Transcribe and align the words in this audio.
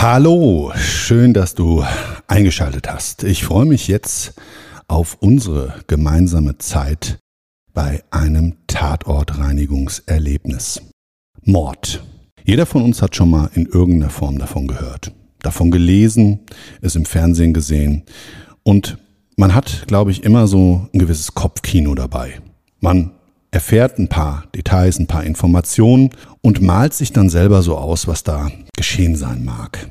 Hallo, 0.00 0.70
schön, 0.76 1.34
dass 1.34 1.56
du 1.56 1.84
eingeschaltet 2.28 2.88
hast. 2.88 3.24
Ich 3.24 3.42
freue 3.42 3.66
mich 3.66 3.88
jetzt 3.88 4.34
auf 4.86 5.16
unsere 5.18 5.74
gemeinsame 5.88 6.56
Zeit 6.58 7.18
bei 7.74 8.04
einem 8.12 8.58
Tatortreinigungserlebnis. 8.68 10.82
Mord. 11.42 12.04
Jeder 12.44 12.64
von 12.64 12.82
uns 12.82 13.02
hat 13.02 13.16
schon 13.16 13.28
mal 13.28 13.50
in 13.54 13.66
irgendeiner 13.66 14.10
Form 14.10 14.38
davon 14.38 14.68
gehört, 14.68 15.10
davon 15.40 15.72
gelesen, 15.72 16.46
es 16.80 16.94
im 16.94 17.04
Fernsehen 17.04 17.52
gesehen 17.52 18.04
und 18.62 18.98
man 19.36 19.52
hat, 19.52 19.88
glaube 19.88 20.12
ich, 20.12 20.22
immer 20.22 20.46
so 20.46 20.88
ein 20.94 21.00
gewisses 21.00 21.34
Kopfkino 21.34 21.96
dabei. 21.96 22.40
Man 22.78 23.17
erfährt 23.50 23.98
ein 23.98 24.08
paar 24.08 24.44
Details, 24.54 24.98
ein 24.98 25.06
paar 25.06 25.24
Informationen 25.24 26.10
und 26.42 26.60
malt 26.60 26.94
sich 26.94 27.12
dann 27.12 27.30
selber 27.30 27.62
so 27.62 27.76
aus, 27.76 28.06
was 28.06 28.22
da 28.22 28.50
geschehen 28.76 29.16
sein 29.16 29.44
mag. 29.44 29.88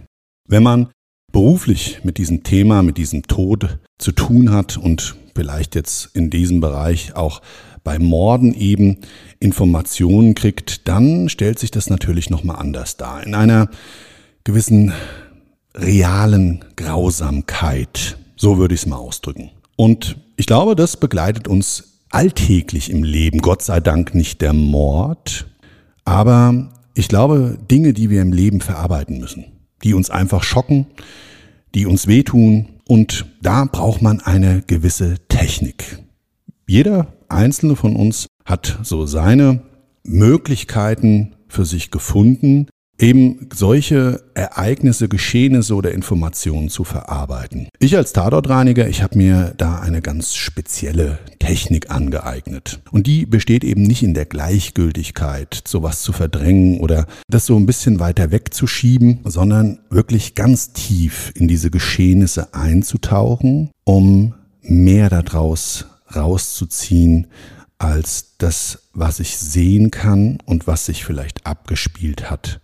Wenn 0.47 0.63
man 0.63 0.89
beruflich 1.31 2.02
mit 2.03 2.17
diesem 2.17 2.44
Thema, 2.44 2.83
mit 2.83 2.97
diesem 2.97 3.23
Tod 3.23 3.80
zu 3.97 4.11
tun 4.11 4.52
hat 4.52 4.78
und 4.78 5.16
vielleicht 5.35 5.75
jetzt 5.75 6.16
in 6.16 6.30
diesem 6.30 6.61
Bereich 6.61 7.16
auch 7.16 7.41
bei 7.83 8.00
Morden 8.00 8.53
eben 8.53 8.97
Informationen 9.39 10.35
kriegt, 10.35 10.88
dann 10.88 11.30
stellt 11.30 11.59
sich 11.59 11.72
das 11.72 11.89
natürlich 11.89 12.30
nochmal 12.30 12.58
anders 12.58 12.97
dar. 12.97 13.23
In 13.23 13.33
einer 13.35 13.69
gewissen 14.44 14.94
realen 15.75 16.66
Grausamkeit. 16.75 18.17
So 18.35 18.58
würde 18.58 18.75
ich 18.75 18.81
es 18.81 18.88
mal 18.88 18.97
ausdrücken. 18.97 19.52
Und 19.75 20.17
ich 20.38 20.47
glaube, 20.47 20.75
das 20.75 20.97
begleitet 20.97 21.47
uns 21.47 21.97
alltäglich 22.09 22.89
im 22.89 23.03
Leben. 23.03 23.39
Gott 23.39 23.61
sei 23.61 23.80
Dank 23.80 24.16
nicht 24.16 24.41
der 24.41 24.53
Mord, 24.53 25.47
aber 26.06 26.69
ich 26.94 27.07
glaube 27.07 27.57
Dinge, 27.69 27.94
die 27.94 28.09
wir 28.09 28.22
im 28.22 28.34
Leben 28.34 28.62
verarbeiten 28.62 29.19
müssen, 29.19 29.45
die 29.84 29.94
uns 29.94 30.09
einfach 30.09 30.44
schocken, 30.44 30.88
die 31.75 31.85
uns 31.85 32.07
wehtun 32.07 32.69
und 32.88 33.25
da 33.41 33.66
braucht 33.66 34.01
man 34.01 34.22
eine 34.22 34.63
gewisse 34.66 35.16
Technik. 35.28 36.00
Jeder 36.67 37.13
einzelne 37.29 37.75
von 37.75 37.96
uns 37.96 38.28
hat 38.46 38.79
so 38.84 39.06
seine 39.06 39.62
Möglichkeiten 40.03 41.35
für 41.47 41.66
sich 41.66 41.91
gefunden, 41.91 42.67
eben 43.00 43.50
solche 43.53 44.24
Ereignisse, 44.34 45.08
Geschehnisse 45.08 45.75
oder 45.75 45.91
Informationen 45.91 46.69
zu 46.69 46.84
verarbeiten. 46.84 47.68
Ich 47.80 47.96
als 47.96 48.13
Tatortreiniger, 48.13 48.88
ich 48.88 49.03
habe 49.03 49.18
mir 49.18 49.53
da 49.58 49.80
eine 49.80 50.02
ganz 50.02 50.35
spezielle 50.35 51.19
Technik 51.40 51.91
angeeignet. 51.91 52.80
Und 52.91 53.08
die 53.08 53.25
besteht 53.25 53.63
eben 53.63 53.84
nicht 53.84 54.03
in 54.03 54.13
der 54.13 54.25
Gleichgültigkeit, 54.25 55.62
sowas 55.68 56.02
zu 56.02 56.12
verdrängen 56.12 56.80
oder 56.80 57.06
das 57.30 57.46
so 57.46 57.56
ein 57.56 57.66
bisschen 57.66 58.00
weiter 58.00 58.31
wegzuschieben, 58.31 59.19
sondern 59.25 59.79
wirklich 59.90 60.35
ganz 60.35 60.74
tief 60.74 61.31
in 61.35 61.47
diese 61.47 61.69
Geschehnisse 61.69 62.53
einzutauchen, 62.53 63.69
um 63.84 64.34
mehr 64.62 65.09
daraus 65.09 65.85
rauszuziehen, 66.14 67.28
als 67.78 68.34
das, 68.40 68.90
was 68.94 69.19
ich 69.19 69.38
sehen 69.38 69.91
kann 69.91 70.40
und 70.46 70.66
was 70.66 70.88
sich 70.88 71.06
vielleicht 71.06 71.46
abgespielt 71.46 72.31
hat 72.31 72.59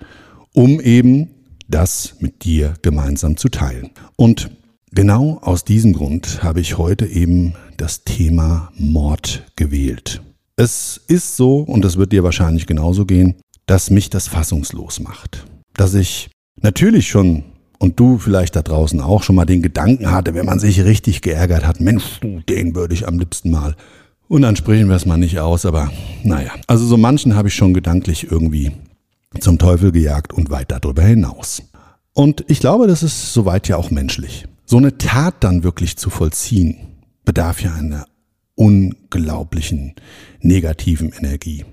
um 0.53 0.79
eben 0.79 1.29
das 1.67 2.15
mit 2.19 2.43
dir 2.43 2.75
gemeinsam 2.81 3.37
zu 3.37 3.49
teilen. 3.49 3.89
Und 4.15 4.49
genau 4.91 5.39
aus 5.41 5.65
diesem 5.65 5.93
Grund 5.93 6.43
habe 6.43 6.61
ich 6.61 6.77
heute 6.77 7.05
eben 7.05 7.53
das 7.77 8.03
Thema 8.03 8.71
Mord 8.77 9.43
gewählt. 9.55 10.21
Es 10.55 11.01
ist 11.07 11.35
so, 11.35 11.59
und 11.59 11.83
das 11.83 11.97
wird 11.97 12.11
dir 12.11 12.23
wahrscheinlich 12.23 12.67
genauso 12.67 13.05
gehen, 13.05 13.35
dass 13.65 13.89
mich 13.89 14.09
das 14.09 14.27
fassungslos 14.27 14.99
macht. 14.99 15.45
Dass 15.73 15.95
ich 15.95 16.29
natürlich 16.61 17.07
schon, 17.07 17.43
und 17.79 17.99
du 17.99 18.19
vielleicht 18.19 18.55
da 18.55 18.61
draußen 18.61 19.01
auch 19.01 19.23
schon 19.23 19.35
mal 19.35 19.45
den 19.45 19.63
Gedanken 19.63 20.11
hatte, 20.11 20.35
wenn 20.35 20.45
man 20.45 20.59
sich 20.59 20.83
richtig 20.83 21.21
geärgert 21.21 21.65
hat, 21.65 21.81
Mensch, 21.81 22.19
den 22.21 22.75
würde 22.75 22.93
ich 22.93 23.07
am 23.07 23.17
liebsten 23.17 23.49
mal. 23.49 23.75
Und 24.27 24.43
dann 24.43 24.55
sprechen 24.55 24.89
wir 24.89 24.95
es 24.95 25.05
mal 25.05 25.17
nicht 25.17 25.39
aus, 25.39 25.65
aber 25.65 25.91
naja. 26.23 26.51
Also 26.67 26.85
so 26.85 26.97
manchen 26.97 27.35
habe 27.35 27.47
ich 27.47 27.55
schon 27.55 27.73
gedanklich 27.73 28.31
irgendwie 28.31 28.71
zum 29.39 29.57
Teufel 29.57 29.91
gejagt 29.91 30.33
und 30.33 30.49
weit 30.49 30.71
darüber 30.71 31.03
hinaus. 31.03 31.63
Und 32.13 32.45
ich 32.47 32.59
glaube, 32.59 32.87
das 32.87 33.03
ist 33.03 33.33
soweit 33.33 33.67
ja 33.67 33.77
auch 33.77 33.91
menschlich. 33.91 34.45
So 34.65 34.77
eine 34.77 34.97
Tat 34.97 35.35
dann 35.41 35.63
wirklich 35.63 35.97
zu 35.97 36.09
vollziehen, 36.09 36.77
bedarf 37.25 37.61
ja 37.61 37.73
einer 37.73 38.05
unglaublichen 38.55 39.95
negativen 40.41 41.11
Energie. 41.11 41.65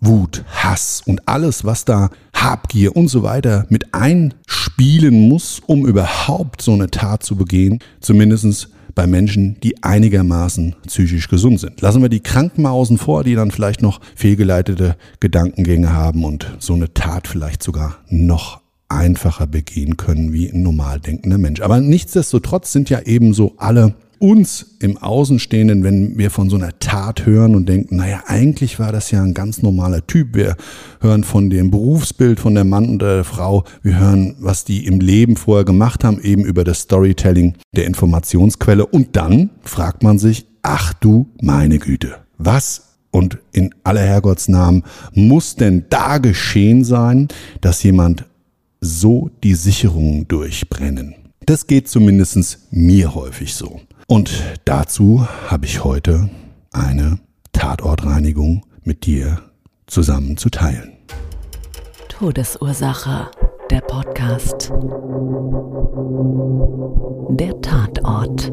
Wut, 0.00 0.44
Hass 0.48 1.02
und 1.04 1.28
alles, 1.28 1.64
was 1.64 1.84
da 1.84 2.10
Habgier 2.34 2.96
und 2.96 3.08
so 3.08 3.22
weiter 3.22 3.66
mit 3.68 3.92
einspielen 3.92 5.28
muss, 5.28 5.60
um 5.66 5.86
überhaupt 5.86 6.62
so 6.62 6.72
eine 6.72 6.90
Tat 6.90 7.22
zu 7.22 7.36
begehen, 7.36 7.80
zumindestens 8.00 8.70
bei 9.00 9.06
Menschen, 9.06 9.58
die 9.62 9.82
einigermaßen 9.82 10.76
psychisch 10.86 11.28
gesund 11.28 11.58
sind. 11.58 11.80
Lassen 11.80 12.02
wir 12.02 12.10
die 12.10 12.20
Kranken 12.20 12.60
mal 12.60 12.72
außen 12.72 12.98
vor, 12.98 13.24
die 13.24 13.34
dann 13.34 13.50
vielleicht 13.50 13.80
noch 13.80 13.98
fehlgeleitete 14.14 14.94
Gedankengänge 15.20 15.94
haben 15.94 16.22
und 16.22 16.54
so 16.58 16.74
eine 16.74 16.92
Tat 16.92 17.26
vielleicht 17.26 17.62
sogar 17.62 17.96
noch 18.10 18.60
einfacher 18.90 19.46
begehen 19.46 19.96
können 19.96 20.34
wie 20.34 20.50
ein 20.50 20.62
normal 20.62 21.00
denkender 21.00 21.38
Mensch. 21.38 21.62
Aber 21.62 21.80
nichtsdestotrotz 21.80 22.72
sind 22.72 22.90
ja 22.90 23.00
ebenso 23.06 23.54
alle 23.56 23.94
uns 24.20 24.76
im 24.80 24.98
Außenstehenden, 24.98 25.82
wenn 25.82 26.18
wir 26.18 26.30
von 26.30 26.50
so 26.50 26.56
einer 26.56 26.78
Tat 26.78 27.24
hören 27.24 27.56
und 27.56 27.68
denken, 27.68 27.96
naja, 27.96 28.22
eigentlich 28.26 28.78
war 28.78 28.92
das 28.92 29.10
ja 29.10 29.22
ein 29.22 29.32
ganz 29.34 29.62
normaler 29.62 30.06
Typ. 30.06 30.36
Wir 30.36 30.56
hören 31.00 31.24
von 31.24 31.48
dem 31.48 31.70
Berufsbild 31.70 32.38
von 32.38 32.54
der 32.54 32.64
Mann 32.64 32.88
und 32.88 33.00
der 33.00 33.24
Frau. 33.24 33.64
Wir 33.82 33.98
hören, 33.98 34.36
was 34.38 34.64
die 34.64 34.84
im 34.86 35.00
Leben 35.00 35.36
vorher 35.36 35.64
gemacht 35.64 36.04
haben, 36.04 36.20
eben 36.20 36.44
über 36.44 36.64
das 36.64 36.80
Storytelling 36.80 37.54
der 37.74 37.86
Informationsquelle. 37.86 38.84
Und 38.84 39.16
dann 39.16 39.50
fragt 39.62 40.02
man 40.02 40.18
sich, 40.18 40.46
ach 40.62 40.92
du 40.92 41.26
meine 41.40 41.78
Güte, 41.78 42.16
was 42.36 42.98
und 43.10 43.38
in 43.52 43.74
aller 43.84 44.02
Herrgottsnamen 44.02 44.84
muss 45.14 45.56
denn 45.56 45.86
da 45.88 46.18
geschehen 46.18 46.84
sein, 46.84 47.28
dass 47.62 47.82
jemand 47.82 48.26
so 48.82 49.30
die 49.42 49.54
Sicherungen 49.54 50.28
durchbrennen? 50.28 51.14
Das 51.46 51.66
geht 51.66 51.88
zumindest 51.88 52.58
mir 52.70 53.14
häufig 53.14 53.54
so. 53.54 53.80
Und 54.10 54.42
dazu 54.64 55.24
habe 55.46 55.66
ich 55.66 55.84
heute 55.84 56.28
eine 56.72 57.20
Tatortreinigung 57.52 58.66
mit 58.82 59.06
dir 59.06 59.40
zusammen 59.86 60.36
zu 60.36 60.50
teilen. 60.50 60.94
Todesursache, 62.08 63.30
der 63.70 63.80
Podcast. 63.82 64.72
Der 67.38 67.60
Tatort. 67.60 68.52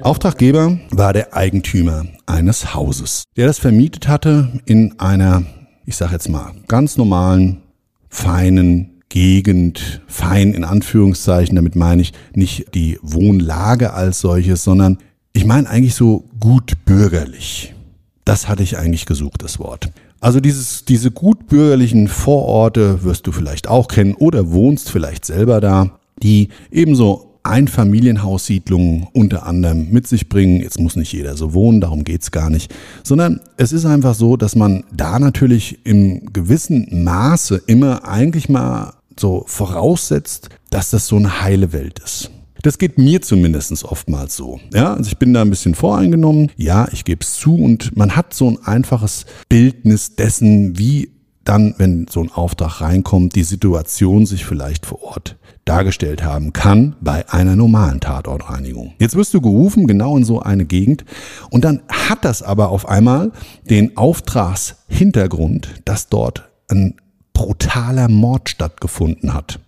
Auftraggeber 0.00 0.78
war 0.90 1.12
der 1.12 1.34
Eigentümer 1.34 2.06
eines 2.24 2.74
Hauses, 2.74 3.24
der 3.36 3.48
das 3.48 3.58
vermietet 3.58 4.08
hatte 4.08 4.62
in 4.64 4.98
einer, 4.98 5.42
ich 5.84 5.96
sage 5.96 6.12
jetzt 6.12 6.30
mal, 6.30 6.52
ganz 6.68 6.96
normalen, 6.96 7.60
feinen 8.08 8.93
Gegend 9.14 10.02
fein 10.08 10.54
in 10.54 10.64
Anführungszeichen. 10.64 11.54
Damit 11.54 11.76
meine 11.76 12.02
ich 12.02 12.12
nicht 12.34 12.74
die 12.74 12.98
Wohnlage 13.00 13.92
als 13.92 14.18
solches, 14.18 14.64
sondern 14.64 14.98
ich 15.32 15.44
meine 15.44 15.70
eigentlich 15.70 15.94
so 15.94 16.24
gut 16.40 16.72
bürgerlich. 16.84 17.76
Das 18.24 18.48
hatte 18.48 18.64
ich 18.64 18.76
eigentlich 18.76 19.06
gesucht, 19.06 19.44
das 19.44 19.60
Wort. 19.60 19.88
Also 20.18 20.40
dieses, 20.40 20.84
diese 20.84 21.12
gutbürgerlichen 21.12 22.08
Vororte 22.08 23.04
wirst 23.04 23.28
du 23.28 23.30
vielleicht 23.30 23.68
auch 23.68 23.86
kennen 23.86 24.16
oder 24.16 24.50
wohnst 24.50 24.90
vielleicht 24.90 25.24
selber 25.24 25.60
da, 25.60 25.96
die 26.20 26.48
ebenso 26.72 27.38
Einfamilienhaussiedlungen 27.44 29.06
unter 29.12 29.46
anderem 29.46 29.90
mit 29.92 30.08
sich 30.08 30.28
bringen. 30.28 30.60
Jetzt 30.60 30.80
muss 30.80 30.96
nicht 30.96 31.12
jeder 31.12 31.36
so 31.36 31.54
wohnen, 31.54 31.80
darum 31.80 32.02
geht's 32.02 32.32
gar 32.32 32.50
nicht, 32.50 32.74
sondern 33.04 33.38
es 33.58 33.72
ist 33.72 33.84
einfach 33.84 34.16
so, 34.16 34.36
dass 34.36 34.56
man 34.56 34.82
da 34.92 35.20
natürlich 35.20 35.78
im 35.84 36.32
gewissen 36.32 37.04
Maße 37.04 37.62
immer 37.66 38.08
eigentlich 38.08 38.48
mal 38.48 38.94
so 39.20 39.44
voraussetzt, 39.46 40.48
dass 40.70 40.90
das 40.90 41.06
so 41.06 41.16
eine 41.16 41.42
heile 41.42 41.72
Welt 41.72 41.98
ist. 41.98 42.30
Das 42.62 42.78
geht 42.78 42.96
mir 42.96 43.20
zumindest 43.20 43.84
oftmals 43.84 44.36
so. 44.36 44.58
Ja, 44.72 44.94
also 44.94 45.08
ich 45.08 45.18
bin 45.18 45.34
da 45.34 45.42
ein 45.42 45.50
bisschen 45.50 45.74
voreingenommen. 45.74 46.50
Ja, 46.56 46.88
ich 46.92 47.04
gebe 47.04 47.22
es 47.22 47.34
zu 47.34 47.56
und 47.56 47.94
man 47.94 48.16
hat 48.16 48.32
so 48.32 48.48
ein 48.48 48.58
einfaches 48.64 49.26
Bildnis 49.50 50.16
dessen, 50.16 50.78
wie 50.78 51.10
dann, 51.44 51.74
wenn 51.76 52.06
so 52.08 52.22
ein 52.22 52.32
Auftrag 52.32 52.80
reinkommt, 52.80 53.34
die 53.34 53.42
Situation 53.42 54.24
sich 54.24 54.46
vielleicht 54.46 54.86
vor 54.86 55.02
Ort 55.02 55.36
dargestellt 55.66 56.22
haben 56.24 56.52
kann 56.52 56.96
bei 57.00 57.28
einer 57.28 57.56
normalen 57.56 58.00
Tatortreinigung. 58.00 58.94
Jetzt 58.98 59.14
wirst 59.14 59.34
du 59.34 59.40
gerufen, 59.40 59.86
genau 59.86 60.16
in 60.16 60.24
so 60.24 60.40
eine 60.40 60.64
Gegend, 60.64 61.04
und 61.50 61.64
dann 61.64 61.82
hat 61.88 62.24
das 62.24 62.42
aber 62.42 62.70
auf 62.70 62.88
einmal 62.88 63.32
den 63.68 63.96
Auftragshintergrund, 63.96 65.82
dass 65.84 66.08
dort 66.08 66.48
ein 66.70 66.96
brutaler 67.34 68.08
Mord 68.08 68.48
stattgefunden 68.48 69.34
hat. 69.34 69.60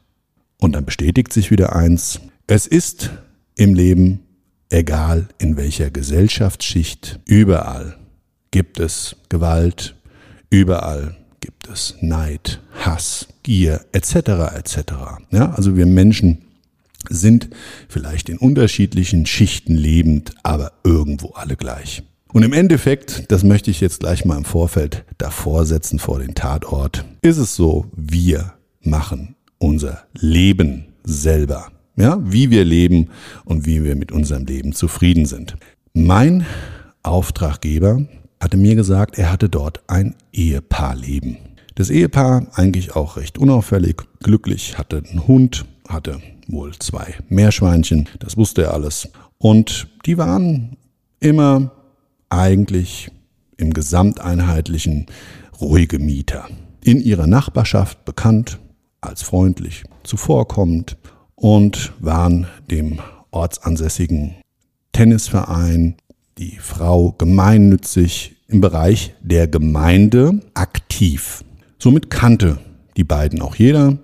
Und 0.59 0.73
dann 0.73 0.87
bestätigt 0.87 1.33
sich 1.35 1.51
wieder 1.51 1.77
eins, 1.77 2.21
es 2.47 2.67
ist 2.67 3.11
im 3.57 3.75
Leben, 3.75 4.21
egal 4.71 5.29
in 5.39 5.59
welcher 5.59 5.91
Gesellschaftsschicht, 5.91 7.21
überall 7.27 7.99
gibt 8.51 8.81
es 8.81 9.17
Gewalt, 9.29 9.95
überall 10.49 11.17
gibt 11.41 11.69
es 11.69 11.95
Neid, 12.01 12.61
Hass, 12.81 13.29
Gier 13.43 13.85
etc. 13.93 14.15
etc. 14.57 14.79
Ja, 15.31 15.51
also 15.51 15.77
wir 15.77 15.87
Menschen 15.87 16.43
sind 17.09 17.51
vielleicht 17.89 18.29
in 18.29 18.39
unterschiedlichen 18.39 19.27
Schichten 19.27 19.75
lebend, 19.75 20.33
aber 20.43 20.73
irgendwo 20.83 21.31
alle 21.31 21.57
gleich. 21.57 22.03
Und 22.32 22.43
im 22.43 22.52
Endeffekt, 22.52 23.31
das 23.31 23.44
möchte 23.44 23.70
ich 23.70 23.81
jetzt 23.81 24.00
gleich 24.00 24.25
mal 24.25 24.37
im 24.37 24.44
Vorfeld 24.44 25.05
davor 25.19 25.64
setzen 25.64 25.99
vor 25.99 26.19
den 26.19 26.34
Tatort, 26.34 27.05
ist 27.23 27.38
es 27.38 27.55
so, 27.55 27.87
wir 27.94 28.55
machen 28.82 29.37
unser 29.58 30.05
Leben 30.14 30.87
selber. 31.05 31.69
Ja, 31.96 32.19
wie 32.23 32.50
wir 32.50 32.64
leben 32.64 33.08
und 33.44 33.64
wie 33.64 33.82
wir 33.82 33.96
mit 33.96 34.12
unserem 34.12 34.44
Leben 34.44 34.73
zufrieden 34.73 35.25
sind. 35.25 35.56
Mein 35.94 36.44
Auftraggeber 37.02 38.06
hatte 38.38 38.58
mir 38.58 38.75
gesagt, 38.75 39.19
er 39.19 39.32
hatte 39.32 39.49
dort 39.49 39.81
ein 39.87 40.14
Ehepaarleben. 40.32 41.38
Das 41.75 41.88
Ehepaar, 41.88 42.49
eigentlich 42.52 42.96
auch 42.96 43.17
recht 43.17 43.38
unauffällig, 43.38 44.02
glücklich, 44.22 44.76
hatte 44.76 45.02
einen 45.08 45.26
Hund, 45.26 45.64
hatte 45.88 46.20
wohl 46.49 46.75
zwei 46.79 47.14
Meerschweinchen, 47.29 48.08
das 48.19 48.37
wusste 48.37 48.64
er 48.64 48.75
alles. 48.75 49.08
Und 49.38 49.88
die 50.05 50.19
waren 50.19 50.76
immer 51.20 51.70
eigentlich 52.31 53.11
im 53.56 53.73
gesamteinheitlichen 53.73 55.06
ruhige 55.61 55.99
Mieter. 55.99 56.49
In 56.82 57.00
ihrer 57.00 57.26
Nachbarschaft 57.26 58.05
bekannt 58.05 58.58
als 59.00 59.23
freundlich, 59.23 59.84
zuvorkommend 60.02 60.96
und 61.34 61.93
waren 62.00 62.46
dem 62.70 63.00
ortsansässigen 63.31 64.37
Tennisverein, 64.93 65.96
die 66.38 66.58
Frau 66.58 67.12
gemeinnützig 67.12 68.37
im 68.49 68.61
Bereich 68.61 69.14
der 69.20 69.49
Gemeinde 69.49 70.40
aktiv. 70.55 71.44
Somit 71.79 72.11
kannte 72.11 72.58
die 72.96 73.05
beiden 73.05 73.43
auch 73.43 73.56
jeder. 73.56 73.99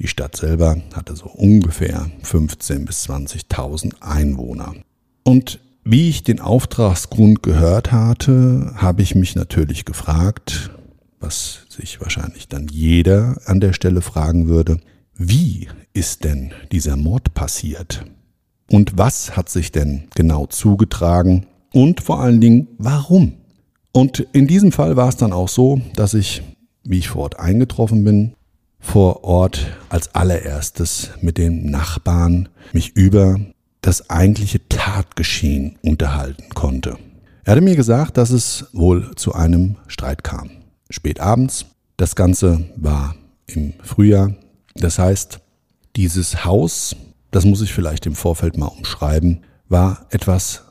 Die 0.00 0.08
Stadt 0.08 0.36
selber 0.36 0.76
hatte 0.94 1.16
so 1.16 1.26
ungefähr 1.26 2.10
15.000 2.22 2.84
bis 2.84 3.08
20.000 3.08 3.94
Einwohner. 4.00 4.74
Und 5.22 5.60
wie 5.88 6.08
ich 6.08 6.24
den 6.24 6.40
Auftragsgrund 6.40 7.42
gehört 7.44 7.92
hatte, 7.92 8.72
habe 8.76 9.02
ich 9.02 9.14
mich 9.14 9.36
natürlich 9.36 9.84
gefragt, 9.84 10.70
was 11.20 11.60
sich 11.68 12.00
wahrscheinlich 12.00 12.48
dann 12.48 12.66
jeder 12.68 13.36
an 13.46 13.60
der 13.60 13.72
Stelle 13.72 14.02
fragen 14.02 14.48
würde, 14.48 14.78
wie 15.14 15.68
ist 15.92 16.24
denn 16.24 16.52
dieser 16.72 16.96
Mord 16.96 17.34
passiert? 17.34 18.04
Und 18.68 18.98
was 18.98 19.36
hat 19.36 19.48
sich 19.48 19.70
denn 19.70 20.08
genau 20.16 20.46
zugetragen? 20.46 21.46
Und 21.72 22.00
vor 22.00 22.20
allen 22.20 22.40
Dingen, 22.40 22.66
warum? 22.78 23.34
Und 23.92 24.26
in 24.32 24.48
diesem 24.48 24.72
Fall 24.72 24.96
war 24.96 25.08
es 25.08 25.16
dann 25.16 25.32
auch 25.32 25.48
so, 25.48 25.80
dass 25.94 26.14
ich 26.14 26.42
wie 26.82 26.98
ich 26.98 27.08
vor 27.08 27.22
Ort 27.22 27.38
eingetroffen 27.38 28.04
bin, 28.04 28.34
vor 28.78 29.24
Ort 29.24 29.66
als 29.88 30.14
allererstes 30.14 31.10
mit 31.20 31.38
den 31.38 31.70
Nachbarn 31.70 32.48
mich 32.72 32.96
über 32.96 33.38
das 33.82 34.10
eigentliche 34.10 34.68
Tatgeschehen 34.96 35.76
unterhalten 35.82 36.54
konnte. 36.54 36.96
Er 37.44 37.52
hatte 37.52 37.60
mir 37.60 37.76
gesagt, 37.76 38.16
dass 38.16 38.30
es 38.30 38.64
wohl 38.72 39.14
zu 39.14 39.34
einem 39.34 39.76
Streit 39.88 40.24
kam. 40.24 40.48
Spät 40.88 41.20
abends. 41.20 41.66
Das 41.98 42.16
Ganze 42.16 42.64
war 42.76 43.14
im 43.46 43.74
Frühjahr. 43.82 44.34
Das 44.74 44.98
heißt, 44.98 45.40
dieses 45.96 46.46
Haus, 46.46 46.96
das 47.30 47.44
muss 47.44 47.60
ich 47.60 47.74
vielleicht 47.74 48.06
im 48.06 48.14
Vorfeld 48.14 48.56
mal 48.56 48.68
umschreiben, 48.68 49.42
war 49.68 50.06
etwas 50.08 50.64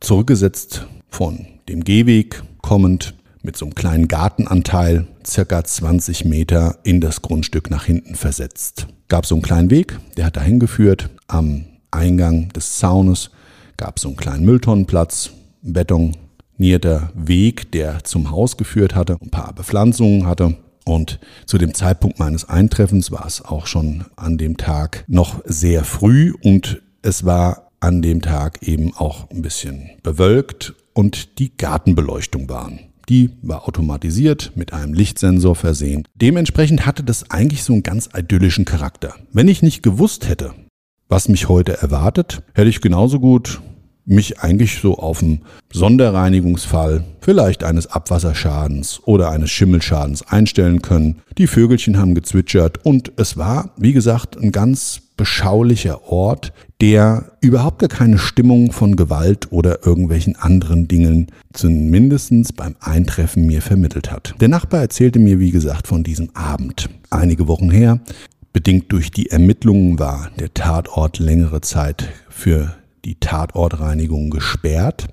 zurückgesetzt 0.00 0.88
von 1.08 1.46
dem 1.68 1.84
Gehweg 1.84 2.42
kommend 2.60 3.14
mit 3.42 3.56
so 3.56 3.66
einem 3.66 3.76
kleinen 3.76 4.08
Gartenanteil, 4.08 5.06
circa 5.24 5.62
20 5.62 6.24
Meter 6.24 6.78
in 6.82 7.00
das 7.00 7.22
Grundstück 7.22 7.70
nach 7.70 7.84
hinten 7.84 8.16
versetzt. 8.16 8.88
Gab 9.06 9.26
so 9.26 9.36
einen 9.36 9.42
kleinen 9.42 9.70
Weg, 9.70 9.96
der 10.16 10.24
hat 10.24 10.36
dahin 10.36 10.58
geführt. 10.58 11.08
Am 11.28 11.66
Eingang 11.90 12.48
des 12.50 12.78
Zaunes 12.78 13.30
gab 13.76 13.96
es 13.96 14.02
so 14.02 14.08
einen 14.08 14.16
kleinen 14.16 14.44
Mülltonnenplatz, 14.44 15.30
betonierter 15.62 17.10
Weg, 17.14 17.72
der 17.72 18.04
zum 18.04 18.30
Haus 18.30 18.56
geführt 18.56 18.94
hatte, 18.94 19.16
ein 19.20 19.30
paar 19.30 19.52
Bepflanzungen 19.52 20.26
hatte. 20.26 20.56
Und 20.84 21.18
zu 21.46 21.58
dem 21.58 21.74
Zeitpunkt 21.74 22.18
meines 22.18 22.48
Eintreffens 22.48 23.10
war 23.10 23.26
es 23.26 23.44
auch 23.44 23.66
schon 23.66 24.06
an 24.16 24.38
dem 24.38 24.56
Tag 24.56 25.04
noch 25.06 25.42
sehr 25.44 25.84
früh 25.84 26.34
und 26.42 26.82
es 27.02 27.24
war 27.24 27.70
an 27.80 28.02
dem 28.02 28.22
Tag 28.22 28.62
eben 28.62 28.94
auch 28.96 29.30
ein 29.30 29.42
bisschen 29.42 29.90
bewölkt 30.02 30.74
und 30.94 31.38
die 31.38 31.56
Gartenbeleuchtung 31.56 32.48
waren. 32.48 32.80
Die 33.08 33.30
war 33.40 33.66
automatisiert, 33.66 34.52
mit 34.54 34.72
einem 34.72 34.92
Lichtsensor 34.92 35.54
versehen. 35.54 36.06
Dementsprechend 36.14 36.84
hatte 36.84 37.02
das 37.02 37.30
eigentlich 37.30 37.62
so 37.62 37.72
einen 37.72 37.82
ganz 37.82 38.08
idyllischen 38.14 38.64
Charakter. 38.64 39.14
Wenn 39.32 39.48
ich 39.48 39.62
nicht 39.62 39.82
gewusst 39.82 40.28
hätte, 40.28 40.54
was 41.08 41.28
mich 41.28 41.48
heute 41.48 41.80
erwartet, 41.80 42.42
hätte 42.54 42.68
ich 42.68 42.80
genauso 42.80 43.20
gut 43.20 43.60
mich 44.08 44.40
eigentlich 44.40 44.80
so 44.80 44.96
auf 44.96 45.22
einen 45.22 45.42
Sonderreinigungsfall, 45.70 47.04
vielleicht 47.20 47.62
eines 47.62 47.88
Abwasserschadens 47.88 49.02
oder 49.04 49.30
eines 49.30 49.50
Schimmelschadens 49.50 50.22
einstellen 50.22 50.80
können. 50.80 51.20
Die 51.36 51.46
Vögelchen 51.46 51.98
haben 51.98 52.14
gezwitschert 52.14 52.84
und 52.86 53.12
es 53.16 53.36
war, 53.36 53.70
wie 53.76 53.92
gesagt, 53.92 54.38
ein 54.38 54.50
ganz 54.50 55.02
beschaulicher 55.18 56.10
Ort, 56.10 56.52
der 56.80 57.32
überhaupt 57.42 57.80
gar 57.80 57.88
keine 57.88 58.18
Stimmung 58.18 58.72
von 58.72 58.96
Gewalt 58.96 59.52
oder 59.52 59.84
irgendwelchen 59.84 60.36
anderen 60.36 60.88
Dingen 60.88 61.26
zumindest 61.52 62.56
beim 62.56 62.76
Eintreffen 62.80 63.46
mir 63.46 63.60
vermittelt 63.60 64.10
hat. 64.10 64.34
Der 64.40 64.48
Nachbar 64.48 64.80
erzählte 64.80 65.18
mir, 65.18 65.38
wie 65.38 65.50
gesagt, 65.50 65.86
von 65.86 66.02
diesem 66.02 66.30
Abend. 66.34 66.88
Einige 67.10 67.46
Wochen 67.48 67.70
her, 67.70 68.00
bedingt 68.52 68.92
durch 68.92 69.10
die 69.10 69.30
Ermittlungen 69.30 69.98
war 69.98 70.30
der 70.38 70.54
Tatort 70.54 71.18
längere 71.18 71.60
Zeit 71.60 72.08
für 72.28 72.74
die 73.04 73.16
Tatortreinigung 73.16 74.30
gesperrt. 74.30 75.08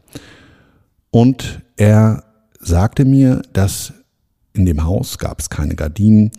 Und 1.11 1.61
er 1.77 2.23
sagte 2.59 3.05
mir, 3.05 3.41
dass 3.53 3.93
in 4.53 4.65
dem 4.65 4.83
Haus 4.83 5.17
gab 5.17 5.39
es 5.39 5.49
keine 5.49 5.75
Gardinen, 5.75 6.31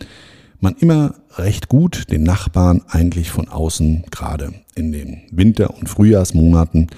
man 0.61 0.75
immer 0.77 1.15
recht 1.37 1.69
gut 1.69 2.11
den 2.11 2.23
Nachbarn 2.23 2.83
eigentlich 2.89 3.31
von 3.31 3.49
außen, 3.49 4.05
gerade 4.11 4.55
in 4.75 4.93
den 4.93 5.23
Winter- 5.31 5.77
und 5.79 5.89
Frühjahrsmonaten, 5.89 6.89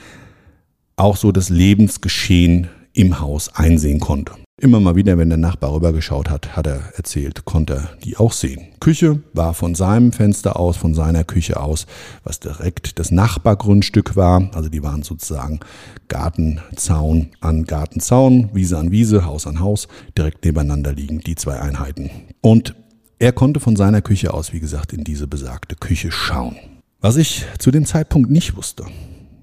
auch 0.97 1.17
so 1.17 1.33
das 1.33 1.49
Lebensgeschehen 1.49 2.69
im 2.93 3.21
Haus 3.21 3.55
einsehen 3.55 4.01
konnte. 4.01 4.33
Immer 4.61 4.81
mal 4.81 4.97
wieder, 4.97 5.17
wenn 5.19 5.29
der 5.29 5.39
Nachbar 5.39 5.73
rübergeschaut 5.73 6.29
hat, 6.29 6.57
hat 6.57 6.67
er 6.67 6.81
erzählt, 6.97 7.45
konnte 7.45 7.75
er 7.75 7.89
die 8.03 8.17
auch 8.17 8.33
sehen. 8.33 8.67
Küche 8.81 9.23
war 9.33 9.55
von 9.55 9.77
seinem 9.77 10.11
Fenster 10.11 10.59
aus, 10.59 10.77
von 10.77 10.95
seiner 10.95 11.23
Küche 11.23 11.61
aus, 11.61 11.87
was 12.25 12.41
direkt 12.41 12.99
das 12.99 13.13
Nachbargrundstück 13.13 14.17
war. 14.17 14.51
Also 14.55 14.69
die 14.69 14.83
waren 14.83 15.05
sozusagen 15.05 15.61
Gartenzaun 16.09 17.29
an 17.41 17.67
Gartenzaun, 17.67 18.51
Wiese 18.53 18.79
an 18.79 18.91
Wiese, 18.91 19.25
Haus 19.25 19.47
an 19.47 19.61
Haus, 19.61 19.87
direkt 20.17 20.45
nebeneinander 20.45 20.93
liegen, 20.93 21.21
die 21.21 21.37
zwei 21.37 21.61
Einheiten. 21.61 22.11
Und 22.41 22.75
er 23.21 23.31
konnte 23.31 23.61
von 23.61 23.77
seiner 23.77 24.03
Küche 24.03 24.35
aus, 24.35 24.53
wie 24.53 24.61
gesagt, 24.61 24.93
in 24.93 25.05
diese 25.05 25.29
besagte 25.29 25.77
Küche 25.77 26.11
schauen. 26.11 26.57
Was 27.01 27.17
ich 27.17 27.47
zu 27.61 27.71
dem 27.71 27.87
Zeitpunkt 27.87 28.29
nicht 28.29 28.57
wusste, 28.57 28.87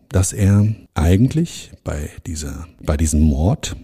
dass 0.10 0.34
er 0.34 0.68
eigentlich 0.94 1.72
bei, 1.86 2.10
dieser, 2.26 2.68
bei 2.82 2.98
diesem 2.98 3.22
Mord 3.22 3.78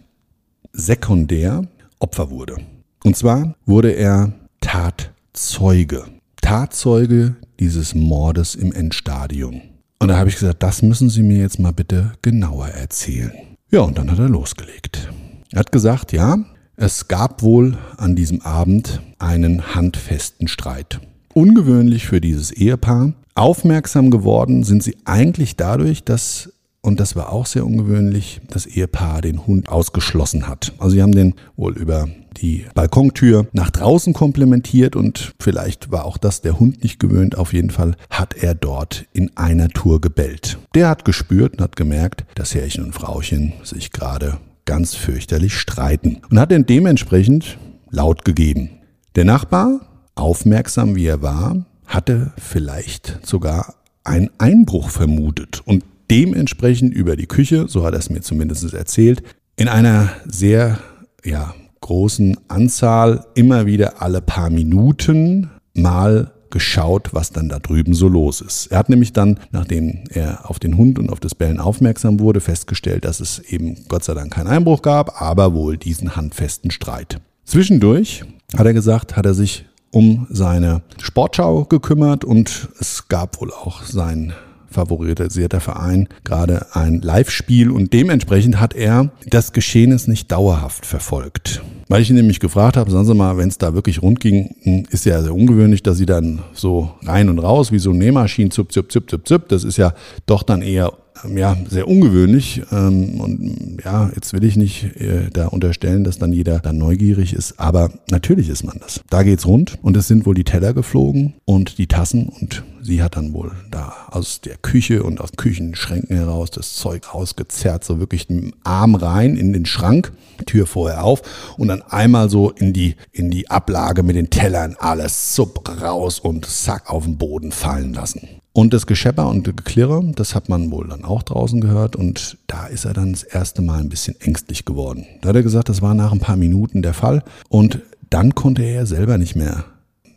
sekundär 0.74 1.68
Opfer 2.00 2.30
wurde. 2.30 2.58
Und 3.04 3.16
zwar 3.16 3.56
wurde 3.66 3.92
er 3.92 4.34
Tatzeuge. 4.62 6.06
Tatzeuge 6.42 7.36
dieses 7.60 7.94
Mordes 7.94 8.56
im 8.56 8.72
Endstadium. 8.72 9.62
Und 10.00 10.08
da 10.08 10.18
habe 10.18 10.30
ich 10.30 10.36
gesagt, 10.36 10.64
das 10.64 10.82
müssen 10.82 11.10
Sie 11.10 11.22
mir 11.22 11.38
jetzt 11.38 11.60
mal 11.60 11.74
bitte 11.74 12.14
genauer 12.22 12.70
erzählen. 12.70 13.32
Ja, 13.70 13.82
und 13.82 13.98
dann 13.98 14.10
hat 14.10 14.20
er 14.20 14.30
losgelegt. 14.30 15.12
Er 15.52 15.60
hat 15.60 15.72
gesagt, 15.72 16.12
ja, 16.12 16.40
es 16.76 17.08
gab 17.08 17.44
wohl 17.44 17.78
an 17.98 18.16
diesem 18.16 18.42
Abend 18.42 19.02
einen 19.20 19.76
handfesten 19.76 20.48
Streit. 20.48 21.00
Ungewöhnlich 21.34 22.08
für 22.08 22.20
dieses 22.20 22.52
Ehepaar. 22.52 23.14
Aufmerksam 23.36 24.10
geworden 24.10 24.64
sind 24.64 24.84
sie 24.84 24.98
eigentlich 25.06 25.56
dadurch, 25.56 26.04
dass 26.04 26.52
und 26.82 27.00
das 27.00 27.16
war 27.16 27.32
auch 27.32 27.46
sehr 27.46 27.66
ungewöhnlich, 27.66 28.42
das 28.50 28.66
Ehepaar 28.66 29.22
den 29.22 29.46
Hund 29.46 29.70
ausgeschlossen 29.70 30.48
hat. 30.48 30.74
Also 30.80 30.96
sie 30.96 31.02
haben 31.02 31.14
den 31.14 31.36
wohl 31.56 31.78
über 31.78 32.08
die 32.38 32.66
Balkontür 32.74 33.48
nach 33.54 33.70
draußen 33.70 34.14
komplementiert 34.14 34.96
und 34.96 35.34
vielleicht 35.40 35.92
war 35.92 36.06
auch 36.06 36.18
das 36.18 36.42
der 36.42 36.60
Hund 36.60 36.84
nicht 36.84 37.00
gewöhnt. 37.00 37.38
Auf 37.38 37.54
jeden 37.54 37.70
Fall 37.70 37.96
hat 38.10 38.36
er 38.36 38.56
dort 38.56 39.06
in 39.14 39.36
einer 39.38 39.70
Tour 39.70 40.02
gebellt. 40.02 40.58
Der 40.74 40.90
hat 40.90 41.06
gespürt 41.06 41.54
und 41.54 41.62
hat 41.62 41.76
gemerkt, 41.76 42.26
dass 42.36 42.56
Herrchen 42.56 42.86
und 42.86 42.94
Frauchen 42.94 43.54
sich 43.64 43.92
gerade 43.92 44.38
ganz 44.66 44.96
fürchterlich 44.96 45.54
streiten 45.54 46.22
und 46.30 46.40
hat 46.40 46.52
dann 46.52 46.66
dementsprechend 46.66 47.60
laut 47.90 48.26
gegeben. 48.26 48.70
Der 49.16 49.26
Nachbar, 49.26 49.82
aufmerksam 50.16 50.96
wie 50.96 51.06
er 51.06 51.22
war, 51.22 51.66
hatte 51.86 52.32
vielleicht 52.38 53.20
sogar 53.24 53.76
einen 54.04 54.30
Einbruch 54.40 54.90
vermutet 54.90 55.62
und 55.66 55.84
dementsprechend 56.12 56.94
über 56.94 57.16
die 57.16 57.26
Küche, 57.26 57.68
so 57.70 57.86
hat 57.86 57.94
er 57.94 58.00
es 58.00 58.10
mir 58.10 58.22
zumindest 58.22 58.74
erzählt, 58.74 59.24
in 59.56 59.70
einer 59.70 60.10
sehr 60.26 60.78
ja, 61.24 61.56
großen 61.80 62.38
Anzahl 62.50 63.26
immer 63.34 63.66
wieder 63.66 64.02
alle 64.02 64.22
paar 64.22 64.50
Minuten 64.50 65.50
mal 65.74 66.32
geschaut, 66.50 67.14
was 67.14 67.32
dann 67.32 67.48
da 67.48 67.60
drüben 67.60 67.94
so 67.94 68.10
los 68.10 68.42
ist. 68.42 68.68
Er 68.68 68.80
hat 68.80 68.90
nämlich 68.90 69.14
dann, 69.14 69.40
nachdem 69.52 70.04
er 70.10 70.50
auf 70.50 70.60
den 70.60 70.76
Hund 70.76 71.00
und 71.00 71.10
auf 71.10 71.22
das 71.22 71.34
Bellen 71.34 71.62
aufmerksam 71.62 72.20
wurde, 72.20 72.42
festgestellt, 72.42 73.06
dass 73.06 73.22
es 73.22 73.40
eben 73.40 73.86
Gott 73.88 74.04
sei 74.04 74.14
Dank 74.14 74.34
keinen 74.34 74.48
Einbruch 74.48 74.82
gab, 74.82 75.22
aber 75.22 75.54
wohl 75.54 75.78
diesen 75.78 76.18
handfesten 76.18 76.72
Streit. 76.72 77.22
Zwischendurch, 77.46 78.26
hat 78.58 78.66
er 78.66 78.74
gesagt, 78.74 79.16
hat 79.16 79.26
er 79.26 79.34
sich 79.34 79.66
um 79.92 80.28
seine 80.30 80.82
Sportschau 81.00 81.64
gekümmert 81.64 82.26
und 82.26 82.68
es 82.80 83.08
gab 83.08 83.40
wohl 83.40 83.52
auch 83.52 83.84
sein 83.84 84.34
favorisierter 84.72 85.60
Verein 85.60 86.08
gerade 86.24 86.68
ein 86.74 87.02
Live-Spiel 87.02 87.70
und 87.70 87.94
dementsprechend 87.94 88.60
hat 88.60 88.74
er 88.74 89.12
das 89.28 89.54
Geschehnis 89.54 90.08
nicht 90.08 90.32
dauerhaft 90.32 90.86
verfolgt. 90.86 91.62
Weil 91.88 92.02
ich 92.02 92.10
ihn 92.10 92.16
nämlich 92.16 92.40
gefragt 92.40 92.78
habe, 92.78 92.90
sagen 92.90 93.06
Sie 93.06 93.14
mal, 93.14 93.38
wenn 93.38 93.50
es 93.50 93.58
da 93.58 93.74
wirklich 93.74 94.02
rund 94.02 94.22
ging, 94.22 94.56
hm, 94.62 94.86
ist 94.92 95.06
ja 95.06 95.22
sehr 95.22 95.36
ungewöhnlich, 95.36 95.84
dass 95.84 95.98
Sie 95.98 96.06
dann 96.06 96.40
so 96.54 96.92
rein 97.04 97.28
und 97.28 97.40
raus 97.40 97.72
wie 97.72 97.80
so 97.80 97.92
Nähmaschinen, 97.92 98.50
zup, 98.50 98.72
zup, 98.72 98.92
zup, 98.92 99.10
zup, 99.10 99.28
zup. 99.28 99.50
Das 99.50 99.66
ist 99.66 99.78
ja 99.78 99.94
doch 100.26 100.44
dann 100.44 100.62
eher 100.62 100.94
ja, 101.36 101.58
sehr 101.70 101.88
ungewöhnlich. 101.88 102.62
Ähm, 102.72 103.20
und 103.20 103.78
ja, 103.84 104.10
jetzt 104.16 104.34
will 104.34 104.44
ich 104.44 104.56
nicht 104.56 104.96
äh, 105.00 105.30
da 105.32 105.48
unterstellen, 105.48 106.04
dass 106.04 106.18
dann 106.18 106.34
jeder 106.34 106.60
dann 106.60 106.78
neugierig 106.78 107.34
ist, 107.34 107.60
aber 107.60 107.92
natürlich 108.10 108.50
ist 108.50 108.64
man 108.64 108.78
das. 108.80 109.02
Da 109.10 109.24
geht's 109.24 109.46
rund 109.46 109.78
und 109.82 109.98
es 109.98 110.08
sind 110.08 110.26
wohl 110.26 110.36
die 110.36 110.44
Teller 110.44 110.74
geflogen 110.74 111.34
und 111.46 111.78
die 111.78 111.88
Tassen 111.88 112.28
und 112.28 112.64
sie 112.82 113.04
hat 113.04 113.16
dann 113.16 113.34
wohl 113.34 113.52
da 113.70 113.94
aus 114.10 114.42
der 114.42 114.58
Küche 114.58 115.04
und 115.04 115.22
aus 115.22 115.32
Küchenschränken 115.38 116.16
heraus 116.16 116.52
das 116.52 116.76
Zeug 116.76 117.14
rausgezerrt, 117.14 117.84
so 117.84 118.00
wirklich 118.00 118.28
den 118.28 118.54
Arm 118.64 118.96
rein 118.96 119.36
in 119.36 119.54
den 119.54 119.66
Schrank, 119.66 120.12
Tür 120.46 120.66
vorher 120.66 121.04
auf 121.04 121.22
und 121.58 121.68
dann 121.68 121.82
einmal 121.84 122.30
so 122.30 122.50
in 122.50 122.74
die, 122.74 122.96
in 123.12 123.30
die 123.30 123.50
Ablage 123.50 124.04
mit 124.04 124.16
den 124.16 124.30
Tellern 124.30 124.76
alles 124.80 125.36
Supp 125.36 125.82
raus 125.82 126.20
und 126.20 126.46
zack 126.46 126.90
auf 126.90 127.06
den 127.06 127.18
Boden 127.18 127.52
fallen 127.52 127.94
lassen. 127.94 128.41
Und 128.54 128.74
das 128.74 128.86
Geschepper 128.86 129.30
und 129.30 129.46
Geklirre, 129.46 130.12
das 130.16 130.36
hat 130.36 130.50
man 130.50 130.72
wohl 130.72 130.88
dann 130.88 131.06
auch 131.06 131.24
draußen 131.24 131.62
gehört 131.62 131.96
und 131.96 132.38
da 132.48 132.68
ist 132.68 132.84
er 132.84 132.94
dann 132.94 133.14
das 133.14 133.24
erste 133.24 133.62
Mal 133.62 133.80
ein 133.80 133.90
bisschen 133.90 134.20
ängstlich 134.20 134.66
geworden. 134.66 135.06
Da 135.22 135.30
hat 135.30 135.38
er 135.38 135.44
gesagt, 135.44 135.70
das 135.70 135.82
war 135.82 135.94
nach 135.94 136.12
ein 136.12 136.20
paar 136.20 136.36
Minuten 136.36 136.82
der 136.82 136.94
Fall 136.94 137.24
und 137.48 137.80
dann 138.10 138.36
konnte 138.36 138.64
er 138.64 138.86
selber 138.86 139.18
nicht 139.18 139.38
mehr, 139.38 139.64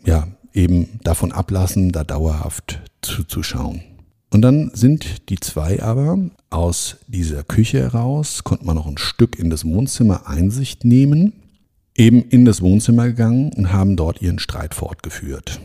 ja, 0.05 0.27
eben 0.53 0.99
davon 1.05 1.31
ablassen, 1.31 1.93
da 1.93 2.03
dauerhaft 2.03 2.81
zuzuschauen. 3.03 3.83
Und 4.33 4.43
dann 4.43 4.73
sind 4.75 5.29
die 5.29 5.39
zwei 5.39 5.81
aber 5.81 6.19
aus 6.51 6.97
dieser 7.07 7.45
Küche 7.45 7.81
heraus, 7.81 8.43
konnte 8.43 8.65
man 8.65 8.75
noch 8.75 8.89
ein 8.89 8.99
Stück 8.99 9.39
in 9.39 9.49
das 9.49 9.65
Wohnzimmer 9.65 10.27
Einsicht 10.27 10.85
nehmen, 10.85 11.35
eben 11.97 12.23
in 12.23 12.45
das 12.45 12.61
Wohnzimmer 12.61 13.07
gegangen 13.07 13.53
und 13.53 13.73
haben 13.73 13.95
dort 13.95 14.21
ihren 14.21 14.41
Streit 14.41 14.75
fortgeführt. 14.75 15.61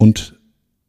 Und 0.00 0.36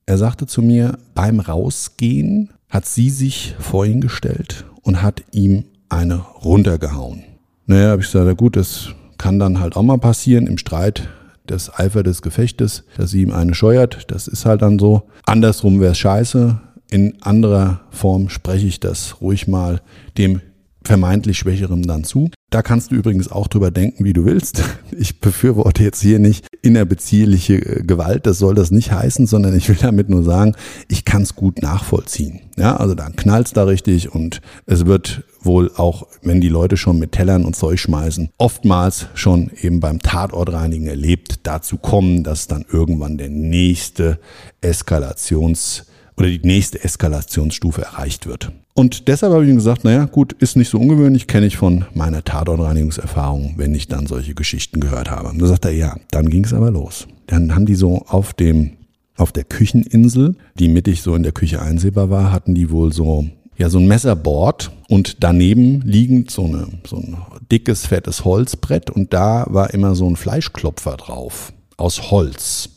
er 0.05 0.17
sagte 0.17 0.45
zu 0.45 0.62
mir, 0.62 0.98
beim 1.15 1.39
Rausgehen 1.39 2.50
hat 2.69 2.86
sie 2.86 3.10
sich 3.10 3.55
vor 3.60 3.86
ihn 3.86 4.01
gestellt 4.01 4.65
und 4.81 5.01
hat 5.01 5.24
ihm 5.31 5.65
eine 5.89 6.15
runtergehauen. 6.15 7.24
Naja, 7.65 7.91
habe 7.91 8.01
ich 8.01 8.07
gesagt, 8.07 8.25
na 8.25 8.33
gut, 8.33 8.55
das 8.55 8.89
kann 9.17 9.39
dann 9.39 9.60
halt 9.60 9.75
auch 9.75 9.83
mal 9.83 9.98
passieren 9.98 10.48
im 10.48 10.57
Streit 10.57 11.07
das 11.45 11.77
Eifer 11.77 12.03
des 12.03 12.22
Gefechtes, 12.22 12.83
dass 12.98 13.12
sie 13.12 13.22
ihm 13.22 13.31
eine 13.31 13.53
scheuert. 13.53 14.12
Das 14.12 14.27
ist 14.27 14.45
halt 14.45 14.62
dann 14.62 14.79
so. 14.79 15.03
Andersrum 15.25 15.79
wäre 15.79 15.91
es 15.91 15.98
scheiße. 15.98 16.60
In 16.89 17.22
anderer 17.22 17.81
Form 17.89 18.29
spreche 18.29 18.67
ich 18.67 18.79
das 18.79 19.22
ruhig 19.22 19.48
mal 19.48 19.81
dem 20.17 20.41
vermeintlich 20.84 21.38
Schwächerem 21.38 21.84
dann 21.84 22.04
zu. 22.04 22.30
Da 22.50 22.62
kannst 22.62 22.92
du 22.92 22.96
übrigens 22.96 23.32
auch 23.32 23.48
drüber 23.48 23.72
denken, 23.72 24.06
wie 24.06 24.13
du 24.13 24.25
willst. 24.25 24.63
Ich 24.96 25.20
befürworte 25.20 25.84
jetzt 25.84 26.02
hier 26.02 26.20
nicht 26.20 26.46
innerbeziehliche 26.62 27.56
äh, 27.56 27.84
Gewalt, 27.84 28.28
das 28.28 28.38
soll 28.38 28.54
das 28.54 28.70
nicht 28.70 28.92
heißen, 28.92 29.25
sondern 29.25 29.58
ich 29.58 29.68
will 29.68 29.75
damit 29.75 30.08
nur 30.08 30.22
sagen, 30.22 30.56
ich 30.88 31.04
kann 31.04 31.24
es 31.24 31.36
gut 31.36 31.63
nachvollziehen. 31.63 32.42
Ja, 32.58 32.75
also 32.75 32.94
da 32.94 33.10
knallt's 33.10 33.54
da 33.54 33.63
richtig 33.63 34.13
und 34.13 34.42
es 34.68 34.86
wird 34.86 35.24
wohl 35.42 35.72
auch, 35.75 36.08
wenn 36.22 36.42
die 36.42 36.50
Leute 36.50 36.78
schon 36.78 37.00
mit 37.00 37.13
Tellern 37.13 37.44
und 37.44 37.56
Zeug 37.56 37.80
schmeißen, 37.80 38.30
oftmals 38.38 39.08
schon 39.16 39.50
eben 39.60 39.80
beim 39.80 40.00
Tatortreinigen 40.00 40.88
erlebt, 40.88 41.40
dazu 41.44 41.78
kommen, 41.78 42.24
dass 42.24 42.48
dann 42.48 42.66
irgendwann 42.72 43.18
der 43.18 43.30
nächste 43.30 44.20
Eskalations- 44.62 45.86
oder 46.17 46.27
die 46.27 46.39
nächste 46.43 46.84
Eskalationsstufe 46.84 47.82
erreicht 47.82 48.27
wird. 48.27 48.51
Und 48.75 49.08
deshalb 49.08 49.34
habe 49.34 49.43
ich 49.43 49.50
ihm 49.50 49.58
gesagt, 49.58 49.84
naja, 49.84 50.05
gut, 50.05 50.34
ist 50.34 50.55
nicht 50.55 50.70
so 50.70 50.79
ungewöhnlich, 50.79 51.27
kenne 51.27 51.46
ich 51.46 51.58
von 51.58 51.86
meiner 51.93 52.24
Tatortreinigungserfahrung, 52.24 53.53
wenn 53.58 53.75
ich 53.75 53.88
dann 53.88 54.08
solche 54.08 54.34
Geschichten 54.34 54.79
gehört 54.79 55.12
habe. 55.12 55.29
Und 55.29 55.39
da 55.39 55.46
sagt 55.46 55.65
er, 55.65 55.72
ja, 55.72 55.96
dann 56.10 56.29
ging 56.29 56.43
es 56.43 56.53
aber 56.53 56.72
los. 56.72 57.08
Dann 57.27 57.53
haben 57.53 57.67
die 57.67 57.75
so 57.75 58.03
auf 58.08 58.34
dem, 58.34 58.72
auf 59.15 59.32
der 59.32 59.43
Kücheninsel, 59.43 60.36
die 60.58 60.70
mittig 60.70 61.03
so 61.03 61.13
in 61.13 61.24
der 61.24 61.34
Küche 61.34 61.62
einsehbar 61.62 62.10
war, 62.10 62.32
hatten 62.32 62.55
die 62.55 62.72
wohl 62.72 62.91
so, 62.91 63.27
ja, 63.58 63.70
so 63.70 63.77
ein 63.77 63.88
Messerboard 63.88 64.72
und 64.89 65.24
daneben 65.24 65.82
liegend 65.82 66.32
so, 66.32 66.46
eine, 66.46 66.67
so 66.88 66.98
ein 66.98 67.17
dickes, 67.51 67.86
fettes 67.86 68.25
Holzbrett 68.25 68.89
und 68.89 69.13
da 69.13 69.46
war 69.50 69.72
immer 69.75 69.93
so 69.93 70.10
ein 70.10 70.15
Fleischklopfer 70.15 70.98
drauf 70.98 71.53
aus 71.77 72.10
Holz. 72.10 72.70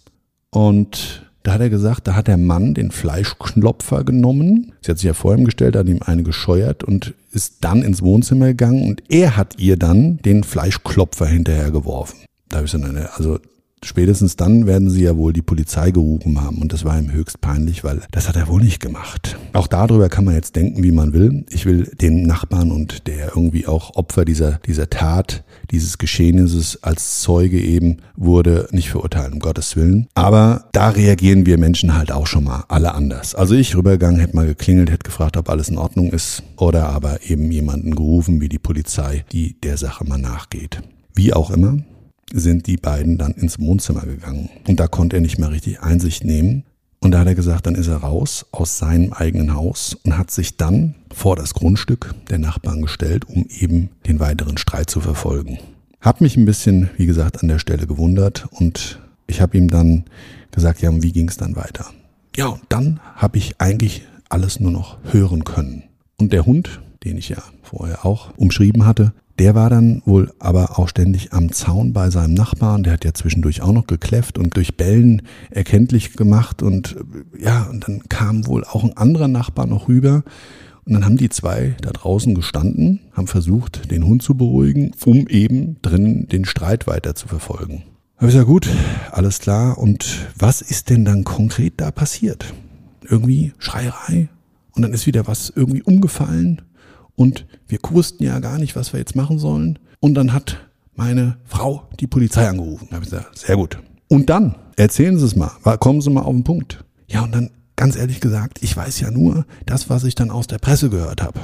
Und 0.51 1.26
da 1.47 1.53
hat 1.53 1.61
er 1.61 1.71
gesagt, 1.71 2.09
da 2.09 2.17
hat 2.17 2.27
der 2.27 2.39
Mann 2.39 2.75
den 2.75 2.91
Fleischklopfer 2.91 4.03
genommen. 4.03 4.73
Sie 4.83 4.91
hat 4.91 4.99
sich 4.99 5.07
ja 5.07 5.15
vor 5.15 5.33
ihm 5.33 5.45
gestellt, 5.45 5.77
hat 5.77 5.87
ihm 5.87 6.01
eine 6.05 6.25
gescheuert 6.25 6.83
und 6.83 7.15
ist 7.31 7.59
dann 7.61 7.83
ins 7.83 8.03
Wohnzimmer 8.03 8.47
gegangen 8.47 8.89
und 8.89 9.05
er 9.09 9.37
hat 9.37 9.61
ihr 9.61 9.77
dann 9.77 10.19
den 10.19 10.43
Fleischklopfer 10.43 11.27
hinterher 11.27 11.71
geworfen. 11.71 12.19
Da 12.49 12.57
habe 12.57 12.67
ich 12.67 12.73
gesagt, 12.73 13.09
also 13.15 13.39
spätestens 13.83 14.37
dann 14.37 14.67
werden 14.67 14.91
sie 14.91 15.05
ja 15.05 15.17
wohl 15.17 15.33
die 15.33 15.43
Polizei 15.43 15.91
gerufen 15.91 16.41
haben. 16.41 16.59
Und 16.59 16.73
das 16.73 16.85
war 16.85 16.99
ihm 16.99 17.13
höchst 17.13 17.41
peinlich, 17.41 17.85
weil 17.85 18.03
das 18.11 18.29
hat 18.29 18.37
er 18.37 18.49
wohl 18.49 18.63
nicht 18.63 18.81
gemacht. 18.81 19.39
Auch 19.53 19.67
darüber 19.67 20.09
kann 20.09 20.25
man 20.25 20.35
jetzt 20.35 20.57
denken, 20.57 20.83
wie 20.83 20.93
man 20.93 21.13
will. 21.13 21.45
Ich 21.51 21.67
will 21.67 21.91
den 22.01 22.23
Nachbarn 22.23 22.71
und 22.71 23.07
der 23.07 23.29
irgendwie 23.37 23.67
auch 23.67 23.97
Opfer 23.97 24.25
dieser, 24.25 24.59
dieser 24.67 24.91
Tat, 24.91 25.45
dieses 25.71 25.99
Geschehnisses 25.99 26.83
als 26.83 27.21
Zeuge 27.21 27.61
eben 27.61 27.99
wurde, 28.17 28.69
nicht 28.71 28.91
verurteilen, 28.91 29.35
um 29.35 29.39
Gottes 29.41 29.77
Willen. 29.77 30.09
Aber 30.15 30.69
da 30.73 30.91
reagieren 30.91 31.47
wir 31.47 31.59
Menschen 31.59 31.95
halt 31.95 32.13
auch 32.13 32.27
schon 32.27 32.45
mal 32.45 32.65
alle 32.69 32.95
anders. 32.95 33.35
Also 33.35 33.55
ich 33.55 33.77
rübergegangen, 33.77 34.21
hätte 34.21 34.37
mal 34.37 34.47
geklingelt, 34.47 34.91
hätte 34.91 35.05
gefragt, 35.05 35.37
ob 35.37 35.49
alles 35.49 35.69
in 35.69 35.79
Ordnung 35.79 36.11
ist 36.11 36.43
oder 36.57 36.89
aber 36.89 37.29
eben 37.29 37.51
jemanden 37.51 37.95
gerufen, 37.95 38.41
wie 38.41 38.49
die 38.49 38.59
Polizei, 38.59 39.25
die 39.33 39.61
der 39.61 39.77
Sache 39.77 40.05
mal 40.05 40.19
nachgeht. 40.19 40.83
Wie 41.15 41.33
auch 41.33 41.51
immer, 41.51 41.79
sind 42.33 42.67
die 42.67 42.77
beiden 42.77 43.19
dann 43.19 43.33
ins 43.33 43.59
Wohnzimmer 43.59 44.03
gegangen. 44.03 44.51
Und 44.67 44.81
da 44.81 44.89
konnte 44.89 45.17
er 45.17 45.23
nicht 45.23 45.39
mehr 45.39 45.51
richtig 45.51 45.81
Einsicht 45.81 46.25
nehmen. 46.25 46.65
Und 47.01 47.13
da 47.13 47.21
hat 47.21 47.27
er 47.27 47.35
gesagt, 47.35 47.67
dann 47.67 47.75
ist 47.75 47.87
er 47.87 47.99
raus 47.99 48.47
aus 48.53 48.79
seinem 48.79 49.13
eigenen 49.13 49.55
Haus 49.55 49.95
und 49.95 50.19
hat 50.19 50.31
sich 50.31 50.57
dann 50.57 50.95
vor 51.13 51.37
das 51.37 51.55
Grundstück 51.55 52.15
der 52.31 52.39
Nachbarn 52.39 52.83
gestellt, 52.83 53.27
um 53.29 53.47
eben 53.61 53.91
den 54.07 54.19
weiteren 54.19 54.59
Streit 54.59 54.91
zu 54.91 55.01
verfolgen. 55.01 55.59
Hab 56.01 56.21
mich 56.21 56.37
ein 56.37 56.47
bisschen, 56.47 56.91
wie 56.97 57.07
gesagt, 57.07 57.43
an 57.43 57.49
der 57.49 57.59
Stelle 57.59 57.87
gewundert 57.87 58.47
und 58.51 59.01
ich 59.27 59.41
habe 59.41 59.57
ihm 59.57 59.69
dann 59.69 60.05
gesagt, 60.51 60.81
ja, 60.81 60.91
und 60.91 61.03
wie 61.03 61.13
ging 61.13 61.29
es 61.29 61.37
dann 61.37 61.57
weiter? 61.57 61.87
Ja, 62.35 62.47
und 62.49 62.63
dann 62.69 63.01
habe 63.15 63.39
ich 63.39 63.61
eigentlich 63.61 64.03
alles 64.29 64.61
nur 64.61 64.71
noch 64.71 64.99
hören 65.05 65.45
können. 65.45 65.85
Und 66.17 66.33
der 66.33 66.47
Hund, 66.47 66.81
den 67.05 67.19
ich 67.19 67.29
ja 67.29 67.43
vorher 67.63 68.05
auch 68.05 68.37
umschrieben 68.37 68.87
hatte, 68.87 69.13
der 69.39 69.55
war 69.55 69.69
dann 69.69 70.03
wohl 70.07 70.33
aber 70.39 70.79
auch 70.79 70.89
ständig 70.89 71.33
am 71.33 71.53
Zaun 71.53 71.93
bei 71.93 72.11
seinem 72.11 72.35
Nachbarn. 72.35 72.83
Der 72.83 72.95
hat 72.95 73.05
ja 73.05 73.13
zwischendurch 73.13 73.61
auch 73.61 73.73
noch 73.73 73.87
gekläfft 73.87 74.39
und 74.39 74.57
durch 74.57 74.77
Bellen 74.77 75.23
erkenntlich 75.51 76.15
gemacht. 76.15 76.63
Und 76.63 76.97
ja, 77.39 77.65
und 77.65 77.87
dann 77.87 78.09
kam 78.09 78.47
wohl 78.47 78.65
auch 78.65 78.83
ein 78.83 78.97
anderer 78.97 79.29
Nachbar 79.29 79.67
noch 79.67 79.89
rüber. 79.89 80.23
Und 80.85 80.95
dann 80.95 81.05
haben 81.05 81.17
die 81.17 81.29
zwei 81.29 81.75
da 81.83 81.91
draußen 81.91 82.35
gestanden, 82.35 83.01
haben 83.13 83.27
versucht, 83.27 83.91
den 83.91 84.07
Hund 84.07 84.23
zu 84.23 84.37
beruhigen, 84.37 84.93
um 85.05 85.27
eben 85.27 85.77
drinnen 85.83 86.29
den 86.29 86.45
Streit 86.45 86.87
weiter 86.87 87.15
zu 87.15 87.29
verfolgen. 87.29 87.83
Habe 88.17 88.29
ich 88.29 88.33
gesagt, 88.35 88.49
gut, 88.49 88.69
alles 89.11 89.41
klar. 89.41 89.77
Und 89.77 90.29
was 90.39 90.63
ist 90.63 90.89
denn 90.89 91.05
dann 91.05 91.25
konkret 91.25 91.75
da 91.77 91.91
passiert? 91.91 92.55
Irgendwie 93.03 93.53
Schreierei 93.59 94.29
und 94.75 94.83
dann 94.83 94.93
ist 94.93 95.07
wieder 95.07 95.27
was 95.27 95.53
irgendwie 95.55 95.83
umgefallen 95.83 96.63
und 97.17 97.47
wir 97.67 97.79
wussten 97.91 98.25
ja 98.25 98.39
gar 98.39 98.59
nicht, 98.59 98.77
was 98.77 98.93
wir 98.93 99.01
jetzt 99.01 99.17
machen 99.17 99.39
sollen. 99.39 99.79
Und 100.01 100.15
dann 100.15 100.33
hat 100.33 100.59
meine 100.95 101.37
Frau 101.45 101.89
die 101.99 102.07
Polizei 102.07 102.49
angerufen. 102.49 102.87
Da 102.91 102.97
habe 102.97 103.05
ich 103.05 103.11
gesagt, 103.11 103.39
sehr 103.39 103.57
gut. 103.57 103.79
Und 104.09 104.31
dann, 104.31 104.55
erzählen 104.77 105.19
Sie 105.19 105.25
es 105.25 105.35
mal, 105.37 105.51
kommen 105.79 106.01
Sie 106.01 106.11
mal 106.11 106.23
auf 106.23 106.33
den 106.33 106.45
Punkt. 106.45 106.85
Ja, 107.09 107.23
und 107.23 107.35
dann, 107.35 107.51
ganz 107.75 107.97
ehrlich 107.97 108.21
gesagt, 108.21 108.63
ich 108.63 108.77
weiß 108.77 109.01
ja 109.01 109.11
nur 109.11 109.47
das, 109.65 109.91
was 109.91 110.05
ich 110.05 110.15
dann 110.15 110.31
aus 110.31 110.47
der 110.47 110.59
Presse 110.59 110.91
gehört 110.91 111.23
habe. 111.23 111.41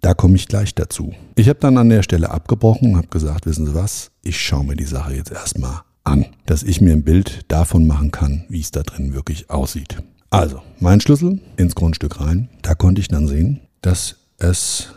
Da 0.00 0.14
komme 0.14 0.36
ich 0.36 0.46
gleich 0.46 0.74
dazu. 0.74 1.12
Ich 1.34 1.48
habe 1.48 1.58
dann 1.58 1.76
an 1.76 1.88
der 1.88 2.02
Stelle 2.02 2.30
abgebrochen 2.30 2.90
und 2.90 2.96
habe 2.96 3.08
gesagt, 3.08 3.46
wissen 3.46 3.66
Sie 3.66 3.74
was, 3.74 4.10
ich 4.22 4.40
schaue 4.40 4.64
mir 4.64 4.76
die 4.76 4.84
Sache 4.84 5.14
jetzt 5.14 5.32
erstmal 5.32 5.80
an, 6.04 6.26
dass 6.46 6.62
ich 6.62 6.80
mir 6.80 6.92
ein 6.92 7.02
Bild 7.02 7.40
davon 7.48 7.86
machen 7.86 8.10
kann, 8.10 8.44
wie 8.48 8.60
es 8.60 8.70
da 8.70 8.82
drin 8.82 9.12
wirklich 9.12 9.50
aussieht. 9.50 9.96
Also, 10.30 10.62
mein 10.78 11.00
Schlüssel 11.00 11.40
ins 11.56 11.74
Grundstück 11.74 12.20
rein, 12.20 12.48
da 12.62 12.74
konnte 12.74 13.00
ich 13.00 13.08
dann 13.08 13.26
sehen, 13.26 13.60
dass 13.80 14.16
es 14.38 14.94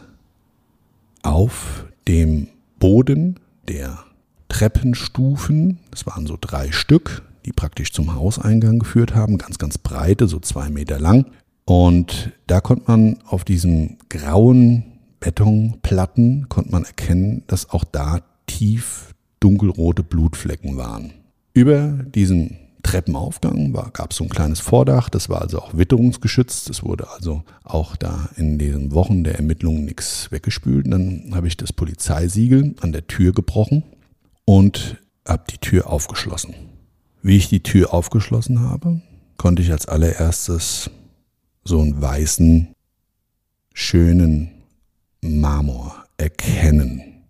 auf 1.24 1.86
dem 2.08 2.48
Boden 2.80 3.40
der 3.68 4.00
Treppenstufen, 4.50 5.80
das 5.92 6.06
waren 6.06 6.28
so 6.28 6.38
drei 6.40 6.72
Stück, 6.72 7.24
die 7.46 7.52
praktisch 7.52 7.92
zum 7.92 8.16
Hauseingang 8.16 8.80
geführt 8.80 9.16
haben, 9.16 9.38
ganz, 9.38 9.58
ganz 9.58 9.78
breite, 9.78 10.28
so 10.28 10.40
zwei 10.40 10.70
Meter 10.70 11.00
lang. 11.00 11.28
Und 11.66 12.32
da 12.48 12.62
konnte 12.62 12.84
man 12.88 13.20
auf 13.26 13.44
diesen 13.44 13.98
grauen 14.10 14.84
Betonplatten, 15.20 16.50
konnte 16.50 16.72
man 16.72 16.84
erkennen, 16.84 17.44
dass 17.48 17.70
auch 17.70 17.84
da 17.84 18.22
tief 18.48 19.14
dunkelrote 19.40 20.04
Blutflecken 20.04 20.78
waren. 20.78 21.14
Über 21.54 21.88
diesen 21.90 22.58
Treppenaufgang 22.82 23.74
gab 23.94 24.12
es 24.12 24.18
so 24.18 24.24
ein 24.24 24.30
kleines 24.30 24.60
Vordach, 24.60 25.10
das 25.10 25.30
war 25.30 25.42
also 25.42 25.60
auch 25.60 25.78
witterungsgeschützt. 25.78 26.70
Es 26.70 26.84
wurde 26.84 27.10
also 27.10 27.44
auch 27.64 27.96
da 27.96 28.30
in 28.36 28.58
den 28.58 28.94
Wochen 28.94 29.24
der 29.24 29.36
Ermittlungen 29.36 29.86
nichts 29.86 30.32
weggespült. 30.32 30.92
Dann 30.92 31.32
habe 31.34 31.48
ich 31.48 31.58
das 31.58 31.74
Polizeisiegel 31.74 32.76
an 32.82 32.92
der 32.92 33.08
Tür 33.08 33.34
gebrochen 33.34 33.84
und 34.46 34.98
habe 35.28 35.44
die 35.50 35.58
Tür 35.58 35.88
aufgeschlossen. 35.88 36.54
Wie 37.22 37.38
ich 37.38 37.50
die 37.50 37.64
Tür 37.64 37.94
aufgeschlossen 37.94 38.62
habe, 38.62 39.02
konnte 39.38 39.62
ich 39.62 39.72
als 39.72 39.88
allererstes 39.88 40.90
so 41.64 41.80
einen 41.80 42.02
weißen, 42.02 42.74
schönen 43.74 44.52
Marmor 45.22 46.04
erkennen. 46.18 47.24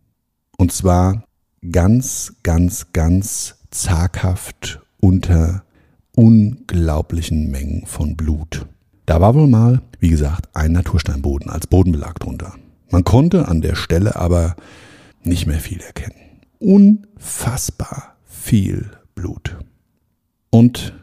Und 0.57 0.71
zwar 0.71 1.25
ganz, 1.71 2.33
ganz, 2.43 2.87
ganz 2.93 3.55
zaghaft 3.71 4.81
unter 5.01 5.63
unglaublichen 6.15 7.51
Mengen 7.51 7.85
von 7.85 8.15
Blut. 8.15 8.65
Da 9.05 9.19
war 9.19 9.35
wohl 9.35 9.47
mal, 9.47 9.81
wie 9.99 10.09
gesagt, 10.09 10.47
ein 10.53 10.71
Natursteinboden 10.71 11.49
als 11.49 11.67
Bodenbelag 11.67 12.19
drunter. 12.19 12.53
Man 12.89 13.03
konnte 13.03 13.47
an 13.47 13.61
der 13.61 13.75
Stelle 13.75 14.15
aber 14.15 14.55
nicht 15.23 15.47
mehr 15.47 15.59
viel 15.59 15.81
erkennen. 15.81 16.15
Unfassbar 16.59 18.15
viel 18.23 18.91
Blut. 19.15 19.57
Und 20.49 20.93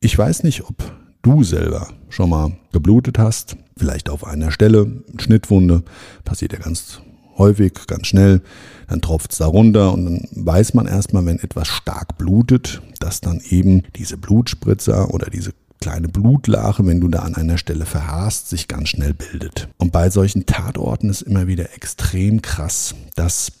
ich 0.00 0.16
weiß 0.16 0.44
nicht, 0.44 0.64
ob 0.68 0.92
du 1.22 1.42
selber 1.42 1.88
schon 2.08 2.30
mal 2.30 2.52
geblutet 2.72 3.18
hast, 3.18 3.56
vielleicht 3.76 4.10
auf 4.10 4.24
einer 4.24 4.50
Stelle, 4.50 5.02
Schnittwunde, 5.18 5.82
passiert 6.24 6.52
ja 6.52 6.58
ganz 6.58 7.00
häufig, 7.36 7.72
ganz 7.86 8.06
schnell, 8.08 8.42
dann 8.88 9.00
tropft 9.00 9.32
es 9.32 9.38
da 9.38 9.46
runter 9.46 9.92
und 9.92 10.04
dann 10.04 10.28
weiß 10.32 10.74
man 10.74 10.86
erstmal, 10.86 11.24
wenn 11.26 11.38
etwas 11.38 11.68
stark 11.68 12.18
blutet, 12.18 12.82
dass 13.00 13.20
dann 13.20 13.40
eben 13.48 13.82
diese 13.96 14.16
Blutspritzer 14.16 15.12
oder 15.12 15.30
diese 15.30 15.52
kleine 15.80 16.08
Blutlache, 16.08 16.84
wenn 16.86 17.00
du 17.00 17.08
da 17.08 17.20
an 17.20 17.34
einer 17.34 17.58
Stelle 17.58 17.86
verharrst, 17.86 18.48
sich 18.48 18.68
ganz 18.68 18.88
schnell 18.88 19.14
bildet. 19.14 19.68
Und 19.78 19.92
bei 19.92 20.10
solchen 20.10 20.46
Tatorten 20.46 21.08
ist 21.08 21.22
immer 21.22 21.46
wieder 21.46 21.74
extrem 21.74 22.42
krass, 22.42 22.94
dass 23.14 23.52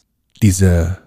diese, 0.42 0.98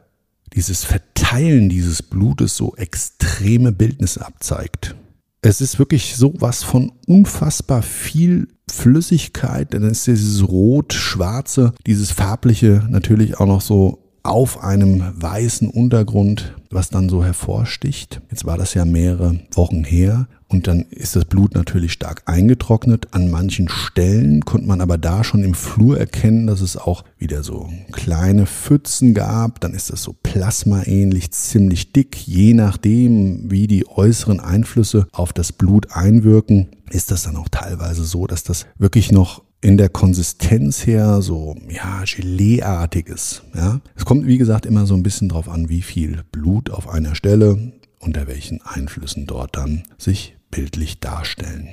dieses 0.54 0.84
Verteilen 0.84 1.70
dieses 1.70 2.02
Blutes 2.02 2.56
so 2.56 2.76
extreme 2.76 3.72
Bildnisse 3.72 4.26
abzeigt. 4.26 4.96
Es 5.42 5.60
ist 5.60 5.80
wirklich 5.80 6.16
so 6.16 6.34
was 6.38 6.64
von 6.64 6.92
unfassbar 7.08 7.82
viel 7.82 8.48
Flüssigkeit, 8.72 9.74
dann 9.74 9.84
ist 9.84 10.08
dieses 10.08 10.48
rot-schwarze, 10.48 11.74
dieses 11.88 12.12
farbliche 12.12 12.88
natürlich 12.90 13.40
auch 13.40 13.48
noch 13.48 13.62
so 13.62 14.01
auf 14.24 14.64
einem 14.64 15.04
weißen 15.16 15.70
Untergrund, 15.70 16.56
was 16.70 16.90
dann 16.90 17.10
so 17.10 17.24
hervorsticht. 17.24 18.22
Jetzt 18.30 18.46
war 18.46 18.58
das 18.58 18.74
ja 18.74 18.86
mehrere 18.86 19.40
Wochen 19.54 19.84
her 19.84 20.28
und 20.48 20.68
dann 20.68 20.86
ist 20.90 21.16
das 21.16 21.26
Blut 21.26 21.56
natürlich 21.56 21.94
stark 21.94 22.24
eingetrocknet. 22.26 23.08
An 23.12 23.32
manchen 23.32 23.70
Stellen 23.70 24.42
konnte 24.42 24.68
man 24.68 24.82
aber 24.82 24.98
da 24.98 25.24
schon 25.24 25.44
im 25.44 25.54
Flur 25.54 25.98
erkennen, 25.98 26.46
dass 26.46 26.62
es 26.62 26.78
auch 26.78 27.04
wieder 27.18 27.42
so 27.42 27.70
kleine 27.92 28.46
Pfützen 28.46 29.14
gab. 29.14 29.62
Dann 29.62 29.74
ist 29.74 29.90
das 29.92 30.04
so 30.04 30.14
plasmaähnlich, 30.24 31.32
ziemlich 31.32 31.94
dick. 31.94 32.28
Je 32.28 32.54
nachdem, 32.54 33.50
wie 33.50 33.68
die 33.68 33.88
äußeren 33.88 34.40
Einflüsse 34.40 35.08
auf 35.14 35.34
das 35.34 35.54
Blut 35.54 35.96
einwirken, 35.96 36.68
ist 36.92 37.12
das 37.12 37.24
dann 37.24 37.36
auch 37.36 37.50
teilweise 37.50 38.04
so, 38.04 38.28
dass 38.28 38.44
das 38.44 38.66
wirklich 38.78 39.12
noch 39.12 39.44
in 39.62 39.78
der 39.78 39.90
Konsistenz 39.90 40.86
her 40.86 41.22
so, 41.22 41.56
ja, 41.70 42.04
Geleeartiges. 42.04 43.44
Ja. 43.56 43.80
Es 43.96 44.06
kommt, 44.06 44.26
wie 44.26 44.38
gesagt, 44.38 44.66
immer 44.66 44.86
so 44.86 44.96
ein 44.96 45.04
bisschen 45.04 45.30
drauf 45.30 45.48
an, 45.48 45.70
wie 45.70 45.82
viel 45.82 46.24
Blut 46.32 46.70
auf 46.70 46.88
einer 46.90 47.16
Stelle, 47.16 47.74
unter 48.00 48.28
welchen 48.28 48.62
Einflüssen 48.64 49.28
dort 49.28 49.56
dann 49.56 49.84
sich 49.98 50.36
bildlich 50.50 51.00
darstellen. 51.00 51.68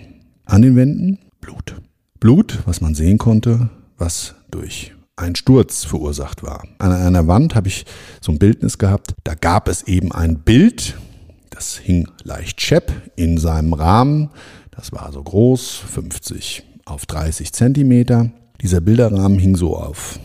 An 0.44 0.62
den 0.62 0.76
Wänden 0.76 1.18
Blut. 1.40 1.81
Blut, 2.20 2.61
was 2.66 2.81
man 2.81 2.94
sehen 2.94 3.18
konnte, 3.18 3.70
was 3.96 4.35
durch 4.50 4.94
ein 5.16 5.35
Sturz 5.35 5.85
verursacht 5.85 6.42
war. 6.42 6.64
An 6.78 6.92
einer 6.92 7.26
Wand 7.26 7.54
habe 7.54 7.68
ich 7.68 7.87
so 8.20 8.33
ein 8.33 8.38
Bildnis 8.38 8.78
gehabt. 8.78 9.14
Da 9.24 9.35
gab 9.35 9.68
es 9.68 9.83
eben 9.85 10.12
ein 10.12 10.38
Bild, 10.40 10.96
das 11.50 11.76
hing 11.76 12.09
leicht 12.22 12.61
schepp 12.61 12.92
in 13.16 13.38
seinem 13.38 13.72
Rahmen. 13.72 14.31
Das 14.79 14.93
war 14.93 15.11
so 15.12 15.21
groß, 15.21 15.83
50 15.91 16.62
auf 16.85 17.05
30 17.05 17.53
Zentimeter. 17.53 18.31
Dieser 18.62 18.81
Bilderrahmen 18.81 19.37
hing 19.37 19.57
so 19.57 19.77
auf 19.77 20.21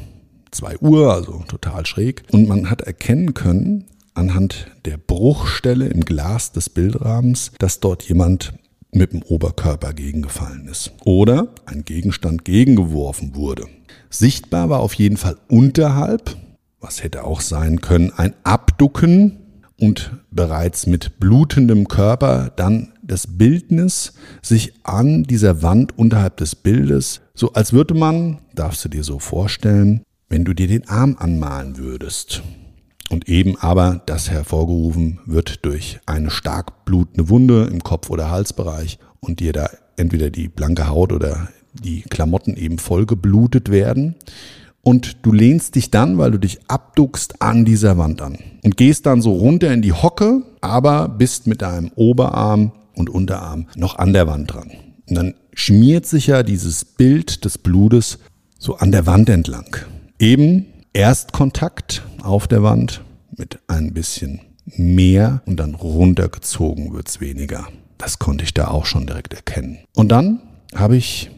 2 0.51 0.77
Uhr, 0.77 1.11
also 1.11 1.43
total 1.47 1.87
schräg. 1.87 2.21
Und 2.31 2.47
man 2.47 2.69
hat 2.69 2.81
erkennen 2.81 3.33
können, 3.33 3.85
anhand 4.13 4.67
der 4.85 4.97
Bruchstelle 4.97 5.87
im 5.87 6.01
Glas 6.01 6.51
des 6.51 6.69
Bildrahmens, 6.69 7.51
dass 7.57 7.79
dort 7.79 8.03
jemand 8.03 8.53
mit 8.91 9.13
dem 9.13 9.23
Oberkörper 9.23 9.91
gegengefallen 9.91 10.67
ist 10.67 10.91
oder 11.03 11.47
ein 11.65 11.83
Gegenstand 11.83 12.45
gegengeworfen 12.45 13.33
wurde. 13.33 13.65
Sichtbar 14.11 14.69
war 14.69 14.81
auf 14.81 14.93
jeden 14.93 15.17
Fall 15.17 15.37
unterhalb, 15.49 16.37
was 16.79 17.01
hätte 17.01 17.23
auch 17.23 17.41
sein 17.41 17.81
können, 17.81 18.11
ein 18.15 18.35
Abducken 18.43 19.39
und 19.79 20.11
bereits 20.29 20.85
mit 20.85 21.19
blutendem 21.19 21.87
Körper 21.87 22.51
dann 22.55 22.92
das 23.03 23.27
Bildnis 23.27 24.13
sich 24.41 24.73
an 24.83 25.23
dieser 25.23 25.61
Wand 25.61 25.97
unterhalb 25.97 26.37
des 26.37 26.55
Bildes, 26.55 27.21
so 27.35 27.53
als 27.53 27.73
würde 27.73 27.93
man, 27.93 28.39
darfst 28.55 28.83
du 28.85 28.89
dir 28.89 29.03
so 29.03 29.19
vorstellen, 29.19 30.01
wenn 30.29 30.45
du 30.45 30.53
dir 30.53 30.67
den 30.67 30.87
Arm 30.87 31.17
anmalen 31.19 31.77
würdest. 31.77 32.41
Und 33.09 33.29
eben 33.29 33.57
aber 33.59 34.01
das 34.05 34.31
hervorgerufen 34.31 35.19
wird 35.25 35.65
durch 35.65 35.99
eine 36.05 36.31
stark 36.31 36.85
blutende 36.85 37.29
Wunde 37.29 37.65
im 37.65 37.83
Kopf- 37.83 38.09
oder 38.09 38.31
Halsbereich 38.31 38.97
und 39.19 39.39
dir 39.39 39.53
da 39.53 39.69
entweder 39.97 40.31
die 40.31 40.47
blanke 40.47 40.87
Haut 40.87 41.11
oder 41.11 41.49
die 41.73 42.01
Klamotten 42.01 42.55
eben 42.55 42.79
voll 42.79 43.05
geblutet 43.05 43.69
werden 43.69 44.15
und 44.83 45.25
du 45.25 45.31
lehnst 45.31 45.75
dich 45.75 45.91
dann, 45.91 46.17
weil 46.17 46.31
du 46.31 46.39
dich 46.39 46.59
abduckst, 46.67 47.41
an 47.41 47.65
dieser 47.65 47.97
Wand 47.97 48.21
an 48.21 48.37
und 48.63 48.77
gehst 48.77 49.05
dann 49.05 49.21
so 49.21 49.33
runter 49.33 49.73
in 49.73 49.81
die 49.81 49.93
Hocke, 49.93 50.43
aber 50.61 51.07
bist 51.07 51.47
mit 51.47 51.61
deinem 51.61 51.91
Oberarm 51.95 52.71
und 52.95 53.09
Unterarm 53.09 53.67
noch 53.75 53.97
an 53.97 54.13
der 54.13 54.27
Wand 54.27 54.53
dran. 54.53 54.71
Und 55.07 55.15
dann 55.15 55.33
schmiert 55.53 56.05
sich 56.05 56.27
ja 56.27 56.43
dieses 56.43 56.85
Bild 56.85 57.45
des 57.45 57.57
Blutes 57.57 58.19
so 58.57 58.77
an 58.77 58.91
der 58.91 59.05
Wand 59.05 59.29
entlang. 59.29 59.75
Eben 60.19 60.65
Erstkontakt 60.93 62.03
auf 62.21 62.47
der 62.47 62.63
Wand 62.63 63.03
mit 63.35 63.59
ein 63.67 63.93
bisschen 63.93 64.41
mehr 64.65 65.41
und 65.45 65.57
dann 65.57 65.75
runtergezogen 65.75 66.93
wird's 66.93 67.19
weniger. 67.19 67.67
Das 67.97 68.19
konnte 68.19 68.43
ich 68.43 68.53
da 68.53 68.67
auch 68.67 68.85
schon 68.85 69.07
direkt 69.07 69.33
erkennen. 69.33 69.79
Und 69.95 70.09
dann 70.09 70.41
habe 70.75 70.95
ich 70.95 71.31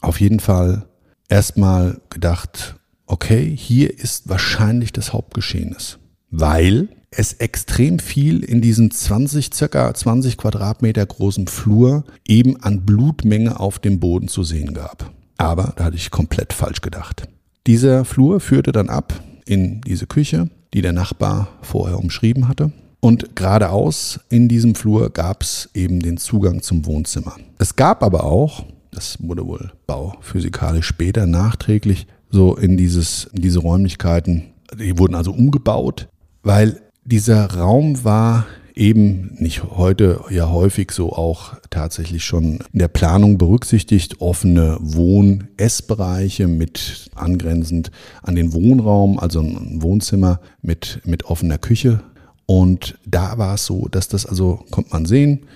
auf 0.00 0.20
jeden 0.20 0.40
Fall 0.40 0.86
erstmal 1.28 2.00
gedacht, 2.10 2.76
okay, 3.06 3.54
hier 3.56 3.98
ist 3.98 4.28
wahrscheinlich 4.28 4.92
das 4.92 5.12
Hauptgeschehnis, 5.12 5.98
weil 6.30 6.88
es 7.10 7.34
extrem 7.34 7.98
viel 7.98 8.44
in 8.44 8.60
diesem 8.60 8.90
20, 8.90 9.50
circa 9.52 9.92
20 9.92 10.36
Quadratmeter 10.36 11.04
großen 11.04 11.48
Flur 11.48 12.04
eben 12.26 12.62
an 12.62 12.86
Blutmenge 12.86 13.58
auf 13.58 13.78
dem 13.78 13.98
Boden 13.98 14.28
zu 14.28 14.44
sehen 14.44 14.74
gab. 14.74 15.10
Aber 15.36 15.72
da 15.76 15.84
hatte 15.84 15.96
ich 15.96 16.10
komplett 16.10 16.52
falsch 16.52 16.80
gedacht. 16.80 17.28
Dieser 17.66 18.04
Flur 18.04 18.40
führte 18.40 18.72
dann 18.72 18.88
ab 18.88 19.12
in 19.44 19.80
diese 19.80 20.06
Küche, 20.06 20.50
die 20.72 20.82
der 20.82 20.92
Nachbar 20.92 21.48
vorher 21.62 21.98
umschrieben 21.98 22.46
hatte. 22.46 22.72
Und 23.00 23.34
geradeaus 23.34 24.20
in 24.28 24.48
diesem 24.48 24.74
Flur 24.74 25.10
gab 25.10 25.42
es 25.42 25.70
eben 25.74 26.00
den 26.00 26.18
Zugang 26.18 26.62
zum 26.62 26.86
Wohnzimmer. 26.86 27.36
Es 27.58 27.74
gab 27.74 28.02
aber 28.02 28.24
auch, 28.24 28.66
das 28.92 29.16
wurde 29.20 29.46
wohl 29.46 29.72
bauphysikalisch 29.86 30.86
später 30.86 31.26
nachträglich 31.26 32.06
so 32.30 32.54
in 32.56 32.76
dieses, 32.76 33.24
in 33.32 33.42
diese 33.42 33.60
Räumlichkeiten, 33.60 34.44
die 34.78 34.98
wurden 34.98 35.14
also 35.14 35.32
umgebaut, 35.32 36.08
weil 36.42 36.80
dieser 37.10 37.46
Raum 37.46 38.04
war 38.04 38.46
eben 38.74 39.34
nicht 39.38 39.64
heute 39.64 40.20
ja 40.30 40.48
häufig 40.48 40.92
so 40.92 41.12
auch 41.12 41.54
tatsächlich 41.68 42.24
schon 42.24 42.60
in 42.72 42.78
der 42.78 42.88
Planung 42.88 43.36
berücksichtigt, 43.36 44.20
offene 44.20 44.78
Wohn-Essbereiche 44.80 46.46
mit 46.46 47.10
angrenzend 47.14 47.90
an 48.22 48.36
den 48.36 48.52
Wohnraum, 48.52 49.18
also 49.18 49.40
ein 49.40 49.82
Wohnzimmer 49.82 50.40
mit, 50.62 51.00
mit 51.04 51.24
offener 51.24 51.58
Küche. 51.58 52.02
Und 52.46 52.98
da 53.04 53.38
war 53.38 53.54
es 53.54 53.66
so, 53.66 53.88
dass 53.88 54.08
das 54.08 54.24
also, 54.24 54.64
kommt 54.70 54.92
man 54.92 55.04
sehen, 55.04 55.46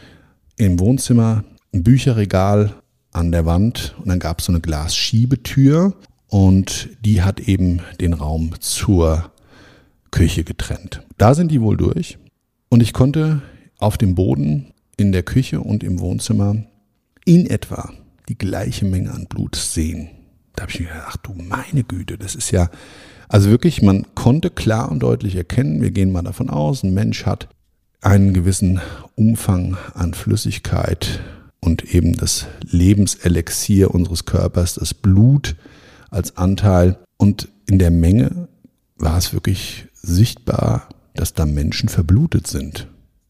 im 0.56 0.78
Wohnzimmer 0.78 1.44
ein 1.72 1.82
Bücherregal 1.82 2.74
an 3.12 3.32
der 3.32 3.46
Wand 3.46 3.94
und 3.98 4.08
dann 4.08 4.18
gab 4.18 4.40
es 4.40 4.46
so 4.46 4.52
eine 4.52 4.60
Glasschiebetür 4.60 5.94
und 6.28 6.90
die 7.04 7.22
hat 7.22 7.40
eben 7.40 7.80
den 8.00 8.12
Raum 8.12 8.50
zur 8.60 9.30
Küche 10.14 10.44
getrennt. 10.44 11.02
Da 11.18 11.34
sind 11.34 11.50
die 11.50 11.60
wohl 11.60 11.76
durch. 11.76 12.18
Und 12.68 12.84
ich 12.84 12.92
konnte 12.92 13.42
auf 13.78 13.98
dem 13.98 14.14
Boden 14.14 14.72
in 14.96 15.10
der 15.10 15.24
Küche 15.24 15.60
und 15.60 15.82
im 15.82 15.98
Wohnzimmer 15.98 16.54
in 17.24 17.50
etwa 17.50 17.92
die 18.28 18.38
gleiche 18.38 18.84
Menge 18.84 19.12
an 19.12 19.26
Blut 19.26 19.56
sehen. 19.56 20.10
Da 20.54 20.62
habe 20.62 20.70
ich 20.70 20.78
mir 20.78 20.86
gedacht, 20.86 21.06
ach 21.08 21.16
du 21.16 21.34
meine 21.34 21.82
Güte, 21.82 22.16
das 22.16 22.36
ist 22.36 22.52
ja, 22.52 22.70
also 23.28 23.50
wirklich, 23.50 23.82
man 23.82 24.06
konnte 24.14 24.50
klar 24.50 24.88
und 24.92 25.00
deutlich 25.00 25.34
erkennen, 25.34 25.82
wir 25.82 25.90
gehen 25.90 26.12
mal 26.12 26.22
davon 26.22 26.48
aus, 26.48 26.84
ein 26.84 26.94
Mensch 26.94 27.26
hat 27.26 27.48
einen 28.00 28.34
gewissen 28.34 28.80
Umfang 29.16 29.76
an 29.94 30.14
Flüssigkeit 30.14 31.22
und 31.58 31.92
eben 31.92 32.16
das 32.16 32.46
Lebenselixier 32.62 33.92
unseres 33.92 34.26
Körpers, 34.26 34.74
das 34.74 34.94
Blut 34.94 35.56
als 36.10 36.36
Anteil. 36.36 36.98
Und 37.16 37.48
in 37.66 37.80
der 37.80 37.90
Menge 37.90 38.46
war 38.96 39.18
es 39.18 39.32
wirklich 39.32 39.88
sichtbar, 40.04 40.88
dass 41.14 41.34
da 41.34 41.46
Menschen 41.46 41.88
verblutet 41.88 42.46
sind. 42.46 42.88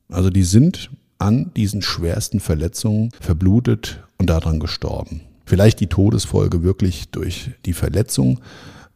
Also 0.08 0.30
die 0.30 0.44
sind 0.44 0.90
an 1.18 1.52
diesen 1.56 1.82
schwersten 1.82 2.40
Verletzungen 2.40 3.10
verblutet 3.20 4.02
und 4.18 4.28
daran 4.28 4.60
gestorben. 4.60 5.20
Vielleicht 5.46 5.80
die 5.80 5.86
Todesfolge 5.86 6.62
wirklich 6.62 7.10
durch 7.10 7.50
die 7.66 7.72
Verletzung, 7.72 8.40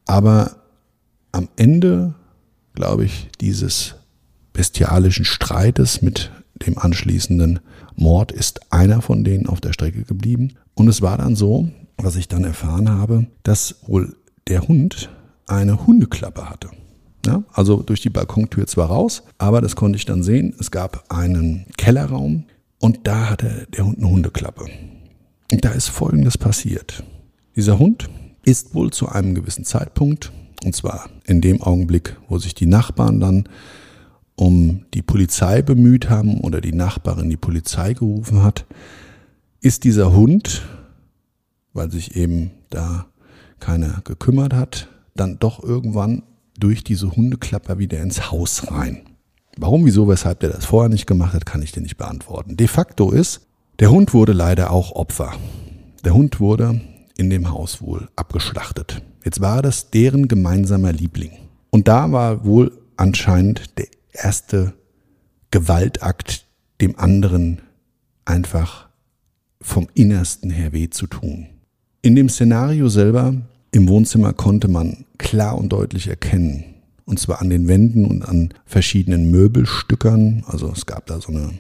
aber 0.07 0.57
am 1.33 1.49
Ende, 1.57 2.14
glaube 2.75 3.05
ich, 3.05 3.29
dieses 3.41 3.95
bestialischen 4.53 5.25
Streites 5.25 6.03
mit 6.03 6.31
dem 6.67 6.79
anschließenden 6.79 7.61
Mord 7.95 8.33
ist 8.33 8.73
einer 8.73 9.03
von 9.03 9.25
denen 9.25 9.47
auf 9.47 9.61
der 9.61 9.73
Strecke 9.73 10.03
geblieben. 10.03 10.55
Und 10.75 10.88
es 10.88 11.03
war 11.03 11.19
dann 11.19 11.37
so, 11.37 11.69
was 11.97 12.17
ich 12.17 12.29
dann 12.29 12.45
erfahren 12.45 12.91
habe, 12.91 13.27
dass 13.43 13.77
wohl 13.87 14.17
der 14.49 14.67
Hund 14.67 15.11
eine 15.47 15.87
Hundeklappe 15.87 16.49
hatte. 16.49 16.71
Ja, 17.29 17.45
also 17.53 17.83
durch 17.83 18.01
die 18.01 18.09
Balkontür 18.09 18.67
zwar 18.67 18.87
raus, 18.87 19.23
aber 19.37 19.61
das 19.61 19.77
konnte 19.77 19.99
ich 19.99 20.07
dann 20.07 20.23
sehen. 20.23 20.55
Es 20.59 20.71
gab 20.71 21.05
einen 21.12 21.67
Kellerraum 21.77 22.45
und 22.79 23.01
da 23.07 23.29
hatte 23.29 23.67
der 23.77 23.85
Hund 23.85 23.99
eine 23.99 24.09
Hundeklappe. 24.09 24.64
Und 25.53 25.62
da 25.62 25.73
ist 25.73 25.88
Folgendes 25.88 26.38
passiert. 26.38 27.05
Dieser 27.55 27.79
Hund 27.79 28.09
ist 28.47 28.75
wohl 28.75 28.93
zu 28.93 29.11
einem 29.11 29.35
gewissen 29.35 29.67
Zeitpunkt, 29.67 30.33
und 30.64 30.75
zwar 30.75 31.11
in 31.27 31.43
dem 31.43 31.61
Augenblick, 31.61 32.17
wo 32.31 32.38
sich 32.38 32.55
die 32.55 32.64
Nachbarn 32.64 33.21
dann 33.21 33.47
um 34.35 34.87
die 34.95 35.03
Polizei 35.03 35.61
bemüht 35.61 36.09
haben 36.09 36.41
oder 36.41 36.62
die 36.62 36.73
Nachbarin 36.73 37.29
die 37.29 37.37
Polizei 37.37 37.93
gerufen 37.93 38.43
hat, 38.43 38.64
ist 39.61 39.85
dieser 39.85 40.14
Hund, 40.14 40.62
weil 41.75 41.91
sich 41.91 42.17
eben 42.17 42.53
da 42.71 43.05
keiner 43.61 44.01
gekümmert 44.05 44.55
hat, 44.55 44.88
dann 45.14 45.38
doch 45.38 45.62
irgendwann 45.62 46.23
durch 46.59 46.85
diese 46.85 47.11
Hundeklapper 47.11 47.79
wieder 47.79 48.01
ins 48.01 48.31
Haus 48.31 48.71
rein. 48.71 49.03
Warum, 49.57 49.85
wieso, 49.85 50.09
weshalb 50.09 50.40
der 50.40 50.51
das 50.51 50.66
vorher 50.66 50.88
nicht 50.88 51.07
gemacht 51.07 51.35
hat, 51.35 51.47
kann 51.47 51.62
ich 51.62 51.73
dir 51.73 51.81
nicht 51.81 51.97
beantworten. 51.97 52.57
De 52.57 52.68
facto 52.68 53.11
ist, 53.11 53.47
der 53.81 53.90
Hund 53.90 54.14
wurde 54.14 54.33
leider 54.33 54.71
auch 54.71 54.92
Opfer. 54.92 55.35
Der 56.05 56.14
Hund 56.14 56.40
wurde 56.40 56.81
in 57.16 57.31
dem 57.31 57.51
Haus 57.51 57.83
wohl 57.83 58.09
abgeschlachtet. 58.16 59.03
Jetzt 59.25 59.40
war 59.40 59.62
das 59.62 59.90
deren 59.90 60.29
gemeinsamer 60.29 60.92
Liebling. 60.92 61.33
Und 61.71 61.88
da 61.88 62.12
war 62.12 62.44
wohl 62.44 62.73
anscheinend 62.97 63.79
der 63.79 63.88
erste 64.12 64.75
Gewaltakt, 65.51 66.47
dem 66.81 66.99
anderen 66.99 67.62
einfach 68.25 68.88
vom 69.61 69.88
Innersten 69.94 70.51
her 70.51 70.73
weh 70.73 70.88
zu 70.90 71.07
tun. 71.07 71.49
In 72.03 72.14
dem 72.14 72.29
Szenario 72.29 72.88
selber 72.88 73.35
im 73.70 73.88
Wohnzimmer 73.88 74.33
konnte 74.33 74.68
man 74.68 75.04
klar 75.18 75.59
und 75.59 75.70
deutlich 75.70 76.09
erkennen. 76.09 76.64
Und 77.04 77.18
zwar 77.18 77.40
an 77.40 77.50
den 77.50 77.68
Wänden 77.68 78.04
und 78.04 78.22
an 78.22 78.52
verschiedenen 78.66 79.31
Möbelstückern. 79.31 80.44
Also 80.46 80.70
es 80.70 80.87
gab 80.87 81.07
da 81.07 81.20
so, 81.20 81.33
eine, 81.33 81.52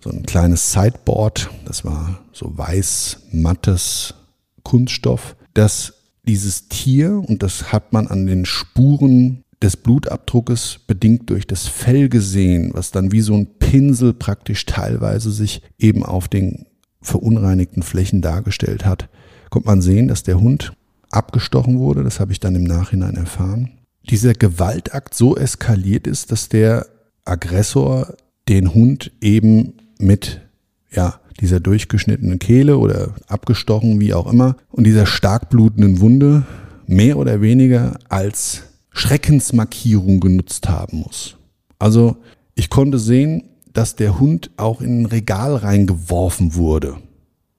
so 0.00 0.10
ein 0.10 0.24
kleines 0.24 0.72
Sideboard, 0.72 1.50
das 1.64 1.84
war 1.84 2.20
so 2.32 2.56
weiß, 2.56 3.18
mattes 3.32 4.14
Kunststoff, 4.62 5.36
dass 5.54 5.94
dieses 6.26 6.68
Tier, 6.68 7.22
und 7.24 7.42
das 7.42 7.72
hat 7.72 7.92
man 7.92 8.08
an 8.08 8.26
den 8.26 8.46
Spuren 8.46 9.44
des 9.62 9.76
Blutabdruckes 9.76 10.80
bedingt 10.86 11.30
durch 11.30 11.46
das 11.46 11.68
Fell 11.68 12.08
gesehen, 12.08 12.70
was 12.74 12.90
dann 12.90 13.12
wie 13.12 13.20
so 13.20 13.34
ein 13.34 13.58
Pinsel 13.58 14.12
praktisch 14.12 14.66
teilweise 14.66 15.30
sich 15.30 15.62
eben 15.78 16.04
auf 16.04 16.28
den 16.28 16.66
verunreinigten 17.00 17.82
Flächen 17.82 18.22
dargestellt 18.22 18.84
hat, 18.84 19.08
kommt 19.50 19.66
man 19.66 19.82
sehen, 19.82 20.08
dass 20.08 20.22
der 20.22 20.40
Hund 20.40 20.72
abgestochen 21.14 21.78
wurde. 21.78 22.04
Das 22.04 22.20
habe 22.20 22.32
ich 22.32 22.40
dann 22.40 22.54
im 22.54 22.64
Nachhinein 22.64 23.16
erfahren. 23.16 23.70
Dieser 24.10 24.34
Gewaltakt 24.34 25.14
so 25.14 25.36
eskaliert 25.36 26.06
ist, 26.06 26.30
dass 26.30 26.48
der 26.48 26.86
Aggressor 27.24 28.14
den 28.48 28.74
Hund 28.74 29.12
eben 29.20 29.74
mit, 29.98 30.42
ja, 30.90 31.20
dieser 31.40 31.58
durchgeschnittenen 31.60 32.38
Kehle 32.38 32.78
oder 32.78 33.14
abgestochen, 33.26 33.98
wie 33.98 34.14
auch 34.14 34.30
immer, 34.30 34.56
und 34.70 34.84
dieser 34.84 35.06
stark 35.06 35.50
blutenden 35.50 36.00
Wunde 36.00 36.44
mehr 36.86 37.16
oder 37.16 37.40
weniger 37.40 37.98
als 38.08 38.62
Schreckensmarkierung 38.90 40.20
genutzt 40.20 40.68
haben 40.68 40.98
muss. 40.98 41.36
Also 41.78 42.16
ich 42.54 42.70
konnte 42.70 42.98
sehen, 42.98 43.50
dass 43.72 43.96
der 43.96 44.20
Hund 44.20 44.50
auch 44.56 44.80
in 44.80 45.02
ein 45.02 45.06
Regal 45.06 45.56
reingeworfen 45.56 46.54
wurde. 46.54 46.96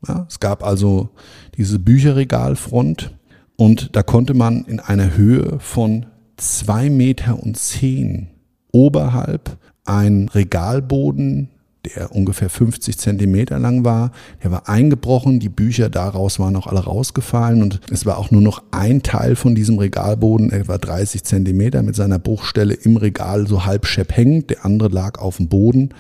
Ja, 0.07 0.25
es 0.29 0.39
gab 0.39 0.63
also 0.63 1.09
diese 1.57 1.79
Bücherregalfront 1.79 3.13
und 3.57 3.95
da 3.95 4.03
konnte 4.03 4.33
man 4.33 4.65
in 4.65 4.79
einer 4.79 5.15
Höhe 5.15 5.59
von 5.59 6.05
zwei 6.37 6.89
Meter 6.89 7.41
und 7.41 7.57
zehn 7.57 8.27
oberhalb 8.71 9.57
einen 9.85 10.27
Regalboden, 10.29 11.49
der 11.85 12.13
ungefähr 12.13 12.49
50 12.49 12.97
Zentimeter 12.97 13.59
lang 13.59 13.85
war, 13.85 14.11
der 14.43 14.51
war 14.51 14.67
eingebrochen, 14.67 15.39
die 15.39 15.49
Bücher 15.49 15.89
daraus 15.89 16.39
waren 16.39 16.55
auch 16.55 16.67
alle 16.67 16.83
rausgefallen 16.83 17.61
und 17.61 17.79
es 17.91 18.05
war 18.05 18.17
auch 18.17 18.31
nur 18.31 18.41
noch 18.41 18.63
ein 18.71 19.03
Teil 19.03 19.35
von 19.35 19.55
diesem 19.55 19.77
Regalboden, 19.77 20.51
etwa 20.51 20.77
30 20.77 21.23
Zentimeter 21.23 21.83
mit 21.83 21.95
seiner 21.95 22.19
Bruchstelle 22.19 22.73
im 22.73 22.97
Regal 22.97 23.47
so 23.47 23.65
halb 23.65 23.85
schepp 23.85 24.17
hängend, 24.17 24.49
der 24.49 24.65
andere 24.65 24.89
lag 24.89 25.19
auf 25.19 25.37
dem 25.37 25.47
Boden. 25.47 25.93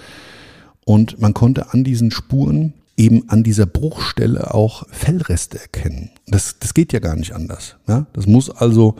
Und 0.85 1.19
man 1.19 1.33
konnte 1.33 1.71
an 1.73 1.83
diesen 1.83 2.11
Spuren 2.11 2.73
eben 2.97 3.29
an 3.29 3.43
dieser 3.43 3.65
Bruchstelle 3.65 4.53
auch 4.53 4.87
Fellreste 4.89 5.59
erkennen. 5.59 6.11
Das, 6.27 6.59
das 6.59 6.73
geht 6.73 6.93
ja 6.93 6.99
gar 6.99 7.15
nicht 7.15 7.33
anders. 7.33 7.75
Ja? 7.87 8.07
Das 8.13 8.25
muss 8.25 8.49
also 8.49 8.95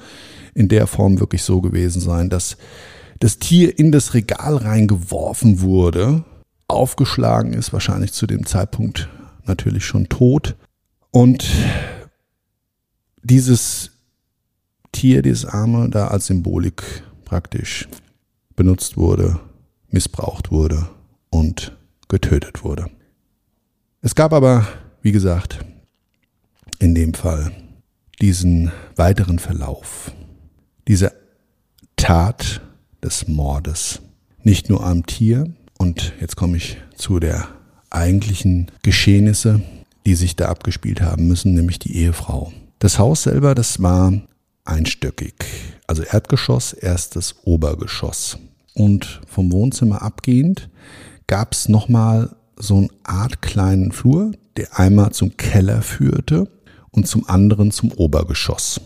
in 0.54 0.68
der 0.68 0.88
Form 0.88 1.20
wirklich 1.20 1.44
so 1.44 1.62
gewesen 1.62 2.02
sein, 2.02 2.30
dass 2.30 2.58
das 3.20 3.40
Tier 3.40 3.78
in 3.80 3.92
das 3.92 4.14
Regal 4.14 4.58
reingeworfen 4.58 5.62
wurde, 5.62 6.24
aufgeschlagen 6.68 7.54
ist, 7.54 7.72
wahrscheinlich 7.72 8.12
zu 8.12 8.28
dem 8.28 8.46
Zeitpunkt 8.46 9.08
natürlich 9.46 9.86
schon 9.86 10.10
tot. 10.10 10.56
Und 11.12 11.48
dieses 13.24 13.92
Tier, 14.92 15.22
dieses 15.22 15.46
Arme, 15.46 15.90
da 15.90 16.08
als 16.08 16.28
Symbolik 16.28 17.04
praktisch 17.24 17.88
benutzt 18.56 18.98
wurde 18.98 19.40
missbraucht 19.96 20.52
wurde 20.52 20.90
und 21.30 21.76
getötet 22.10 22.64
wurde. 22.64 22.88
Es 24.06 24.14
gab 24.14 24.34
aber, 24.34 24.68
wie 25.02 25.12
gesagt, 25.12 25.66
in 26.78 26.94
dem 26.94 27.16
Fall 27.16 27.52
diesen 28.22 28.72
weiteren 28.96 29.40
Verlauf, 29.40 30.12
diese 30.88 31.12
Tat 31.96 32.62
des 33.04 33.28
Mordes, 33.28 34.04
nicht 34.44 34.70
nur 34.70 34.86
am 34.86 35.08
Tier, 35.08 35.52
und 35.80 36.14
jetzt 36.22 36.36
komme 36.36 36.58
ich 36.58 36.78
zu 36.96 37.20
der 37.20 37.48
eigentlichen 37.90 38.70
Geschehnisse, 38.84 39.64
die 40.06 40.14
sich 40.14 40.36
da 40.36 40.50
abgespielt 40.50 41.02
haben 41.02 41.28
müssen, 41.28 41.56
nämlich 41.56 41.80
die 41.80 41.98
Ehefrau. 41.98 42.54
Das 42.78 43.00
Haus 43.00 43.24
selber, 43.24 43.56
das 43.56 43.82
war 43.82 44.14
einstöckig, 44.66 45.34
also 45.88 46.04
Erdgeschoss, 46.04 46.74
erstes 46.74 47.38
Obergeschoss. 47.44 48.38
Und 48.76 49.22
vom 49.26 49.52
Wohnzimmer 49.52 50.04
abgehend 50.04 50.70
gab 51.26 51.54
es 51.54 51.70
nochmal 51.70 52.36
so 52.58 52.78
eine 52.78 52.90
Art 53.04 53.42
kleinen 53.42 53.92
Flur, 53.92 54.32
der 54.58 54.80
einmal 54.80 55.12
zum 55.12 55.38
Keller 55.38 55.82
führte 55.82 56.50
und 56.92 57.08
zum 57.08 57.28
anderen 57.28 57.72
zum 57.72 57.92
Obergeschoss. 57.92 58.82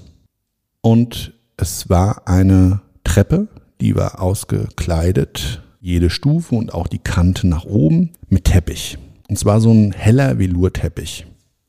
Und 0.82 1.34
es 1.58 1.90
war 1.90 2.28
eine 2.28 2.82
Treppe, 3.04 3.48
die 3.82 3.96
war 3.96 4.22
ausgekleidet, 4.22 5.64
jede 5.82 6.10
Stufe 6.10 6.56
und 6.56 6.74
auch 6.74 6.88
die 6.88 7.00
Kante 7.00 7.48
nach 7.48 7.66
oben 7.66 8.12
mit 8.28 8.46
Teppich. 8.46 8.98
Und 9.28 9.38
zwar 9.38 9.62
so 9.62 9.72
ein 9.72 9.92
heller 9.92 10.40
Velurteppich. 10.40 11.26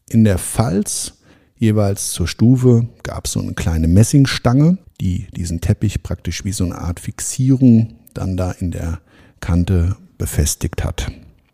In 0.08 0.24
der 0.24 0.38
Falz 0.38 1.18
jeweils 1.56 2.12
zur 2.12 2.26
Stufe 2.26 2.88
gab 3.02 3.26
es 3.26 3.32
so 3.32 3.40
eine 3.40 3.54
kleine 3.54 3.86
Messingstange, 3.86 4.78
die 5.00 5.28
diesen 5.36 5.60
Teppich 5.60 6.02
praktisch 6.02 6.44
wie 6.44 6.52
so 6.52 6.64
eine 6.64 6.78
Art 6.78 7.00
Fixierung 7.00 7.94
dann 8.14 8.36
da 8.36 8.50
in 8.50 8.70
der 8.70 9.00
Kante 9.40 9.96
befestigt 10.18 10.84
hat. 10.84 11.10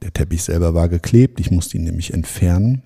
Der 0.06 0.12
Teppich 0.12 0.44
selber 0.44 0.72
war 0.72 0.88
geklebt, 0.88 1.40
ich 1.40 1.50
musste 1.50 1.78
ihn 1.78 1.82
nämlich 1.82 2.14
entfernen, 2.14 2.82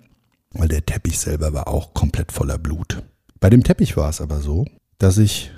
weil 0.52 0.68
der 0.68 0.87
Teppich 0.87 1.18
selber 1.18 1.52
war 1.52 1.68
auch 1.68 1.92
komplett 1.92 2.33
voller 2.33 2.56
Blut. 2.56 3.02
Bei 3.40 3.50
dem 3.50 3.62
Teppich 3.62 3.94
war 3.98 4.09
es 4.09 4.22
aber 4.22 4.40
so, 4.40 4.64
dass 4.96 5.18
ich 5.18 5.50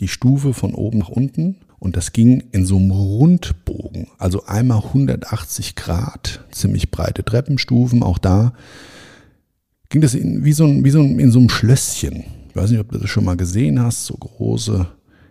die 0.00 0.08
Stufe 0.08 0.52
von 0.52 0.74
oben 0.74 0.98
nach 0.98 1.08
unten 1.08 1.56
und 1.78 1.96
das 1.96 2.12
ging 2.12 2.44
in 2.52 2.66
so 2.66 2.76
einem 2.76 2.90
Rundbogen, 2.90 4.08
also 4.18 4.44
einmal 4.44 4.84
180 4.84 5.76
Grad, 5.76 6.44
ziemlich 6.50 6.90
breite 6.90 7.24
Treppenstufen. 7.24 8.02
Auch 8.02 8.18
da 8.18 8.52
ging 9.88 10.02
das 10.02 10.12
in, 10.12 10.44
wie, 10.44 10.52
so 10.52 10.66
ein, 10.66 10.84
wie 10.84 10.90
so 10.90 11.00
ein, 11.00 11.18
in 11.18 11.30
so 11.30 11.38
einem 11.38 11.48
Schlösschen. 11.48 12.24
Ich 12.50 12.54
weiß 12.54 12.70
nicht, 12.70 12.80
ob 12.80 12.92
du 12.92 12.98
das 12.98 13.08
schon 13.08 13.24
mal 13.24 13.38
gesehen 13.38 13.80
hast, 13.80 14.04
so 14.04 14.14
große 14.14 14.86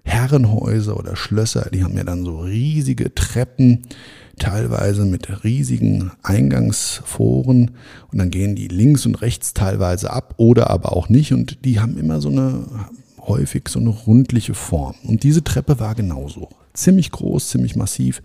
Herrenhäuser 0.07 0.97
oder 0.97 1.15
Schlösser, 1.15 1.69
die 1.71 1.83
haben 1.83 1.97
ja 1.97 2.03
dann 2.03 2.23
so 2.23 2.39
riesige 2.39 3.13
Treppen, 3.13 3.83
teilweise 4.39 5.05
mit 5.05 5.43
riesigen 5.43 6.11
Eingangsforen 6.23 7.71
und 8.11 8.17
dann 8.17 8.29
gehen 8.29 8.55
die 8.55 8.67
links 8.67 9.05
und 9.05 9.15
rechts 9.21 9.53
teilweise 9.53 10.11
ab 10.11 10.35
oder 10.37 10.69
aber 10.69 10.93
auch 10.93 11.09
nicht 11.09 11.33
und 11.33 11.65
die 11.65 11.79
haben 11.79 11.97
immer 11.97 12.21
so 12.21 12.29
eine 12.29 12.65
häufig 13.19 13.67
so 13.67 13.79
eine 13.79 13.89
rundliche 13.89 14.53
Form. 14.53 14.95
Und 15.03 15.23
diese 15.23 15.43
Treppe 15.43 15.79
war 15.79 15.95
genauso. 15.95 16.49
Ziemlich 16.73 17.11
groß, 17.11 17.49
ziemlich 17.49 17.75
massiv, 17.75 18.21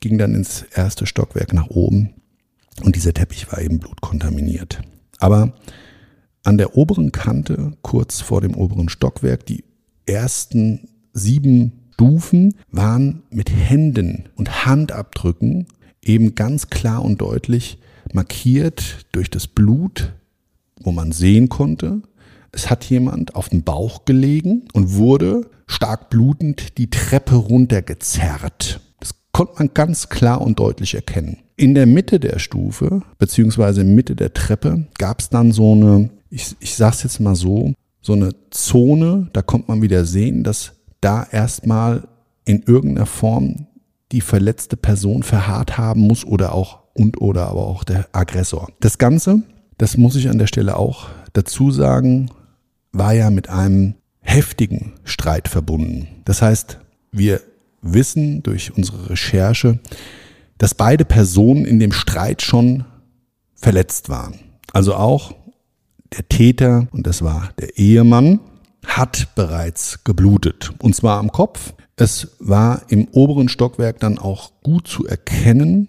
ging 0.00 0.18
dann 0.18 0.34
ins 0.34 0.62
erste 0.74 1.06
Stockwerk 1.06 1.54
nach 1.54 1.68
oben 1.68 2.10
und 2.82 2.96
dieser 2.96 3.14
Teppich 3.14 3.50
war 3.50 3.60
eben 3.60 3.78
blutkontaminiert. 3.78 4.82
Aber 5.18 5.54
an 6.42 6.58
der 6.58 6.76
oberen 6.76 7.12
Kante, 7.12 7.72
kurz 7.82 8.20
vor 8.20 8.40
dem 8.40 8.54
oberen 8.54 8.88
Stockwerk, 8.88 9.46
die 9.46 9.64
ersten 10.06 10.88
sieben 11.12 11.72
Stufen 11.94 12.54
waren 12.70 13.22
mit 13.30 13.50
Händen 13.50 14.28
und 14.36 14.64
Handabdrücken 14.64 15.66
eben 16.00 16.34
ganz 16.34 16.70
klar 16.70 17.04
und 17.04 17.20
deutlich 17.20 17.78
markiert 18.12 19.06
durch 19.12 19.30
das 19.30 19.46
Blut, 19.48 20.12
wo 20.80 20.92
man 20.92 21.12
sehen 21.12 21.48
konnte, 21.48 22.02
es 22.52 22.70
hat 22.70 22.84
jemand 22.84 23.34
auf 23.34 23.48
den 23.48 23.62
Bauch 23.62 24.04
gelegen 24.04 24.68
und 24.72 24.94
wurde 24.94 25.50
stark 25.66 26.08
blutend 26.08 26.78
die 26.78 26.88
Treppe 26.88 27.34
runtergezerrt. 27.34 28.80
Das 29.00 29.14
konnte 29.32 29.54
man 29.58 29.70
ganz 29.74 30.08
klar 30.08 30.40
und 30.40 30.58
deutlich 30.58 30.94
erkennen. 30.94 31.38
In 31.56 31.74
der 31.74 31.86
Mitte 31.86 32.20
der 32.20 32.38
Stufe, 32.38 33.02
beziehungsweise 33.18 33.84
Mitte 33.84 34.16
der 34.16 34.32
Treppe, 34.32 34.86
gab 34.98 35.20
es 35.20 35.28
dann 35.28 35.52
so 35.52 35.72
eine, 35.72 36.10
ich, 36.30 36.56
ich 36.60 36.76
sag's 36.76 37.02
jetzt 37.02 37.20
mal 37.20 37.34
so, 37.34 37.74
so 38.00 38.12
eine 38.12 38.30
Zone, 38.50 39.28
da 39.32 39.42
kommt 39.42 39.68
man 39.68 39.82
wieder 39.82 40.04
sehen, 40.04 40.44
dass 40.44 40.77
da 41.00 41.26
erstmal 41.30 42.08
in 42.44 42.62
irgendeiner 42.62 43.06
Form 43.06 43.66
die 44.12 44.20
verletzte 44.20 44.76
Person 44.76 45.22
verharrt 45.22 45.76
haben 45.76 46.00
muss 46.00 46.24
oder 46.24 46.54
auch 46.54 46.80
und 46.94 47.20
oder 47.20 47.48
aber 47.48 47.66
auch 47.66 47.84
der 47.84 48.08
Aggressor. 48.12 48.68
Das 48.80 48.98
Ganze, 48.98 49.42
das 49.76 49.96
muss 49.96 50.16
ich 50.16 50.28
an 50.28 50.38
der 50.38 50.46
Stelle 50.46 50.76
auch 50.76 51.08
dazu 51.32 51.70
sagen, 51.70 52.30
war 52.92 53.12
ja 53.12 53.30
mit 53.30 53.48
einem 53.48 53.94
heftigen 54.20 54.94
Streit 55.04 55.48
verbunden. 55.48 56.08
Das 56.24 56.42
heißt, 56.42 56.78
wir 57.12 57.40
wissen 57.82 58.42
durch 58.42 58.76
unsere 58.76 59.10
Recherche, 59.10 59.78
dass 60.58 60.74
beide 60.74 61.04
Personen 61.04 61.64
in 61.64 61.78
dem 61.78 61.92
Streit 61.92 62.42
schon 62.42 62.84
verletzt 63.54 64.08
waren. 64.08 64.34
Also 64.72 64.94
auch 64.94 65.34
der 66.16 66.28
Täter, 66.28 66.88
und 66.90 67.06
das 67.06 67.22
war 67.22 67.50
der 67.58 67.78
Ehemann, 67.78 68.40
hat 68.86 69.34
bereits 69.34 70.04
geblutet. 70.04 70.72
Und 70.80 70.94
zwar 70.94 71.18
am 71.18 71.32
Kopf. 71.32 71.74
Es 71.96 72.36
war 72.38 72.82
im 72.88 73.08
oberen 73.08 73.48
Stockwerk 73.48 73.98
dann 74.00 74.18
auch 74.18 74.52
gut 74.62 74.86
zu 74.86 75.06
erkennen, 75.06 75.88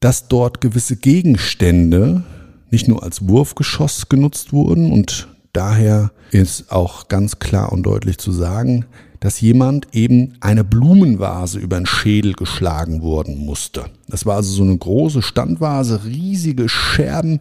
dass 0.00 0.28
dort 0.28 0.60
gewisse 0.60 0.96
Gegenstände 0.96 2.24
nicht 2.70 2.88
nur 2.88 3.02
als 3.02 3.28
Wurfgeschoss 3.28 4.08
genutzt 4.08 4.52
wurden 4.52 4.90
und 4.90 5.28
daher 5.52 6.10
ist 6.30 6.72
auch 6.72 7.08
ganz 7.08 7.38
klar 7.38 7.70
und 7.70 7.82
deutlich 7.82 8.16
zu 8.18 8.32
sagen, 8.32 8.86
dass 9.20 9.40
jemand 9.40 9.88
eben 9.92 10.34
eine 10.40 10.64
Blumenvase 10.64 11.60
über 11.60 11.76
den 11.76 11.86
Schädel 11.86 12.32
geschlagen 12.32 13.02
worden 13.02 13.36
musste. 13.36 13.84
Das 14.08 14.26
war 14.26 14.36
also 14.36 14.52
so 14.52 14.62
eine 14.64 14.76
große 14.76 15.22
Standvase, 15.22 16.04
riesige 16.04 16.68
Scherben, 16.68 17.40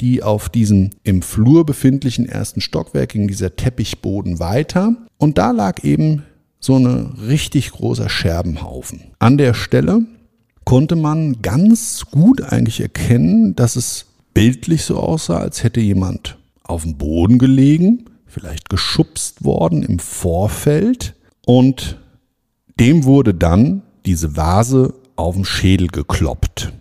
die 0.00 0.22
auf 0.22 0.48
diesem 0.48 0.90
im 1.02 1.22
Flur 1.22 1.66
befindlichen 1.66 2.26
ersten 2.26 2.60
Stockwerk 2.60 3.10
ging 3.10 3.28
dieser 3.28 3.56
Teppichboden 3.56 4.38
weiter. 4.38 4.94
Und 5.18 5.38
da 5.38 5.50
lag 5.50 5.84
eben 5.84 6.22
so 6.60 6.76
ein 6.76 7.14
richtig 7.26 7.72
großer 7.72 8.08
Scherbenhaufen. 8.08 9.12
An 9.18 9.38
der 9.38 9.54
Stelle 9.54 10.02
konnte 10.64 10.96
man 10.96 11.40
ganz 11.42 12.06
gut 12.10 12.42
eigentlich 12.42 12.80
erkennen, 12.80 13.54
dass 13.56 13.76
es 13.76 14.06
bildlich 14.34 14.82
so 14.82 14.98
aussah, 14.98 15.38
als 15.38 15.64
hätte 15.64 15.80
jemand 15.80 16.38
auf 16.62 16.82
dem 16.82 16.96
Boden 16.96 17.38
gelegen, 17.38 18.04
vielleicht 18.26 18.68
geschubst 18.68 19.44
worden 19.44 19.82
im 19.82 19.98
Vorfeld 19.98 21.14
und 21.46 21.98
dem 22.78 23.04
wurde 23.04 23.34
dann 23.34 23.82
diese 24.06 24.36
Vase 24.36 24.94
auf 25.16 25.34
den 25.34 25.44
Schädel 25.44 25.88
gekloppt. 25.88 26.72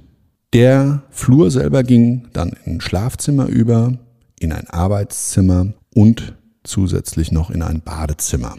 Der 0.54 1.04
Flur 1.10 1.52
selber 1.52 1.84
ging 1.84 2.28
dann 2.32 2.54
in 2.66 2.76
ein 2.76 2.82
Schlafzimmer 2.82 3.48
über, 3.48 3.94
in 4.40 4.54
ein 4.54 4.68
Arbeitszimmer 4.68 5.74
und 5.94 6.36
zusätzlich 6.64 7.32
noch 7.32 7.50
in 7.50 7.62
ein 7.62 7.82
Badezimmer. 7.82 8.56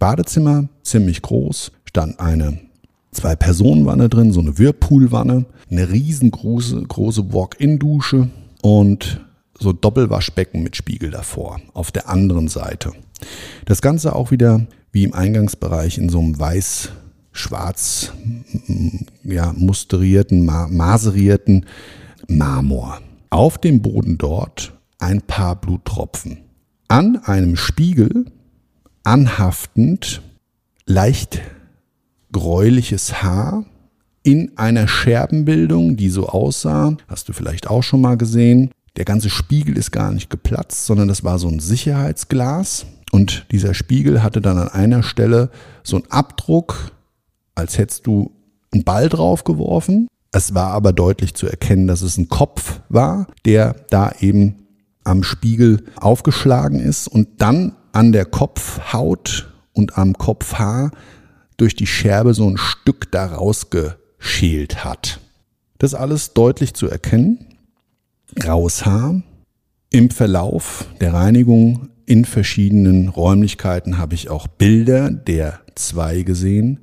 Badezimmer, 0.00 0.68
ziemlich 0.82 1.22
groß, 1.22 1.72
stand 1.84 2.18
eine 2.18 2.58
Zwei-Personen-Wanne 3.12 4.08
drin, 4.08 4.32
so 4.32 4.40
eine 4.40 4.58
Whirlpool-Wanne, 4.58 5.46
eine 5.70 5.90
riesengroße 5.90 6.82
große 6.82 7.32
Walk-in-Dusche 7.32 8.28
und 8.62 9.24
so 9.58 9.72
Doppelwaschbecken 9.72 10.62
mit 10.62 10.76
Spiegel 10.76 11.10
davor, 11.10 11.60
auf 11.72 11.90
der 11.90 12.08
anderen 12.08 12.48
Seite. 12.48 12.92
Das 13.64 13.80
Ganze 13.80 14.14
auch 14.14 14.30
wieder 14.30 14.66
wie 14.92 15.04
im 15.04 15.14
Eingangsbereich 15.14 15.98
in 15.98 16.08
so 16.08 16.20
einem 16.20 16.38
weiß-schwarz 17.38 18.12
ja, 19.24 19.52
musterierten, 19.56 20.44
ma 20.44 20.66
maserierten 20.68 21.66
Marmor. 22.26 23.00
Auf 23.30 23.58
dem 23.58 23.82
Boden 23.82 24.18
dort 24.18 24.72
ein 24.98 25.22
paar 25.22 25.56
Bluttropfen. 25.56 26.38
An 26.88 27.16
einem 27.24 27.56
Spiegel 27.56 28.26
anhaftend 29.04 30.22
leicht 30.86 31.40
gräuliches 32.32 33.22
Haar 33.22 33.64
in 34.22 34.56
einer 34.56 34.88
Scherbenbildung, 34.88 35.96
die 35.96 36.08
so 36.08 36.28
aussah, 36.28 36.96
hast 37.06 37.28
du 37.28 37.32
vielleicht 37.32 37.68
auch 37.68 37.82
schon 37.82 38.00
mal 38.00 38.16
gesehen, 38.16 38.70
der 38.96 39.04
ganze 39.04 39.30
Spiegel 39.30 39.78
ist 39.78 39.92
gar 39.92 40.12
nicht 40.12 40.28
geplatzt, 40.28 40.86
sondern 40.86 41.08
das 41.08 41.22
war 41.22 41.38
so 41.38 41.48
ein 41.48 41.60
Sicherheitsglas. 41.60 42.86
Und 43.12 43.46
dieser 43.52 43.72
Spiegel 43.72 44.22
hatte 44.22 44.40
dann 44.40 44.58
an 44.58 44.68
einer 44.68 45.02
Stelle 45.02 45.50
so 45.82 45.96
einen 45.96 46.10
Abdruck, 46.10 46.92
als 47.58 47.76
hättest 47.76 48.06
du 48.06 48.30
einen 48.72 48.84
Ball 48.84 49.08
drauf 49.08 49.44
geworfen. 49.44 50.08
Es 50.30 50.54
war 50.54 50.70
aber 50.70 50.92
deutlich 50.92 51.34
zu 51.34 51.46
erkennen, 51.46 51.86
dass 51.86 52.02
es 52.02 52.16
ein 52.16 52.28
Kopf 52.28 52.80
war, 52.88 53.26
der 53.44 53.74
da 53.90 54.12
eben 54.20 54.66
am 55.04 55.22
Spiegel 55.22 55.84
aufgeschlagen 55.96 56.80
ist 56.80 57.08
und 57.08 57.40
dann 57.40 57.74
an 57.92 58.12
der 58.12 58.26
Kopfhaut 58.26 59.52
und 59.72 59.96
am 59.98 60.12
Kopfhaar 60.14 60.92
durch 61.56 61.74
die 61.74 61.86
Scherbe 61.86 62.34
so 62.34 62.48
ein 62.48 62.58
Stück 62.58 63.10
da 63.10 63.26
rausgeschält 63.26 64.84
hat. 64.84 65.20
Das 65.78 65.94
alles 65.94 66.34
deutlich 66.34 66.74
zu 66.74 66.88
erkennen. 66.88 67.46
Graues 68.36 68.84
Haar. 68.84 69.22
Im 69.90 70.10
Verlauf 70.10 70.86
der 71.00 71.14
Reinigung 71.14 71.88
in 72.04 72.24
verschiedenen 72.24 73.08
Räumlichkeiten 73.08 73.98
habe 73.98 74.14
ich 74.14 74.28
auch 74.28 74.46
Bilder 74.46 75.10
der 75.10 75.60
zwei 75.74 76.22
gesehen. 76.22 76.80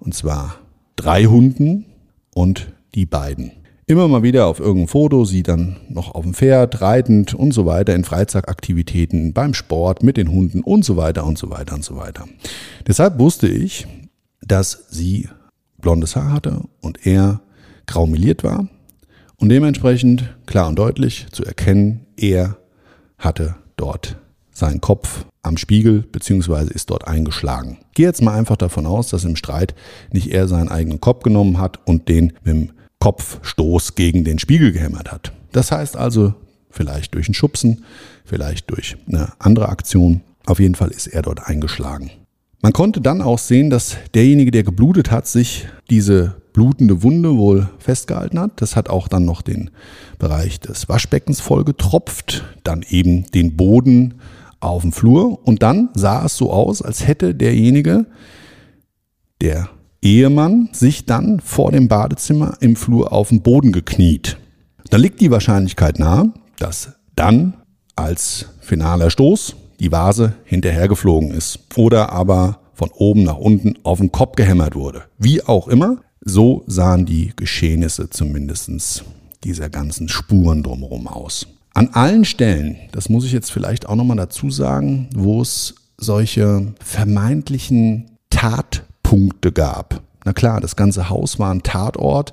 Und 0.00 0.14
zwar 0.14 0.56
drei 0.96 1.24
Hunden 1.24 1.86
und 2.34 2.72
die 2.94 3.06
beiden. 3.06 3.52
Immer 3.86 4.06
mal 4.08 4.22
wieder 4.22 4.46
auf 4.46 4.60
irgendeinem 4.60 4.88
Foto, 4.88 5.24
sie 5.24 5.42
dann 5.42 5.76
noch 5.88 6.14
auf 6.14 6.22
dem 6.22 6.32
Pferd, 6.32 6.80
reitend 6.80 7.34
und 7.34 7.52
so 7.52 7.66
weiter, 7.66 7.94
in 7.94 8.04
Freizeitaktivitäten, 8.04 9.32
beim 9.32 9.52
Sport, 9.52 10.02
mit 10.02 10.16
den 10.16 10.30
Hunden 10.30 10.60
und 10.60 10.84
so 10.84 10.96
weiter 10.96 11.26
und 11.26 11.38
so 11.38 11.50
weiter 11.50 11.74
und 11.74 11.84
so 11.84 11.96
weiter. 11.96 12.26
Deshalb 12.86 13.18
wusste 13.18 13.48
ich, 13.48 13.88
dass 14.42 14.86
sie 14.90 15.28
blondes 15.78 16.14
Haar 16.14 16.32
hatte 16.32 16.62
und 16.80 17.04
er 17.04 17.40
graumeliert 17.86 18.44
war 18.44 18.68
und 19.38 19.48
dementsprechend 19.48 20.36
klar 20.46 20.68
und 20.68 20.78
deutlich 20.78 21.26
zu 21.32 21.44
erkennen, 21.44 22.06
er 22.16 22.58
hatte 23.18 23.56
dort 23.76 24.18
seinen 24.60 24.80
Kopf 24.80 25.24
am 25.42 25.56
Spiegel 25.56 26.04
beziehungsweise 26.12 26.70
ist 26.70 26.90
dort 26.90 27.08
eingeschlagen. 27.08 27.78
Ich 27.88 27.94
gehe 27.94 28.06
jetzt 28.06 28.22
mal 28.22 28.38
einfach 28.38 28.56
davon 28.56 28.86
aus, 28.86 29.08
dass 29.08 29.24
im 29.24 29.34
Streit 29.34 29.74
nicht 30.12 30.28
er 30.32 30.46
seinen 30.46 30.68
eigenen 30.68 31.00
Kopf 31.00 31.24
genommen 31.24 31.58
hat 31.58 31.80
und 31.84 32.08
den 32.08 32.34
mit 32.44 32.54
dem 32.54 32.70
Kopfstoß 33.00 33.94
gegen 33.96 34.24
den 34.24 34.38
Spiegel 34.38 34.72
gehämmert 34.72 35.10
hat. 35.10 35.32
Das 35.52 35.72
heißt 35.72 35.96
also, 35.96 36.34
vielleicht 36.70 37.14
durch 37.14 37.28
ein 37.28 37.34
Schubsen, 37.34 37.84
vielleicht 38.24 38.70
durch 38.70 38.96
eine 39.08 39.32
andere 39.38 39.68
Aktion. 39.68 40.20
Auf 40.46 40.60
jeden 40.60 40.74
Fall 40.74 40.90
ist 40.90 41.06
er 41.08 41.22
dort 41.22 41.46
eingeschlagen. 41.46 42.10
Man 42.62 42.74
konnte 42.74 43.00
dann 43.00 43.22
auch 43.22 43.38
sehen, 43.38 43.70
dass 43.70 43.96
derjenige, 44.14 44.50
der 44.50 44.62
geblutet 44.62 45.10
hat, 45.10 45.26
sich 45.26 45.66
diese 45.88 46.36
blutende 46.52 47.02
Wunde 47.02 47.36
wohl 47.36 47.70
festgehalten 47.78 48.38
hat. 48.38 48.60
Das 48.60 48.76
hat 48.76 48.90
auch 48.90 49.08
dann 49.08 49.24
noch 49.24 49.40
den 49.40 49.70
Bereich 50.18 50.60
des 50.60 50.88
Waschbeckens 50.88 51.40
vollgetropft, 51.40 52.44
dann 52.62 52.84
eben 52.88 53.24
den 53.30 53.56
Boden 53.56 54.20
auf 54.60 54.82
dem 54.82 54.92
Flur 54.92 55.46
und 55.46 55.62
dann 55.62 55.88
sah 55.94 56.24
es 56.24 56.36
so 56.36 56.52
aus, 56.52 56.82
als 56.82 57.06
hätte 57.06 57.34
derjenige, 57.34 58.06
der 59.40 59.70
Ehemann, 60.02 60.68
sich 60.72 61.04
dann 61.04 61.40
vor 61.40 61.72
dem 61.72 61.88
Badezimmer 61.88 62.56
im 62.60 62.76
Flur 62.76 63.12
auf 63.12 63.28
den 63.28 63.42
Boden 63.42 63.72
gekniet. 63.72 64.38
Da 64.90 64.96
liegt 64.96 65.20
die 65.20 65.30
Wahrscheinlichkeit 65.30 65.98
nahe, 65.98 66.32
dass 66.58 66.92
dann 67.16 67.54
als 67.96 68.46
finaler 68.60 69.10
Stoß 69.10 69.56
die 69.78 69.92
Vase 69.92 70.34
hinterhergeflogen 70.44 71.30
ist 71.32 71.60
oder 71.76 72.12
aber 72.12 72.60
von 72.74 72.90
oben 72.94 73.24
nach 73.24 73.36
unten 73.36 73.74
auf 73.82 73.98
den 73.98 74.12
Kopf 74.12 74.36
gehämmert 74.36 74.74
wurde. 74.74 75.02
Wie 75.18 75.42
auch 75.42 75.68
immer, 75.68 75.98
so 76.22 76.64
sahen 76.66 77.06
die 77.06 77.32
Geschehnisse 77.36 78.10
zumindest 78.10 79.04
dieser 79.44 79.68
ganzen 79.68 80.08
Spuren 80.08 80.62
drumherum 80.62 81.06
aus. 81.06 81.46
An 81.74 81.90
allen 81.92 82.24
Stellen, 82.24 82.76
das 82.92 83.08
muss 83.08 83.24
ich 83.24 83.32
jetzt 83.32 83.52
vielleicht 83.52 83.86
auch 83.86 83.94
nochmal 83.94 84.16
dazu 84.16 84.50
sagen, 84.50 85.08
wo 85.14 85.40
es 85.40 85.74
solche 85.96 86.74
vermeintlichen 86.82 88.10
Tatpunkte 88.30 89.52
gab. 89.52 90.02
Na 90.24 90.32
klar, 90.32 90.60
das 90.60 90.76
ganze 90.76 91.08
Haus 91.08 91.38
war 91.38 91.52
ein 91.52 91.62
Tatort, 91.62 92.32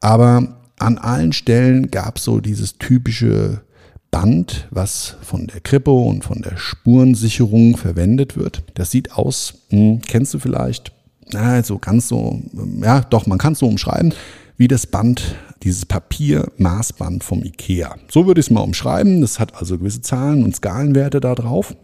aber 0.00 0.56
an 0.78 0.98
allen 0.98 1.32
Stellen 1.32 1.90
gab 1.90 2.18
es 2.18 2.24
so 2.24 2.40
dieses 2.40 2.78
typische 2.78 3.62
Band, 4.10 4.68
was 4.70 5.16
von 5.22 5.46
der 5.46 5.60
Krippe 5.60 5.90
und 5.90 6.24
von 6.24 6.42
der 6.42 6.56
Spurensicherung 6.56 7.76
verwendet 7.76 8.36
wird. 8.36 8.62
Das 8.74 8.90
sieht 8.90 9.12
aus, 9.12 9.54
hm, 9.70 10.02
kennst 10.06 10.34
du 10.34 10.38
vielleicht, 10.38 10.92
na, 11.32 11.62
so 11.62 11.78
ganz 11.78 12.08
so, 12.08 12.40
ja, 12.82 13.00
doch, 13.00 13.26
man 13.26 13.38
kann 13.38 13.54
es 13.54 13.60
so 13.60 13.66
umschreiben, 13.66 14.14
wie 14.56 14.68
das 14.68 14.86
Band, 14.86 15.34
dieses 15.64 15.86
Papier-Maßband 15.86 17.24
vom 17.24 17.42
IKEA. 17.42 17.96
So 18.10 18.26
würde 18.26 18.40
ich 18.40 18.46
es 18.46 18.50
mal 18.50 18.60
umschreiben. 18.60 19.20
Das 19.22 19.40
hat 19.40 19.56
also 19.56 19.78
gewisse 19.78 20.02
Zahlen 20.02 20.44
und 20.44 20.54
Skalenwerte 20.54 21.20
da 21.20 21.34
drauf, 21.34 21.74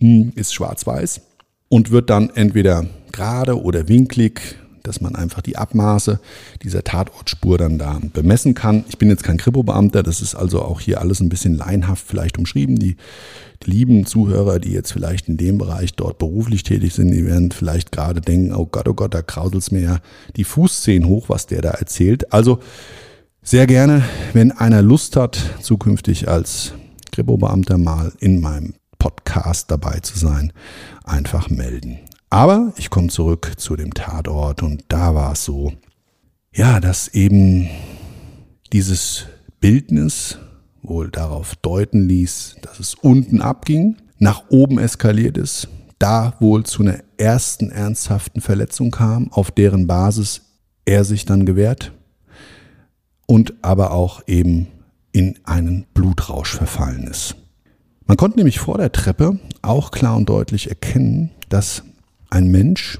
hm, 0.00 0.32
ist 0.34 0.52
schwarz-weiß 0.52 1.20
und 1.68 1.90
wird 1.90 2.10
dann 2.10 2.30
entweder 2.30 2.86
gerade 3.12 3.62
oder 3.62 3.88
winklig 3.88 4.56
dass 4.82 5.00
man 5.00 5.14
einfach 5.14 5.42
die 5.42 5.56
Abmaße 5.56 6.20
dieser 6.62 6.84
Tatortspur 6.84 7.58
dann 7.58 7.78
da 7.78 8.00
bemessen 8.12 8.54
kann. 8.54 8.84
Ich 8.88 8.98
bin 8.98 9.08
jetzt 9.08 9.24
kein 9.24 9.36
Kripo-Beamter, 9.36 10.02
das 10.02 10.20
ist 10.20 10.34
also 10.34 10.62
auch 10.62 10.80
hier 10.80 11.00
alles 11.00 11.20
ein 11.20 11.28
bisschen 11.28 11.54
laienhaft 11.54 12.06
vielleicht 12.06 12.38
umschrieben. 12.38 12.76
Die, 12.76 12.96
die 13.62 13.70
lieben 13.70 14.06
Zuhörer, 14.06 14.58
die 14.58 14.72
jetzt 14.72 14.92
vielleicht 14.92 15.28
in 15.28 15.36
dem 15.36 15.58
Bereich 15.58 15.94
dort 15.94 16.18
beruflich 16.18 16.62
tätig 16.62 16.94
sind, 16.94 17.10
die 17.10 17.26
werden 17.26 17.52
vielleicht 17.52 17.92
gerade 17.92 18.20
denken, 18.20 18.54
oh 18.54 18.66
Gott, 18.66 18.88
oh 18.88 18.94
Gott, 18.94 19.14
da 19.14 19.22
krauselt's 19.22 19.70
mir 19.70 19.82
ja 19.82 19.98
die 20.36 20.44
Fußzehen 20.44 21.06
hoch, 21.06 21.28
was 21.28 21.46
der 21.46 21.60
da 21.60 21.70
erzählt. 21.70 22.32
Also 22.32 22.60
sehr 23.42 23.66
gerne, 23.66 24.04
wenn 24.32 24.52
einer 24.52 24.82
Lust 24.82 25.16
hat, 25.16 25.38
zukünftig 25.60 26.28
als 26.28 26.74
Kripo-Beamter 27.10 27.78
mal 27.78 28.12
in 28.20 28.40
meinem 28.40 28.74
Podcast 28.98 29.70
dabei 29.70 30.00
zu 30.00 30.18
sein, 30.18 30.52
einfach 31.04 31.48
melden. 31.48 31.98
Aber 32.28 32.72
ich 32.76 32.90
komme 32.90 33.08
zurück 33.08 33.52
zu 33.56 33.76
dem 33.76 33.94
Tatort 33.94 34.62
und 34.62 34.84
da 34.88 35.14
war 35.14 35.32
es 35.32 35.44
so, 35.44 35.72
ja, 36.54 36.80
dass 36.80 37.08
eben 37.08 37.68
dieses 38.72 39.26
Bildnis 39.60 40.38
wohl 40.82 41.10
darauf 41.10 41.56
deuten 41.56 42.08
ließ, 42.08 42.56
dass 42.62 42.78
es 42.78 42.94
unten 42.94 43.40
abging, 43.40 43.96
nach 44.18 44.44
oben 44.50 44.78
eskaliert 44.78 45.38
ist, 45.38 45.68
da 45.98 46.34
wohl 46.40 46.64
zu 46.64 46.82
einer 46.82 46.98
ersten 47.16 47.70
ernsthaften 47.70 48.40
Verletzung 48.40 48.90
kam, 48.90 49.32
auf 49.32 49.50
deren 49.50 49.86
Basis 49.86 50.42
er 50.84 51.04
sich 51.04 51.24
dann 51.24 51.46
gewehrt 51.46 51.92
und 53.30 53.54
aber 53.62 53.92
auch 53.92 54.22
eben 54.26 54.66
in 55.12 55.38
einen 55.44 55.86
Blutrausch 55.94 56.52
verfallen 56.52 57.04
ist. 57.04 57.36
Man 58.04 58.16
konnte 58.16 58.38
nämlich 58.38 58.58
vor 58.58 58.76
der 58.76 58.90
Treppe 58.90 59.38
auch 59.62 59.92
klar 59.92 60.16
und 60.16 60.28
deutlich 60.28 60.68
erkennen, 60.68 61.30
dass 61.48 61.84
ein 62.28 62.50
Mensch 62.50 62.98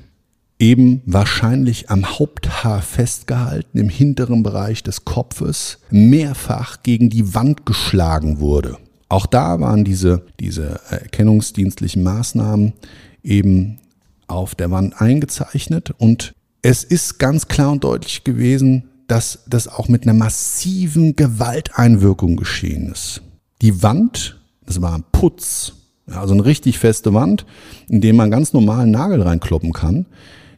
eben 0.60 1.02
wahrscheinlich 1.04 1.90
am 1.90 2.06
Haupthaar 2.06 2.80
festgehalten, 2.80 3.76
im 3.76 3.88
hinteren 3.88 4.44
Bereich 4.44 4.84
des 4.84 5.04
Kopfes, 5.04 5.80
mehrfach 5.90 6.84
gegen 6.84 7.10
die 7.10 7.34
Wand 7.34 7.66
geschlagen 7.66 8.38
wurde. 8.38 8.76
Auch 9.08 9.26
da 9.26 9.58
waren 9.58 9.82
diese, 9.82 10.22
diese 10.38 10.78
erkennungsdienstlichen 10.90 12.04
Maßnahmen 12.04 12.74
eben 13.24 13.80
auf 14.28 14.54
der 14.54 14.70
Wand 14.70 15.00
eingezeichnet 15.00 15.90
und 15.98 16.34
es 16.62 16.84
ist 16.84 17.18
ganz 17.18 17.48
klar 17.48 17.72
und 17.72 17.82
deutlich 17.82 18.22
gewesen, 18.22 18.89
dass 19.10 19.40
das 19.48 19.66
auch 19.66 19.88
mit 19.88 20.04
einer 20.04 20.14
massiven 20.14 21.16
Gewalteinwirkung 21.16 22.36
geschehen 22.36 22.92
ist. 22.92 23.22
Die 23.60 23.82
Wand, 23.82 24.40
das 24.64 24.80
war 24.80 24.94
ein 24.94 25.02
Putz, 25.10 25.72
also 26.06 26.32
eine 26.32 26.44
richtig 26.44 26.78
feste 26.78 27.12
Wand, 27.12 27.44
in 27.88 28.00
dem 28.00 28.14
man 28.14 28.30
ganz 28.30 28.52
normal 28.52 28.82
einen 28.82 28.92
Nagel 28.92 29.20
reinkloppen 29.20 29.72
kann. 29.72 30.06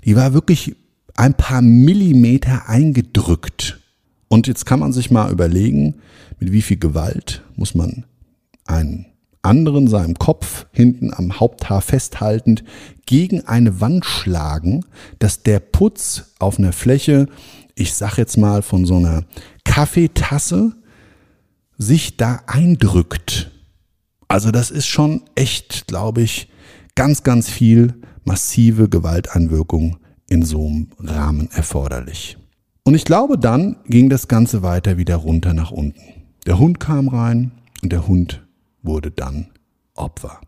Die 0.05 0.17
war 0.17 0.35
wirklich 0.35 0.77
ein 1.15 1.33
paar 1.33 1.62
Millimeter 1.62 2.69
eingedrückt. 2.69 3.81
Und 4.29 4.47
jetzt 4.47 4.67
kann 4.67 4.81
man 4.81 4.93
sich 4.93 5.11
mal 5.11 5.33
überlegen, 5.33 5.97
mit 6.38 6.53
wie 6.53 6.62
viel 6.62 6.79
Gewalt 6.79 7.43
muss 7.57 7.75
man 7.75 8.05
einen 8.67 9.07
anderen 9.43 9.88
seinem 9.88 10.15
Kopf 10.19 10.67
hinten 10.73 11.12
am 11.12 11.41
Haupthaar 11.41 11.81
festhaltend 11.81 12.65
gegen 13.07 13.47
eine 13.47 13.81
Wand 13.81 14.05
schlagen, 14.05 14.85
dass 15.19 15.43
der 15.43 15.59
Putz 15.59 16.33
auf 16.38 16.59
einer 16.59 16.73
Fläche, 16.73 17.27
ich 17.74 17.94
sag 17.94 18.16
jetzt 18.18 18.37
mal 18.37 18.62
von 18.62 18.85
so 18.85 18.96
einer 18.96 19.24
Kaffeetasse, 19.64 20.72
sich 21.78 22.16
da 22.16 22.42
eindrückt. 22.46 23.50
Also 24.28 24.50
das 24.50 24.70
ist 24.70 24.87
schon 24.87 25.22
echt, 25.35 25.88
glaube 25.88 26.22
ich, 26.22 26.48
ganz, 26.94 27.22
ganz 27.22 27.50
viel 27.50 27.94
massive 28.24 28.88
Gewalteinwirkung 28.88 29.98
in 30.28 30.44
so 30.44 30.66
einem 30.66 30.88
Rahmen 30.98 31.50
erforderlich. 31.50 32.38
Und 32.85 32.94
ich 32.94 33.04
glaube, 33.04 33.38
dann 33.38 33.77
ging 33.87 34.08
das 34.08 34.29
Ganze 34.29 34.62
weiter 34.62 34.96
wieder 34.98 35.16
runter 35.16 35.54
nach 35.54 35.70
unten. 35.70 36.00
Der 36.46 36.58
Hund 36.58 36.81
kam 36.81 37.08
rein 37.08 37.52
und 37.83 37.92
der 37.92 38.08
Hund 38.08 38.42
wurde 38.83 39.10
dann 39.10 39.48
Opfer. 39.94 40.40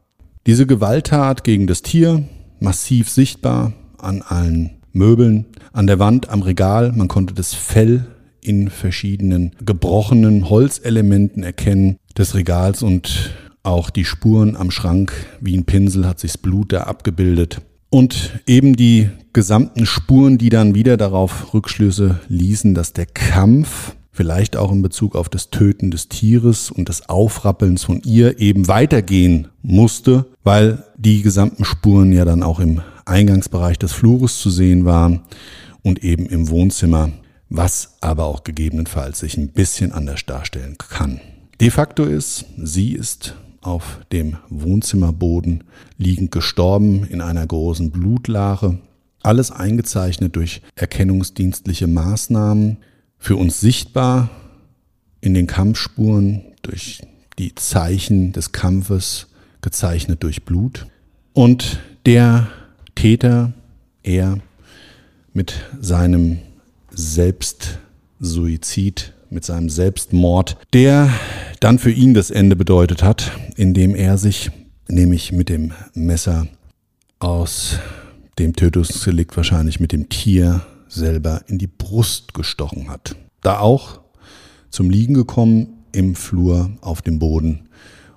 Diese 0.46 0.66
Gewalttat 0.66 1.44
gegen 1.44 1.66
das 1.66 1.82
Tier, 1.82 2.24
massiv 2.60 3.08
sichtbar 3.08 3.72
an 3.98 4.22
allen 4.22 4.70
Möbeln, 4.94 5.46
an 5.72 5.86
der 5.86 5.98
Wand, 5.98 6.30
am 6.30 6.42
Regal, 6.42 6.92
man 6.92 7.08
konnte 7.08 7.34
das 7.34 7.52
Fell 7.52 8.06
in 8.40 8.70
verschiedenen 8.70 9.52
gebrochenen 9.64 10.48
Holzelementen 10.48 11.42
erkennen 11.42 11.96
des 12.16 12.34
Regals 12.34 12.82
und 12.82 13.34
auch 13.62 13.90
die 13.90 14.04
Spuren 14.04 14.56
am 14.56 14.70
Schrank 14.70 15.12
wie 15.40 15.56
ein 15.56 15.64
Pinsel 15.64 16.06
hat 16.06 16.20
sich 16.20 16.32
das 16.32 16.38
Blut 16.38 16.72
da 16.72 16.82
abgebildet. 16.82 17.60
Und 17.90 18.40
eben 18.46 18.76
die 18.76 19.08
gesamten 19.32 19.86
Spuren, 19.86 20.36
die 20.36 20.48
dann 20.48 20.74
wieder 20.74 20.96
darauf 20.96 21.54
Rückschlüsse 21.54 22.20
ließen, 22.28 22.74
dass 22.74 22.92
der 22.92 23.06
Kampf 23.06 23.94
vielleicht 24.12 24.56
auch 24.56 24.70
in 24.70 24.82
Bezug 24.82 25.16
auf 25.16 25.28
das 25.28 25.50
Töten 25.50 25.90
des 25.90 26.08
Tieres 26.08 26.70
und 26.70 26.88
das 26.88 27.08
Aufrappeln 27.08 27.78
von 27.78 28.00
ihr 28.04 28.38
eben 28.38 28.68
weitergehen 28.68 29.48
musste, 29.62 30.26
weil 30.44 30.84
die 30.96 31.22
gesamten 31.22 31.64
Spuren 31.64 32.12
ja 32.12 32.24
dann 32.24 32.42
auch 32.42 32.60
im 32.60 32.80
Eingangsbereich 33.06 33.78
des 33.78 33.92
Flures 33.92 34.38
zu 34.38 34.50
sehen 34.50 34.84
war 34.84 35.20
und 35.82 36.02
eben 36.02 36.26
im 36.26 36.48
Wohnzimmer, 36.48 37.10
was 37.48 37.96
aber 38.00 38.24
auch 38.24 38.44
gegebenenfalls 38.44 39.20
sich 39.20 39.36
ein 39.36 39.48
bisschen 39.48 39.92
anders 39.92 40.24
darstellen 40.26 40.76
kann. 40.78 41.20
De 41.60 41.70
facto 41.70 42.04
ist, 42.04 42.46
sie 42.56 42.92
ist 42.92 43.36
auf 43.60 44.00
dem 44.12 44.36
Wohnzimmerboden 44.48 45.64
liegend 45.96 46.30
gestorben 46.30 47.04
in 47.04 47.20
einer 47.20 47.46
großen 47.46 47.90
Blutlache. 47.90 48.78
Alles 49.22 49.50
eingezeichnet 49.50 50.36
durch 50.36 50.62
erkennungsdienstliche 50.74 51.86
Maßnahmen, 51.86 52.78
für 53.18 53.36
uns 53.36 53.60
sichtbar 53.60 54.28
in 55.22 55.32
den 55.32 55.46
Kampfspuren 55.46 56.42
durch 56.60 57.00
die 57.38 57.54
Zeichen 57.54 58.32
des 58.32 58.52
Kampfes, 58.52 59.28
gezeichnet 59.62 60.22
durch 60.22 60.44
Blut. 60.44 60.86
Und 61.32 61.80
der 62.04 62.48
Täter, 62.94 63.52
er 64.02 64.38
mit 65.32 65.54
seinem 65.80 66.38
Selbstsuizid, 66.90 69.12
mit 69.30 69.44
seinem 69.44 69.68
Selbstmord, 69.68 70.56
der 70.72 71.10
dann 71.60 71.78
für 71.78 71.90
ihn 71.90 72.14
das 72.14 72.30
Ende 72.30 72.56
bedeutet 72.56 73.02
hat, 73.02 73.32
indem 73.56 73.94
er 73.94 74.18
sich 74.18 74.50
nämlich 74.88 75.32
mit 75.32 75.48
dem 75.48 75.72
Messer 75.94 76.46
aus 77.18 77.78
dem 78.38 78.54
Tötungsdelikt 78.54 79.36
wahrscheinlich 79.36 79.80
mit 79.80 79.92
dem 79.92 80.08
Tier 80.08 80.64
selber 80.88 81.42
in 81.46 81.58
die 81.58 81.66
Brust 81.66 82.34
gestochen 82.34 82.88
hat. 82.88 83.16
Da 83.42 83.58
auch 83.58 84.00
zum 84.70 84.90
Liegen 84.90 85.14
gekommen 85.14 85.84
im 85.92 86.14
Flur 86.14 86.70
auf 86.80 87.02
dem 87.02 87.18
Boden 87.18 87.68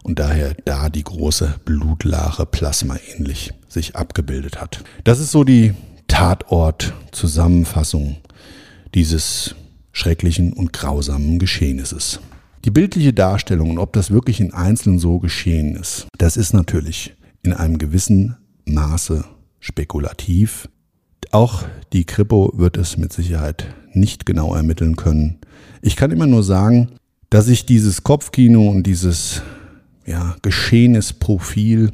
und 0.08 0.18
daher 0.20 0.56
da 0.66 0.90
die 0.90 1.04
große 1.04 1.56
Blutlache 1.66 2.46
plasmaähnlich 2.46 3.52
sich 3.68 3.98
abgebildet 3.98 4.62
hat. 4.62 4.84
Das 5.04 5.20
ist 5.20 5.32
so 5.32 5.44
die 5.44 5.74
Tatort-Zusammenfassung 6.08 8.16
dieses 8.96 9.56
schrecklichen 9.92 10.54
und 10.54 10.72
grausamen 10.72 11.40
Geschehnisses. 11.40 12.22
Die 12.64 12.72
bildliche 12.72 13.12
Darstellung 13.14 13.72
und 13.72 13.80
ob 13.80 13.92
das 13.94 14.10
wirklich 14.10 14.40
in 14.40 14.54
Einzelnen 14.54 15.00
so 15.00 15.20
geschehen 15.20 15.76
ist, 15.76 16.08
das 16.18 16.38
ist 16.38 16.54
natürlich 16.54 17.14
in 17.44 17.52
einem 17.54 17.78
gewissen 17.78 18.38
Maße 18.66 19.26
spekulativ. 19.60 20.70
Auch 21.32 21.66
die 21.92 22.06
Kripo 22.06 22.54
wird 22.56 22.78
es 22.78 22.96
mit 22.96 23.12
Sicherheit 23.12 23.68
nicht 23.92 24.26
genau 24.26 24.56
ermitteln 24.56 24.96
können. 24.96 25.40
Ich 25.82 25.98
kann 25.98 26.12
immer 26.12 26.28
nur 26.28 26.44
sagen, 26.44 26.94
dass 27.30 27.46
sich 27.46 27.66
dieses 27.66 28.04
Kopfkino 28.04 28.70
und 28.70 28.84
dieses 28.84 29.42
ja, 30.08 30.36
Geschehnisprofil 30.42 31.92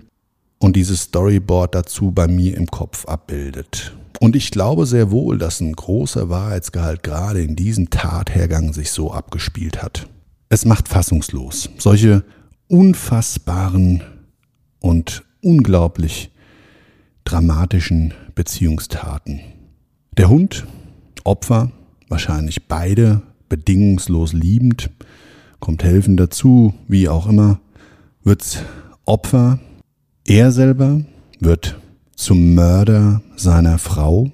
und 0.60 0.76
dieses 0.76 1.02
Storyboard 1.02 1.76
dazu 1.76 2.12
bei 2.12 2.28
mir 2.28 2.56
im 2.56 2.68
Kopf 2.68 3.06
abbildet. 3.06 3.94
Und 4.20 4.38
ich 4.38 4.52
glaube 4.52 4.86
sehr 4.86 5.12
wohl, 5.12 5.38
dass 5.38 5.60
ein 5.60 5.74
großer 5.74 6.30
Wahrheitsgehalt 6.30 7.04
gerade 7.04 7.42
in 7.42 7.58
diesem 7.58 7.90
Tathergang 7.90 8.72
sich 8.72 8.92
so 8.92 9.12
abgespielt 9.12 9.84
hat. 9.84 10.08
Es 10.48 10.64
macht 10.64 10.88
fassungslos. 10.88 11.70
Solche 11.78 12.24
unfassbaren 12.68 14.04
und 14.80 15.24
unglaublich 15.42 16.32
dramatischen 17.26 18.14
Beziehungstaten. 18.36 19.42
Der 20.18 20.30
Hund, 20.30 20.66
Opfer, 21.24 21.72
wahrscheinlich 22.08 22.68
beide 22.68 23.24
bedingungslos 23.50 24.34
liebend, 24.34 24.90
kommt 25.60 25.84
helfen 25.84 26.18
dazu, 26.18 26.74
wie 26.88 27.10
auch 27.10 27.28
immer, 27.28 27.60
wird 28.24 28.64
Opfer. 29.06 29.60
Er 30.26 30.52
selber 30.52 31.02
wird 31.40 31.80
zum 32.16 32.56
Mörder 32.56 33.22
seiner 33.36 33.78
Frau 33.78 34.32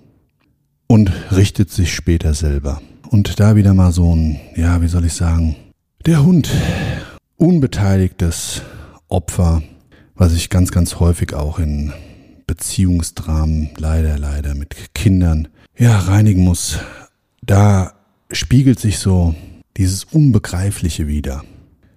und 0.87 1.11
richtet 1.31 1.71
sich 1.71 1.93
später 1.93 2.33
selber. 2.33 2.81
Und 3.09 3.39
da 3.39 3.55
wieder 3.55 3.73
mal 3.73 3.91
so 3.91 4.15
ein, 4.15 4.39
ja, 4.55 4.81
wie 4.81 4.87
soll 4.87 5.05
ich 5.05 5.13
sagen, 5.13 5.55
der 6.05 6.23
Hund, 6.23 6.49
unbeteiligtes 7.37 8.61
Opfer, 9.07 9.63
was 10.15 10.33
ich 10.33 10.49
ganz, 10.49 10.71
ganz 10.71 10.99
häufig 10.99 11.33
auch 11.33 11.57
in 11.57 11.91
Beziehungsdramen, 12.45 13.69
leider, 13.77 14.17
leider 14.17 14.53
mit 14.53 14.93
Kindern, 14.93 15.47
ja, 15.77 15.97
reinigen 15.97 16.43
muss. 16.43 16.79
Da 17.41 17.93
spiegelt 18.31 18.79
sich 18.79 18.99
so 18.99 19.33
dieses 19.77 20.03
Unbegreifliche 20.03 21.07
wieder. 21.07 21.43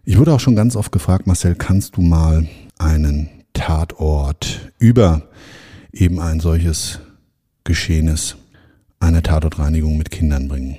Ich 0.05 0.19
wurde 0.19 0.35
auch 0.35 0.41
schon 0.41 0.57
ganz 0.57 0.75
oft 0.75 0.91
gefragt, 0.91 1.29
Marcel, 1.29 1.55
kannst 1.55 1.97
du 1.97 2.03
mal 2.03 2.49
einen 2.77 3.29
Tatort 3.53 4.73
über 4.81 5.23
eben 5.93 6.19
ein 6.19 6.41
solches 6.41 6.99
Geschehnis, 7.63 8.35
eine 8.99 9.23
Tatortreinigung 9.23 9.97
mit 9.97 10.11
Kindern 10.11 10.49
bringen? 10.49 10.77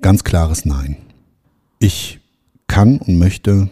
Ganz 0.00 0.24
klares 0.24 0.64
Nein. 0.64 0.96
Ich 1.78 2.18
kann 2.66 2.98
und 2.98 3.16
möchte 3.16 3.68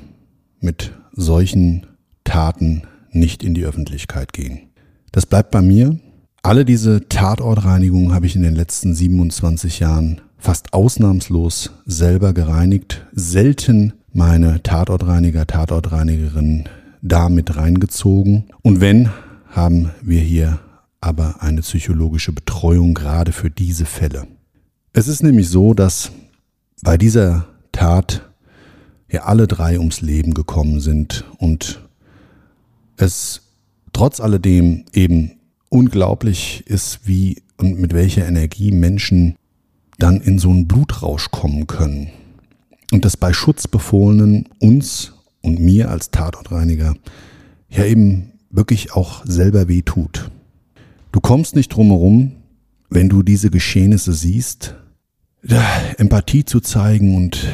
mit 0.61 0.93
solchen 1.13 1.89
Taten 2.23 2.83
nicht 3.11 3.43
in 3.43 3.55
die 3.55 3.65
Öffentlichkeit 3.65 4.33
gehen. 4.33 4.69
Das 5.11 5.27
bleibt 5.27 5.51
bei 5.51 5.63
mir. 5.63 5.99
Alle 6.43 6.65
diese 6.65 7.09
Tatortreinigungen 7.09 8.15
habe 8.15 8.27
ich 8.27 8.37
in 8.37 8.43
den 8.45 8.55
letzten 8.55 8.95
27 8.95 9.81
Jahren 9.81 10.21
fast 10.39 10.75
ausnahmslos 10.75 11.73
selber 11.87 12.33
gereinigt, 12.33 13.05
selten 13.13 13.93
meine 14.17 14.63
Tatortreiniger, 14.63 15.47
Tatortreinigerinnen 15.47 16.65
da 17.03 17.29
mit 17.29 17.57
reingezogen. 17.57 18.47
Und 18.63 18.81
wenn, 18.81 19.11
haben 19.51 19.91
wir 20.01 20.21
hier 20.21 20.59
aber 21.03 21.43
eine 21.43 21.61
psychologische 21.61 22.33
Betreuung 22.33 22.95
gerade 22.95 23.33
für 23.33 23.51
diese 23.51 23.85
Fälle. 23.85 24.27
Es 24.95 25.07
ist 25.07 25.23
nämlich 25.23 25.51
so, 25.51 25.75
dass 25.75 26.11
bei 26.83 26.97
dieser 26.97 27.47
Tat 27.73 28.23
ja 29.11 29.25
alle 29.25 29.47
drei 29.47 29.79
ums 29.79 30.01
Leben 30.01 30.33
gekommen 30.33 30.81
sind 30.81 31.25
und 31.37 31.83
es 32.97 33.43
trotz 33.93 34.21
alledem 34.21 34.87
eben 34.95 35.33
unglaublich 35.69 36.65
ist, 36.67 37.01
wie 37.07 37.43
und 37.59 37.79
mit 37.79 37.93
welcher 37.93 38.27
Energie 38.27 38.73
Menschen 38.73 39.37
dann 39.99 40.23
in 40.23 40.39
so 40.39 40.49
einen 40.49 40.67
Blutrausch 40.67 41.31
kommen 41.31 41.67
können. 41.67 42.11
Und 42.93 43.05
das 43.05 43.17
bei 43.17 43.33
Schutzbefohlenen 43.33 44.49
uns 44.61 45.13
und 45.43 45.61
mir 45.61 45.91
als 45.91 46.11
Tatortreiniger 46.11 46.95
ja 47.69 47.85
eben 47.85 48.33
wirklich 48.51 48.93
auch 48.93 49.25
selber 49.27 49.69
weh 49.69 49.83
tut. 49.83 50.31
Du 51.13 51.21
kommst 51.21 51.57
nicht 51.57 51.69
drum 51.69 51.89
herum, 51.89 52.33
wenn 52.91 53.09
du 53.09 53.23
diese 53.23 53.51
Geschehnisse 53.51 54.13
siehst, 54.13 54.75
da 55.43 55.63
Empathie 55.99 56.45
zu 56.45 56.61
zeigen 56.61 57.17
und 57.17 57.47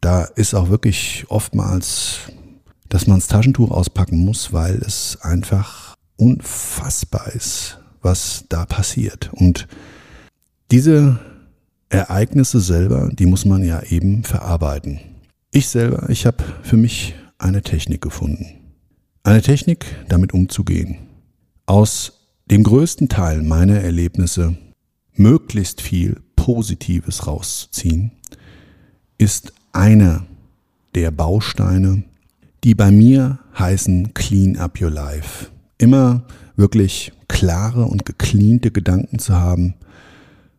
da 0.00 0.24
ist 0.24 0.54
auch 0.54 0.68
wirklich 0.68 1.24
oftmals, 1.28 2.20
dass 2.88 3.06
man 3.06 3.18
das 3.18 3.28
Taschentuch 3.28 3.70
auspacken 3.70 4.18
muss, 4.18 4.52
weil 4.52 4.76
es 4.76 5.18
einfach 5.22 5.94
unfassbar 6.16 7.28
ist, 7.34 7.78
was 8.02 8.44
da 8.48 8.66
passiert. 8.66 9.30
Und 9.32 9.66
diese 10.70 11.18
Ereignisse 11.94 12.60
selber, 12.60 13.10
die 13.12 13.26
muss 13.26 13.44
man 13.44 13.64
ja 13.64 13.82
eben 13.82 14.24
verarbeiten. 14.24 15.00
Ich 15.52 15.68
selber, 15.68 16.10
ich 16.10 16.26
habe 16.26 16.42
für 16.62 16.76
mich 16.76 17.14
eine 17.38 17.62
Technik 17.62 18.00
gefunden. 18.00 18.46
Eine 19.22 19.42
Technik, 19.42 19.86
damit 20.08 20.34
umzugehen. 20.34 20.96
Aus 21.66 22.28
dem 22.50 22.62
größten 22.62 23.08
Teil 23.08 23.42
meiner 23.42 23.80
Erlebnisse 23.80 24.56
möglichst 25.14 25.80
viel 25.80 26.20
Positives 26.36 27.26
rauszuziehen, 27.26 28.10
ist 29.16 29.52
einer 29.72 30.26
der 30.94 31.10
Bausteine, 31.10 32.02
die 32.64 32.74
bei 32.74 32.90
mir 32.90 33.38
heißen 33.58 34.14
Clean 34.14 34.56
Up 34.56 34.80
Your 34.80 34.90
Life. 34.90 35.46
Immer 35.78 36.26
wirklich 36.56 37.12
klare 37.28 37.84
und 37.84 38.04
gecleante 38.04 38.70
Gedanken 38.70 39.18
zu 39.18 39.34
haben, 39.34 39.74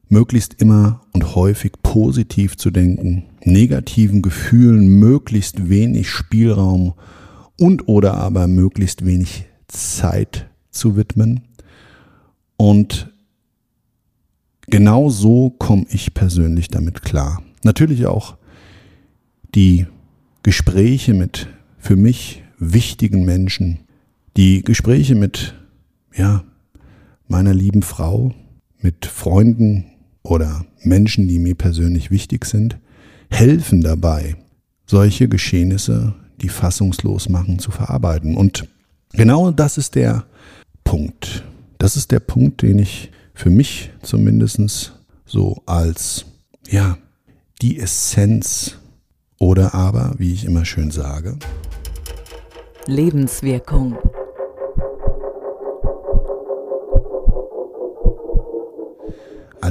möglichst 0.09 0.61
immer 0.61 1.01
und 1.13 1.35
häufig 1.35 1.73
positiv 1.81 2.57
zu 2.57 2.71
denken, 2.71 3.25
negativen 3.43 4.21
Gefühlen 4.21 4.87
möglichst 4.87 5.69
wenig 5.69 6.09
Spielraum 6.09 6.93
und 7.59 7.87
oder 7.87 8.15
aber 8.15 8.47
möglichst 8.47 9.05
wenig 9.05 9.45
Zeit 9.67 10.47
zu 10.71 10.95
widmen. 10.95 11.41
Und 12.57 13.13
genau 14.67 15.09
so 15.09 15.49
komme 15.49 15.85
ich 15.89 16.13
persönlich 16.13 16.67
damit 16.67 17.01
klar. 17.01 17.41
Natürlich 17.63 18.05
auch 18.05 18.37
die 19.55 19.87
Gespräche 20.43 21.13
mit 21.13 21.47
für 21.77 21.95
mich 21.95 22.43
wichtigen 22.59 23.25
Menschen, 23.25 23.79
die 24.37 24.63
Gespräche 24.63 25.15
mit 25.15 25.55
ja, 26.15 26.43
meiner 27.27 27.53
lieben 27.53 27.81
Frau, 27.81 28.33
mit 28.79 29.05
Freunden, 29.05 29.85
oder 30.25 30.65
Menschen, 30.81 31.27
die 31.27 31.39
mir 31.39 31.55
persönlich 31.55 32.11
wichtig 32.11 32.45
sind, 32.45 32.77
helfen 33.29 33.81
dabei, 33.81 34.35
solche 34.85 35.27
Geschehnisse, 35.27 36.13
die 36.41 36.49
fassungslos 36.49 37.29
machen, 37.29 37.59
zu 37.59 37.71
verarbeiten. 37.71 38.35
Und 38.35 38.67
genau 39.13 39.51
das 39.51 39.77
ist 39.77 39.95
der 39.95 40.25
Punkt. 40.83 41.43
Das 41.77 41.95
ist 41.95 42.11
der 42.11 42.19
Punkt, 42.19 42.61
den 42.61 42.79
ich 42.79 43.11
für 43.33 43.49
mich 43.49 43.91
zumindest 44.01 44.93
so 45.25 45.61
als, 45.65 46.25
ja, 46.67 46.97
die 47.61 47.79
Essenz 47.79 48.77
oder 49.39 49.73
aber, 49.73 50.15
wie 50.17 50.33
ich 50.33 50.45
immer 50.45 50.65
schön 50.65 50.91
sage, 50.91 51.37
Lebenswirkung. 52.87 53.97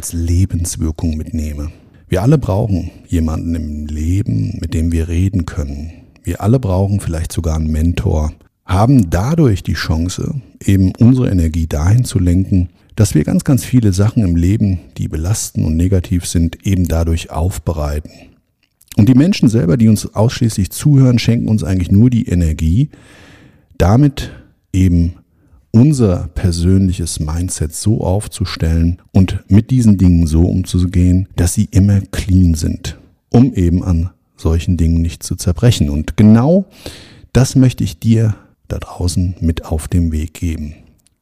Als 0.05 0.12
Lebenswirkung 0.12 1.16
mitnehme. 1.16 1.70
Wir 2.09 2.20
alle 2.20 2.36
brauchen 2.36 2.90
jemanden 3.09 3.55
im 3.55 3.86
Leben, 3.86 4.59
mit 4.61 4.74
dem 4.74 4.92
wir 4.92 5.09
reden 5.09 5.46
können. 5.46 5.92
Wir 6.22 6.42
alle 6.42 6.61
brauchen 6.61 7.00
vielleicht 7.00 7.32
sogar 7.32 7.57
einen 7.57 7.72
Mentor, 7.72 8.34
haben 8.66 9.09
dadurch 9.09 9.62
die 9.62 9.72
Chance, 9.72 10.42
eben 10.62 10.92
unsere 10.98 11.30
Energie 11.30 11.66
dahin 11.66 12.05
zu 12.05 12.18
lenken, 12.18 12.68
dass 12.96 13.14
wir 13.14 13.24
ganz, 13.24 13.44
ganz 13.44 13.64
viele 13.64 13.94
Sachen 13.94 14.22
im 14.22 14.36
Leben, 14.36 14.80
die 14.98 15.09
belasten 15.09 15.64
und 15.64 15.74
negativ 15.78 16.26
sind, 16.26 16.66
eben 16.66 16.86
dadurch 16.86 17.30
aufbereiten. 17.30 18.11
Und 18.98 19.09
die 19.09 19.14
Menschen 19.14 19.48
selber, 19.48 19.78
die 19.78 19.88
uns 19.88 20.14
ausschließlich 20.14 20.70
zuhören, 20.70 21.18
schenken 21.18 21.48
uns 21.48 21.64
eigentlich 21.64 21.90
nur 21.90 22.11
die 22.11 22.28
Energie, 22.28 22.90
damit 23.78 24.32
eben 24.70 25.14
unser 25.75 26.29
persönliches 26.37 27.18
Mindset 27.18 27.75
so 27.75 28.01
aufzustellen 28.01 29.03
und 29.11 29.43
mit 29.49 29.72
diesen 29.72 29.99
Dingen 29.99 30.29
so 30.29 30.43
umzugehen, 30.43 31.29
dass 31.35 31.55
sie 31.55 31.66
immer 31.72 32.01
clean 32.01 32.55
sind, 32.55 32.97
um 33.29 33.53
eben 33.55 33.83
an 33.83 34.11
solchen 34.37 34.77
Dingen 34.77 35.03
nicht 35.03 35.25
zu 35.25 35.35
zerbrechen. 35.35 35.91
Und 35.91 36.16
genau 36.16 36.66
das 37.33 37.57
möchte 37.57 37.83
ich 37.83 37.99
dir 37.99 38.37
da 38.68 38.79
draußen 38.79 39.35
mit 39.41 39.64
auf 39.64 39.89
den 39.89 40.12
Weg 40.12 40.35
geben. 40.35 40.75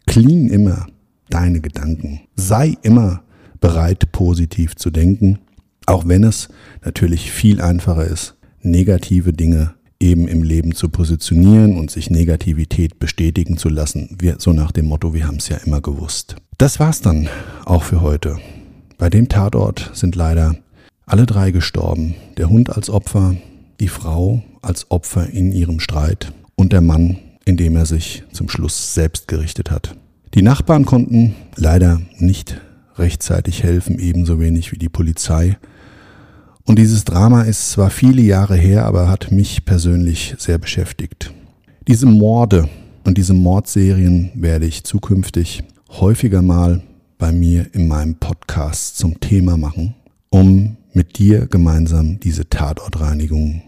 Clean 0.07 0.51
immer 0.51 0.87
deine 1.31 1.61
Gedanken. 1.61 2.21
Sei 2.37 2.77
immer 2.83 3.23
bereit, 3.59 4.13
positiv 4.13 4.77
zu 4.77 4.91
denken, 4.91 5.39
auch 5.87 6.07
wenn 6.07 6.25
es 6.25 6.51
natürlich 6.85 7.33
viel 7.33 7.63
einfacher 7.63 8.05
ist, 8.05 8.37
negative 8.61 9.33
Dinge 9.33 9.73
eben 10.03 10.29
im 10.29 10.43
Leben 10.43 10.75
zu 10.75 10.89
positionieren 10.89 11.79
und 11.79 11.91
sich 11.91 12.11
Negativität 12.11 12.99
bestätigen 12.99 13.57
zu 13.57 13.69
lassen. 13.69 14.17
Wir, 14.19 14.37
so 14.39 14.53
nach 14.53 14.73
dem 14.73 14.87
Motto, 14.87 15.15
wir 15.15 15.27
haben 15.27 15.37
es 15.37 15.49
ja 15.49 15.57
immer 15.59 15.81
gewusst. 15.81 16.37
Das 16.59 16.81
war's 16.81 17.01
dann 17.01 17.29
auch 17.65 17.85
für 17.85 18.03
heute. 18.03 18.39
Bei 18.99 19.09
dem 19.09 19.29
Tatort 19.29 19.91
sind 19.95 20.17
leider 20.17 20.57
alle 21.07 21.27
drei 21.27 21.51
gestorben. 21.51 22.15
Der 22.37 22.51
Hund 22.51 22.71
als 22.71 22.91
Opfer, 22.91 23.37
die 23.81 23.89
Frau 23.89 24.43
als 24.61 24.91
Opfer 24.91 25.31
in 25.31 25.53
ihrem 25.53 25.81
Streit 25.81 26.33
und 26.55 26.73
der 26.73 26.81
Mann, 26.81 27.19
indem 27.45 27.77
er 27.77 27.87
sich 27.87 28.25
zum 28.33 28.49
Schluss 28.49 28.95
selbst 28.95 29.29
gerichtet 29.29 29.71
hat. 29.71 29.97
Die 30.35 30.43
Nachbarn 30.43 30.85
konnten 30.85 31.35
leider 31.57 32.01
nicht 32.19 32.61
rechtzeitig 32.97 33.63
helfen, 33.63 33.99
ebenso 33.99 34.41
wenig 34.41 34.73
wie 34.73 34.79
die 34.79 34.89
Polizei. 34.89 35.59
Und 36.65 36.79
dieses 36.79 37.05
Drama 37.05 37.43
ist 37.43 37.73
zwar 37.73 37.91
viele 37.91 38.23
Jahre 38.23 38.57
her, 38.57 38.85
aber 38.87 39.09
hat 39.09 39.33
mich 39.33 39.65
persönlich 39.65 40.35
sehr 40.39 40.59
beschäftigt. 40.59 41.33
Diese 41.89 42.07
Morde 42.07 42.69
und 43.05 43.19
diese 43.19 43.35
Mordserien 43.35 44.31
werde 44.35 44.67
ich 44.67 44.85
zukünftig 44.85 45.65
häufiger 45.91 46.41
mal 46.41 46.81
bei 47.19 47.33
mir 47.33 47.67
in 47.75 47.89
meinem 47.89 48.15
Podcast 48.15 48.97
zum 48.97 49.19
Thema 49.19 49.57
machen, 49.57 49.95
um 50.31 50.77
mit 50.93 51.19
dir 51.19 51.47
gemeinsam 51.47 52.21
diese 52.21 52.49
Tatortreinigung 52.49 53.63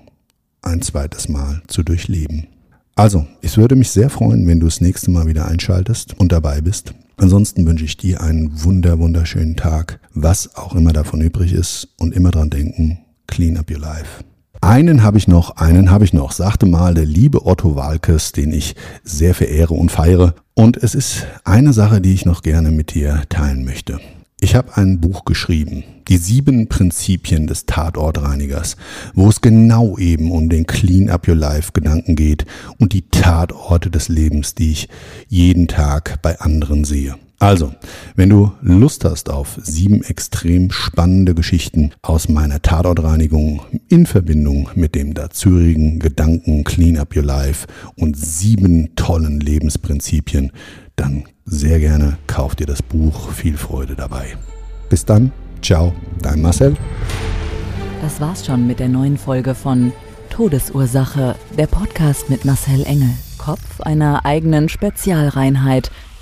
ein 0.62 0.82
zweites 0.82 1.28
Mal 1.28 1.62
zu 1.66 1.82
durchleben. 1.82 2.47
Also, 2.95 3.26
ich 3.42 3.57
würde 3.57 3.74
mich 3.74 3.90
sehr 3.90 4.09
freuen, 4.09 4.47
wenn 4.47 4.61
du 4.61 4.66
das 4.66 4.80
nächste 4.80 5.11
Mal 5.11 5.26
wieder 5.26 5.47
einschaltest 5.49 6.18
und 6.18 6.30
dabei 6.30 6.61
bist. 6.61 6.95
Ansonsten 7.16 7.66
wünsche 7.66 7.84
ich 7.84 7.96
dir 7.96 8.20
einen 8.20 8.64
wunder, 8.64 8.98
wunderschönen 8.98 9.56
Tag, 9.56 10.00
was 10.12 10.56
auch 10.56 10.74
immer 10.74 10.92
davon 10.92 11.20
übrig 11.20 11.52
ist 11.52 11.88
und 11.98 12.14
immer 12.14 12.30
dran 12.30 12.50
denken, 12.50 12.98
clean 13.26 13.56
up 13.56 13.70
your 13.70 13.78
life. 13.78 14.24
Einen 14.60 15.02
habe 15.02 15.18
ich 15.18 15.28
noch, 15.28 15.56
einen 15.56 15.90
habe 15.90 16.04
ich 16.04 16.14
noch, 16.14 16.32
sagte 16.32 16.64
mal 16.64 16.94
der 16.94 17.04
liebe 17.04 17.44
Otto 17.44 17.76
Walkes, 17.76 18.32
den 18.32 18.52
ich 18.52 18.74
sehr 19.02 19.34
verehre 19.34 19.74
und 19.74 19.92
feiere. 19.92 20.34
Und 20.54 20.76
es 20.78 20.94
ist 20.94 21.26
eine 21.44 21.72
Sache, 21.72 22.00
die 22.00 22.14
ich 22.14 22.24
noch 22.24 22.42
gerne 22.42 22.70
mit 22.70 22.94
dir 22.94 23.24
teilen 23.28 23.64
möchte. 23.64 24.00
Ich 24.41 24.55
habe 24.55 24.76
ein 24.76 25.01
Buch 25.01 25.24
geschrieben, 25.24 25.85
die 26.09 26.18
sieben 26.18 26.68
Prinzipien 26.68 27.47
des 27.47 27.66
Tatortreinigers, 27.66 28.76
wo 29.14 29.28
es 29.28 29.41
genau 29.41 29.97
eben 29.97 30.30
um 30.32 30.49
den 30.49 30.66
Clean 30.66 31.09
Up 31.09 31.26
Your 31.26 31.37
Life 31.37 31.72
Gedanken 31.72 32.14
geht 32.14 32.45
und 32.78 32.93
die 32.93 33.09
Tatorte 33.09 33.91
des 33.91 34.09
Lebens, 34.09 34.55
die 34.55 34.72
ich 34.72 34.89
jeden 35.28 35.66
Tag 35.66 36.20
bei 36.20 36.39
anderen 36.41 36.85
sehe. 36.85 37.16
Also, 37.39 37.74
wenn 38.14 38.30
du 38.30 38.53
Lust 38.62 39.05
hast 39.05 39.28
auf 39.28 39.59
sieben 39.62 40.03
extrem 40.03 40.70
spannende 40.70 41.35
Geschichten 41.35 41.91
aus 42.01 42.28
meiner 42.28 42.62
Tatortreinigung 42.62 43.61
in 43.89 44.07
Verbindung 44.07 44.70
mit 44.74 44.95
dem 44.95 45.14
dazürigen 45.14 45.99
Gedanken 45.99 46.64
Clean 46.64 46.97
Up 46.97 47.14
Your 47.14 47.24
Life 47.24 47.66
und 47.97 48.16
sieben 48.16 48.95
tollen 48.97 49.41
Lebensprinzipien, 49.41 50.53
dann 50.97 51.24
sehr 51.45 51.80
gerne 51.80 52.18
kauf 52.26 52.55
dir 52.55 52.66
das 52.66 52.82
Buch. 52.82 53.30
Viel 53.32 53.57
Freude 53.57 53.95
dabei. 53.97 54.37
Bis 54.89 55.05
dann. 55.05 55.32
Ciao, 55.61 55.93
dein 56.22 56.41
Marcel. 56.41 56.76
Das 58.01 58.20
war's 58.20 58.47
schon 58.47 58.66
mit 58.66 58.80
der 58.80 58.89
neuen 58.89 59.16
Folge 59.18 59.55
von 59.55 59.93
Todesursache, 60.30 61.37
der 61.57 61.66
Podcast 61.66 62.28
mit 62.28 62.45
Marcel 62.45 62.85
Engel, 62.85 63.11
Kopf 63.39 63.80
einer 63.80 64.24
eigenen 64.24 64.68
Spezialreinheit 64.68 65.91